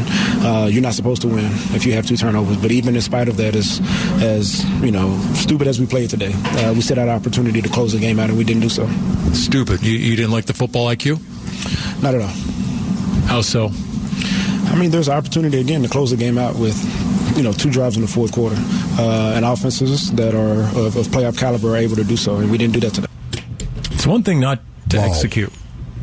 uh, 0.43 0.67
you're 0.69 0.81
not 0.81 0.95
supposed 0.95 1.21
to 1.21 1.27
win 1.27 1.51
if 1.75 1.85
you 1.85 1.93
have 1.93 2.07
two 2.07 2.17
turnovers. 2.17 2.57
But 2.57 2.71
even 2.71 2.95
in 2.95 3.01
spite 3.01 3.29
of 3.29 3.37
that, 3.37 3.55
as 3.55 3.79
as 4.21 4.65
you 4.81 4.91
know, 4.91 5.17
stupid 5.35 5.67
as 5.67 5.79
we 5.79 5.85
played 5.85 6.09
today, 6.09 6.33
uh, 6.33 6.73
we 6.73 6.81
still 6.81 6.97
had 6.97 7.07
an 7.07 7.15
opportunity 7.15 7.61
to 7.61 7.69
close 7.69 7.93
the 7.93 7.99
game 7.99 8.19
out, 8.19 8.29
and 8.29 8.37
we 8.37 8.43
didn't 8.43 8.63
do 8.63 8.69
so. 8.69 8.87
Stupid. 9.33 9.83
You, 9.83 9.93
you 9.93 10.15
didn't 10.15 10.31
like 10.31 10.45
the 10.45 10.53
football 10.53 10.87
IQ? 10.87 11.21
Not 12.01 12.15
at 12.15 12.21
all. 12.21 12.27
How 13.27 13.41
so? 13.41 13.71
I 14.67 14.75
mean, 14.75 14.91
there's 14.91 15.07
an 15.07 15.15
opportunity 15.15 15.59
again 15.59 15.83
to 15.83 15.89
close 15.89 16.11
the 16.11 16.17
game 16.17 16.37
out 16.37 16.55
with, 16.55 16.75
you 17.35 17.43
know, 17.43 17.51
two 17.51 17.69
drives 17.69 17.95
in 17.95 18.01
the 18.01 18.07
fourth 18.07 18.31
quarter, 18.31 18.55
uh, 18.97 19.33
and 19.35 19.43
offenses 19.45 20.11
that 20.13 20.33
are 20.33 20.61
of, 20.79 20.95
of 20.95 21.07
playoff 21.07 21.37
caliber 21.37 21.71
are 21.73 21.77
able 21.77 21.95
to 21.95 22.03
do 22.03 22.15
so, 22.17 22.37
and 22.37 22.49
we 22.49 22.57
didn't 22.57 22.73
do 22.73 22.79
that 22.81 22.93
today. 22.93 23.07
It's 23.91 24.07
one 24.07 24.23
thing 24.23 24.39
not 24.39 24.61
to 24.89 24.97
Wow. 24.97 25.05
execute. 25.05 25.51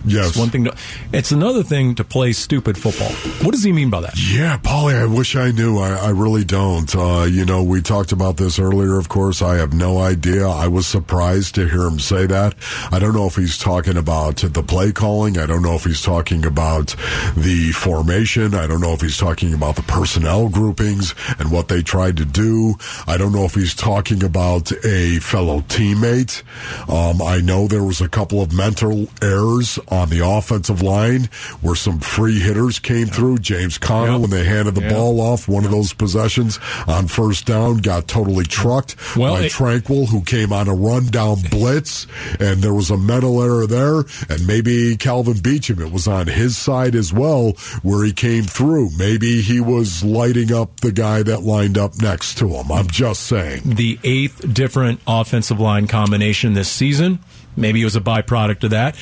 Yes. 0.05 0.31
It's 0.31 0.37
one 0.37 0.51
thing 0.51 0.65
to, 0.65 0.77
it's 1.13 1.33
another 1.33 1.63
thing 1.63 1.95
to 1.97 2.05
play 2.05 2.33
stupid 2.33 2.77
football. 2.77 3.13
What 3.45 3.53
does 3.53 3.63
he 3.63 3.73
mean 3.73 3.91
by 3.91 4.01
that? 4.01 4.15
Yeah, 4.17 4.59
Paulie, 4.59 5.01
I 5.01 5.07
wish 5.07 5.37
I 5.37 5.51
knew. 5.51 5.79
I, 5.79 5.91
I 5.91 6.11
really 6.11 6.45
don't. 6.45 6.95
Uh, 6.95 7.27
you 7.31 7.45
know, 7.45 7.63
we 7.63 7.81
talked 7.83 8.13
about 8.13 8.37
this 8.37 8.59
earlier, 8.59 8.99
of 8.99 9.09
course. 9.09 9.43
I 9.43 9.57
have 9.57 9.73
no 9.73 9.99
idea. 9.99 10.47
I 10.47 10.69
was 10.69 10.87
surprised 10.87 11.55
to 11.57 11.69
hear 11.69 11.83
him 11.83 11.99
say 11.99 12.27
that. 12.27 12.55
I 12.91 12.99
don't 12.99 13.15
know 13.15 13.27
if 13.27 13.37
he's 13.37 13.59
talking 13.59 13.97
about 13.97 14.37
the 14.37 14.63
play 14.63 14.93
calling. 14.93 15.39
I 15.39 15.47
don't 15.47 15.63
know 15.63 15.75
if 15.75 15.85
he's 15.85 16.03
talking 16.03 16.45
about 16.45 16.95
the 17.37 17.73
formation. 17.73 18.55
I 18.55 18.67
don't 18.67 18.81
know 18.81 18.93
if 18.93 19.01
he's 19.01 19.19
talking 19.19 19.55
about 19.55 19.77
the 19.77 19.83
personnel 19.83 20.49
groupings 20.49 21.15
and 21.39 21.51
what 21.53 21.69
they 21.69 21.83
tried 21.83 22.17
to 22.17 22.25
do. 22.25 22.75
I 23.07 23.17
don't 23.17 23.33
know 23.33 23.45
if 23.45 23.55
he's 23.55 23.75
talking 23.75 24.23
about 24.25 24.73
a 24.85 25.19
fellow 25.21 25.61
teammate. 25.63 26.43
Um, 26.89 27.23
I 27.23 27.41
know 27.41 27.67
there 27.69 27.85
was 27.85 28.01
a 28.01 28.09
couple 28.09 28.41
of 28.43 28.53
mental 28.53 29.09
errors 29.21 29.79
on 29.93 30.09
the 30.09 30.27
offensive 30.27 30.81
line 30.83 31.29
where 31.61 31.75
some 31.75 32.01
free 32.01 32.41
hitters 32.41 32.79
came 32.79 33.07
through. 33.07 33.39
James 33.39 33.77
Conner, 33.77 34.19
when 34.19 34.31
they 34.31 34.45
handed 34.45 34.75
the 34.75 34.81
Yeah. 34.83 34.91
ball 34.95 35.21
off, 35.21 35.47
one 35.49 35.65
of 35.67 35.71
those 35.71 35.93
possessions 35.93 36.59
on 36.89 37.09
first 37.09 37.45
down, 37.45 37.77
got 37.79 38.09
totally 38.09 38.45
trucked 38.45 38.97
Well, 39.17 39.35
by 39.35 39.43
it- 39.43 39.53
Tranquill, 39.53 40.09
who 40.09 40.23
came 40.23 40.53
on 40.53 40.67
a 40.69 40.75
run 40.75 41.07
down 41.07 41.43
blitz, 41.51 42.07
and 42.41 42.63
there 42.63 42.73
was 42.75 42.91
a 42.91 42.97
mental 42.97 43.43
error 43.43 43.67
there. 43.67 44.05
And 44.31 44.47
maybe 44.47 44.97
Calvin 44.97 45.35
Beachum, 45.35 45.81
it 45.81 45.93
was 45.93 46.09
on 46.09 46.27
his 46.27 46.57
side 46.57 46.95
as 46.95 47.13
well, 47.13 47.53
where 47.83 48.05
he 48.05 48.13
came 48.13 48.45
through. 48.45 48.91
Maybe 48.97 49.43
he 49.43 49.61
was 49.61 50.03
lighting 50.03 50.53
up 50.53 50.81
the 50.81 50.93
guy 50.93 51.23
that 51.23 51.43
lined 51.43 51.77
up 51.77 52.01
next 52.01 52.39
to 52.39 52.49
him. 52.49 52.73
I'm 52.73 52.87
just 52.89 53.23
saying. 53.25 53.63
the 53.65 53.99
eighth 54.05 54.53
different 54.55 55.01
offensive 55.07 55.61
line 55.61 55.87
combination 55.87 56.55
this 56.55 56.69
season. 56.71 57.19
Maybe 57.57 57.83
it 57.83 57.85
was 57.85 57.97
a 57.97 58.01
byproduct 58.01 58.65
of 58.65 58.71
that. 58.71 58.97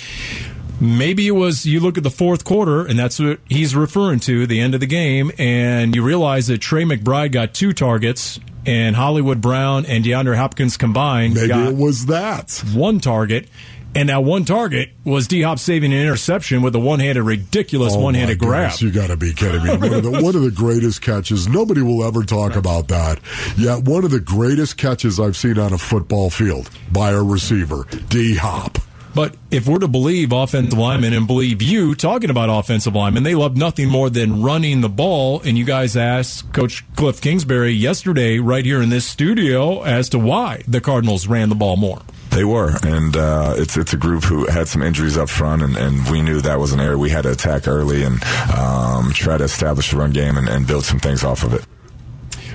Maybe 0.81 1.27
it 1.27 1.33
was 1.33 1.67
you 1.67 1.79
look 1.81 1.99
at 1.99 2.05
the 2.05 2.11
fourth 2.11 2.45
quarter, 2.45 2.87
and 2.87 2.99
that's 2.99 3.19
what 3.19 3.39
he's 3.49 3.77
referring 3.77 4.21
to, 4.21 4.47
the 4.47 4.61
end 4.61 4.73
of 4.75 4.81
the 4.81 4.87
game, 4.87 5.31
and 5.39 5.95
you 5.95 6.03
realize 6.03 6.47
that 6.47 6.59
Trey 6.59 6.85
McBride 6.85 7.33
got 7.33 7.53
two 7.53 7.73
targets, 7.75 8.41
and 8.65 8.97
Hollywood 8.97 9.41
Brown 9.43 9.85
and 9.87 10.05
DeAndre 10.05 10.37
Hopkins 10.37 10.77
combined 10.79 11.35
Maybe 11.35 11.49
got 11.49 11.69
it 11.69 11.77
was 11.77 12.07
that. 12.07 12.63
one 12.75 12.99
target. 13.01 13.49
And 13.93 14.09
that 14.09 14.23
one 14.23 14.45
target 14.45 14.91
was 15.03 15.27
D 15.27 15.43
Hop 15.43 15.59
saving 15.59 15.93
an 15.93 15.99
interception 15.99 16.63
with 16.63 16.77
a 16.77 16.79
one 16.79 17.01
handed, 17.01 17.25
ridiculous 17.25 17.93
Oh, 17.93 17.99
one 17.99 18.15
handed 18.15 18.39
grab. 18.39 18.71
goodness, 18.71 18.83
You 18.83 18.93
got 18.93 19.09
to 19.09 19.17
be 19.17 19.33
kidding 19.33 19.65
me. 19.65 19.71
One 19.77 19.93
of, 19.93 20.03
the, 20.05 20.11
one 20.13 20.37
of 20.37 20.43
the 20.43 20.53
greatest 20.53 21.03
catches. 21.03 21.49
Nobody 21.49 21.83
will 21.83 22.05
ever 22.05 22.23
talk 22.23 22.55
about 22.55 22.87
that. 22.87 23.19
Yet 23.59 23.83
one 23.83 24.05
of 24.05 24.13
the 24.13 24.21
greatest 24.21 24.77
catches 24.77 25.19
I've 25.19 25.37
seen 25.37 25.59
on 25.59 25.73
a 25.73 25.79
football 25.79 26.31
field 26.31 26.71
by 26.93 27.11
a 27.11 27.21
receiver, 27.21 27.85
D 28.09 28.37
Hop. 28.37 28.79
But 29.15 29.37
if 29.51 29.67
we're 29.67 29.79
to 29.79 29.89
believe 29.89 30.33
offensive 30.33 30.79
linemen 30.79 31.13
and 31.13 31.27
believe 31.27 31.63
you 31.63 31.95
talking 31.95 32.31
about 32.31 32.49
offensive 32.49 32.95
linemen, 32.95 33.23
they 33.23 33.35
love 33.35 33.57
nothing 33.57 33.89
more 33.89 34.09
than 34.09 34.43
running 34.43 34.81
the 34.81 34.89
ball. 34.89 35.41
And 35.45 35.59
you 35.59 35.65
guys 35.65 35.97
asked 35.97 36.53
Coach 36.53 36.85
Cliff 36.95 37.21
Kingsbury 37.21 37.73
yesterday, 37.73 38.39
right 38.39 38.65
here 38.65 38.81
in 38.81 38.89
this 38.89 39.05
studio, 39.05 39.83
as 39.83 40.09
to 40.11 40.19
why 40.19 40.63
the 40.69 40.81
Cardinals 40.81 41.27
ran 41.27 41.49
the 41.49 41.55
ball 41.55 41.77
more. 41.77 42.01
They 42.31 42.45
were, 42.45 42.77
and 42.85 43.17
uh, 43.17 43.55
it's 43.57 43.77
it's 43.77 43.93
a 43.93 43.97
group 43.97 44.23
who 44.23 44.47
had 44.47 44.69
some 44.69 44.83
injuries 44.83 45.19
up 45.19 45.29
front, 45.29 45.63
and, 45.63 45.77
and 45.77 46.09
we 46.09 46.23
knew 46.23 46.41
that 46.43 46.61
was 46.61 46.73
an 46.73 46.79
area 46.79 46.97
we 46.97 47.11
had 47.11 47.23
to 47.23 47.33
attack 47.33 47.67
early 47.67 48.05
and 48.05 48.23
um, 48.57 49.13
try 49.13 49.37
to 49.37 49.43
establish 49.43 49.93
a 49.93 49.97
run 49.97 50.13
game 50.13 50.37
and, 50.37 50.49
and 50.49 50.65
build 50.65 50.85
some 50.85 51.01
things 51.01 51.25
off 51.25 51.43
of 51.43 51.55
it. 51.55 51.67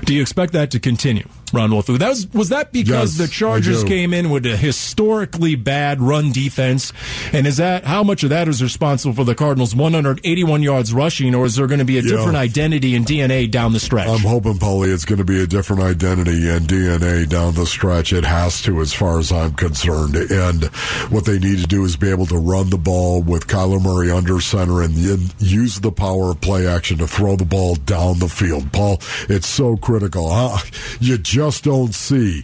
Do 0.06 0.14
you 0.14 0.22
expect 0.22 0.54
that 0.54 0.72
to 0.72 0.80
continue, 0.80 1.28
Ron 1.56 1.72
Wolfley? 1.72 1.98
That 1.98 2.10
was 2.10 2.28
was 2.34 2.50
that 2.50 2.72
because 2.72 3.18
Yes, 3.18 3.28
the 3.28 3.34
Chargers 3.34 3.84
came 3.84 4.14
in 4.14 4.30
with 4.30 4.46
a 4.46 4.56
historically 4.58 5.56
bad 5.56 6.02
run 6.02 6.32
defense, 6.32 6.94
and 7.34 7.48
is 7.48 7.58
that 7.58 7.86
how 7.86 8.04
much 8.04 8.24
of 8.24 8.30
that 8.30 8.48
is 8.48 8.62
responsible 8.62 9.14
for 9.16 9.24
the 9.24 9.36
Cardinals' 9.36 9.76
181 9.76 10.62
yards 10.64 10.94
rushing, 10.94 11.34
or 11.36 11.46
is 11.46 11.56
there 11.56 11.68
going 11.68 11.80
to 11.80 11.86
be 11.86 11.98
a 11.98 12.02
Yeah. 12.02 12.12
different 12.18 12.38
identity 12.38 12.96
and 12.96 13.06
DNA 13.06 13.48
down 13.48 13.74
the 13.74 13.80
stretch? 13.80 14.08
I'm 14.08 14.20
hoping, 14.20 14.56
Paulie, 14.60 14.94
it's 14.94 15.06
going 15.06 15.20
to 15.20 15.26
be 15.26 15.42
a 15.42 15.48
different 15.48 15.82
identity 15.82 16.50
and 16.50 16.68
DNA 16.68 17.26
down 17.28 17.54
the 17.56 17.66
stretch. 17.66 18.14
It 18.14 18.26
has 18.26 18.62
to, 18.64 18.82
as 18.82 18.94
far 18.94 19.20
as 19.20 19.32
I'm 19.32 19.54
concerned. 19.54 20.16
And 20.16 20.66
what 21.10 21.26
they 21.26 21.40
need 21.40 21.60
to 21.60 21.68
do 21.68 21.84
is 21.86 21.96
be 21.96 22.10
able 22.10 22.26
to 22.28 22.38
run 22.38 22.70
the 22.70 22.78
ball 22.78 23.22
with 23.22 23.48
Kyler 23.48 23.82
Murray 23.82 24.12
under 24.12 24.40
center 24.42 24.82
and 24.82 24.94
use 25.40 25.80
the 25.80 25.92
power 25.92 26.32
of 26.32 26.42
play 26.42 26.68
action 26.68 26.98
to 27.00 27.08
throw 27.08 27.36
the 27.36 27.46
ball 27.46 27.76
down 27.76 28.20
the 28.20 28.28
field. 28.30 28.72
Paul, 28.72 29.00
it's 29.30 29.48
so 29.48 29.78
critical. 29.78 30.30
Huh? 30.30 30.58
You 31.00 31.18
just 31.18 31.45
don't 31.62 31.94
see 31.94 32.44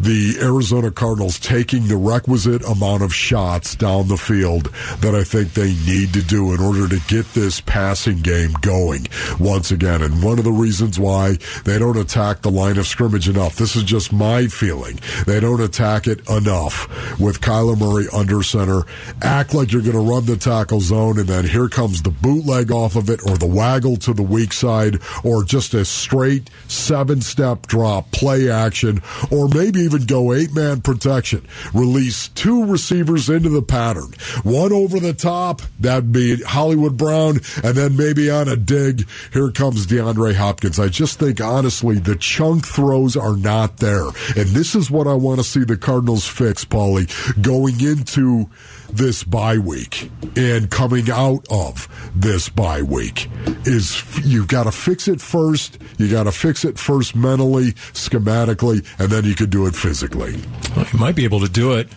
the 0.00 0.36
Arizona 0.40 0.90
Cardinals 0.90 1.38
taking 1.38 1.88
the 1.88 1.96
requisite 1.96 2.64
amount 2.64 3.02
of 3.02 3.14
shots 3.14 3.74
down 3.74 4.08
the 4.08 4.16
field 4.16 4.66
that 5.00 5.14
I 5.14 5.24
think 5.24 5.54
they 5.54 5.74
need 5.86 6.12
to 6.14 6.22
do 6.22 6.52
in 6.52 6.60
order 6.60 6.88
to 6.88 7.00
get 7.08 7.26
this 7.32 7.60
passing 7.60 8.20
game 8.20 8.52
going 8.60 9.06
once 9.38 9.70
again. 9.70 10.02
And 10.02 10.22
one 10.22 10.38
of 10.38 10.44
the 10.44 10.52
reasons 10.52 10.98
why 10.98 11.38
they 11.64 11.78
don't 11.78 11.96
attack 11.96 12.42
the 12.42 12.50
line 12.50 12.78
of 12.78 12.86
scrimmage 12.86 13.28
enough, 13.28 13.56
this 13.56 13.76
is 13.76 13.82
just 13.82 14.12
my 14.12 14.46
feeling, 14.46 14.98
they 15.26 15.40
don't 15.40 15.60
attack 15.60 16.06
it 16.06 16.28
enough 16.28 16.88
with 17.18 17.40
Kyler 17.40 17.78
Murray 17.78 18.06
under 18.12 18.42
center. 18.42 18.82
Act 19.22 19.54
like 19.54 19.72
you're 19.72 19.82
going 19.82 19.94
to 19.94 20.00
run 20.00 20.26
the 20.26 20.36
tackle 20.36 20.80
zone, 20.80 21.18
and 21.18 21.28
then 21.28 21.44
here 21.44 21.68
comes 21.68 22.02
the 22.02 22.10
bootleg 22.10 22.70
off 22.70 22.96
of 22.96 23.08
it, 23.10 23.20
or 23.26 23.36
the 23.38 23.46
waggle 23.46 23.96
to 23.96 24.12
the 24.12 24.22
weak 24.22 24.52
side, 24.52 24.98
or 25.24 25.42
just 25.42 25.74
a 25.74 25.84
straight 25.84 26.50
seven 26.68 27.20
step 27.20 27.66
drop, 27.66 28.10
play 28.12 28.50
action, 28.50 29.02
or 29.30 29.48
maybe 29.48 29.85
even 29.86 30.04
go 30.04 30.34
eight 30.34 30.52
man 30.54 30.82
protection. 30.82 31.46
Release 31.72 32.28
two 32.28 32.66
receivers 32.66 33.30
into 33.30 33.48
the 33.48 33.62
pattern. 33.62 34.12
One 34.42 34.72
over 34.72 35.00
the 35.00 35.14
top, 35.14 35.62
that'd 35.80 36.12
be 36.12 36.42
Hollywood 36.42 36.96
Brown, 36.96 37.40
and 37.64 37.74
then 37.74 37.96
maybe 37.96 38.28
on 38.30 38.48
a 38.48 38.56
dig, 38.56 39.08
here 39.32 39.50
comes 39.50 39.86
DeAndre 39.86 40.34
Hopkins. 40.34 40.78
I 40.78 40.88
just 40.88 41.18
think, 41.18 41.40
honestly, 41.40 41.98
the 41.98 42.16
chunk 42.16 42.66
throws 42.66 43.16
are 43.16 43.36
not 43.36 43.78
there. 43.78 44.06
And 44.36 44.48
this 44.50 44.74
is 44.74 44.90
what 44.90 45.06
I 45.06 45.14
want 45.14 45.38
to 45.38 45.44
see 45.44 45.64
the 45.64 45.76
Cardinals 45.76 46.26
fix, 46.26 46.64
Paulie, 46.64 47.08
going 47.40 47.80
into 47.80 48.50
this 48.90 49.24
bye 49.24 49.58
week 49.58 50.10
and 50.36 50.70
coming 50.70 51.10
out 51.10 51.46
of 51.50 51.88
this 52.14 52.48
bye 52.48 52.82
week 52.82 53.28
is 53.64 54.02
you've 54.24 54.48
got 54.48 54.64
to 54.64 54.72
fix 54.72 55.08
it 55.08 55.20
first. 55.20 55.78
You 55.98 56.10
got 56.10 56.24
to 56.24 56.32
fix 56.32 56.64
it 56.64 56.78
first 56.78 57.14
mentally, 57.14 57.72
schematically, 57.92 58.86
and 58.98 59.10
then 59.10 59.24
you 59.24 59.34
can 59.34 59.50
do 59.50 59.66
it 59.66 59.74
physically. 59.74 60.40
Well, 60.74 60.86
you 60.92 60.98
might 60.98 61.16
be 61.16 61.24
able 61.24 61.40
to 61.40 61.48
do 61.48 61.74
it 61.74 61.88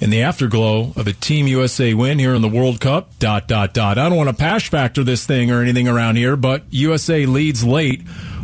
in 0.00 0.10
the 0.10 0.22
afterglow 0.22 0.92
of 0.96 1.06
a 1.06 1.12
Team 1.12 1.46
USA 1.46 1.94
win 1.94 2.18
here 2.18 2.34
in 2.34 2.42
the 2.42 2.48
World 2.48 2.80
Cup. 2.80 3.18
Dot 3.18 3.48
dot 3.48 3.74
dot. 3.74 3.98
I 3.98 4.08
don't 4.08 4.18
want 4.18 4.30
to 4.30 4.36
pash 4.36 4.70
factor 4.70 5.04
this 5.04 5.26
thing 5.26 5.50
or 5.50 5.60
anything 5.60 5.88
around 5.88 6.16
here, 6.16 6.36
but 6.36 6.64
USA 6.70 7.26
leads 7.26 7.64
late, 7.64 8.02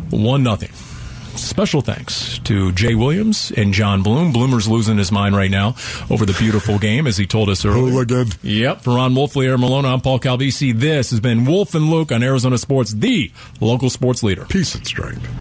one 0.09 0.43
nothing. 0.43 0.69
Special 1.37 1.81
thanks 1.81 2.39
to 2.39 2.71
Jay 2.73 2.95
Williams 2.95 3.51
and 3.55 3.73
John 3.73 4.03
Bloom. 4.03 4.31
Bloomer's 4.33 4.67
losing 4.67 4.97
his 4.97 5.11
mind 5.11 5.35
right 5.35 5.51
now 5.51 5.75
over 6.09 6.25
the 6.25 6.33
beautiful 6.33 6.77
game, 6.79 7.07
as 7.07 7.17
he 7.17 7.25
told 7.25 7.49
us 7.49 7.63
earlier. 7.63 7.91
Hooligan. 7.91 8.27
Yep. 8.43 8.81
For 8.81 8.95
Ron 8.95 9.15
Wolf, 9.15 9.37
Aaron 9.37 9.61
Malone, 9.61 9.85
I'm 9.85 10.01
Paul 10.01 10.19
Calvisi. 10.19 10.77
This 10.77 11.11
has 11.11 11.19
been 11.19 11.45
Wolf 11.45 11.75
and 11.75 11.89
Luke 11.89 12.11
on 12.11 12.23
Arizona 12.23 12.57
Sports, 12.57 12.93
the 12.93 13.31
local 13.61 13.89
sports 13.89 14.23
leader. 14.23 14.45
Peace 14.45 14.75
and 14.75 14.85
strength. 14.85 15.39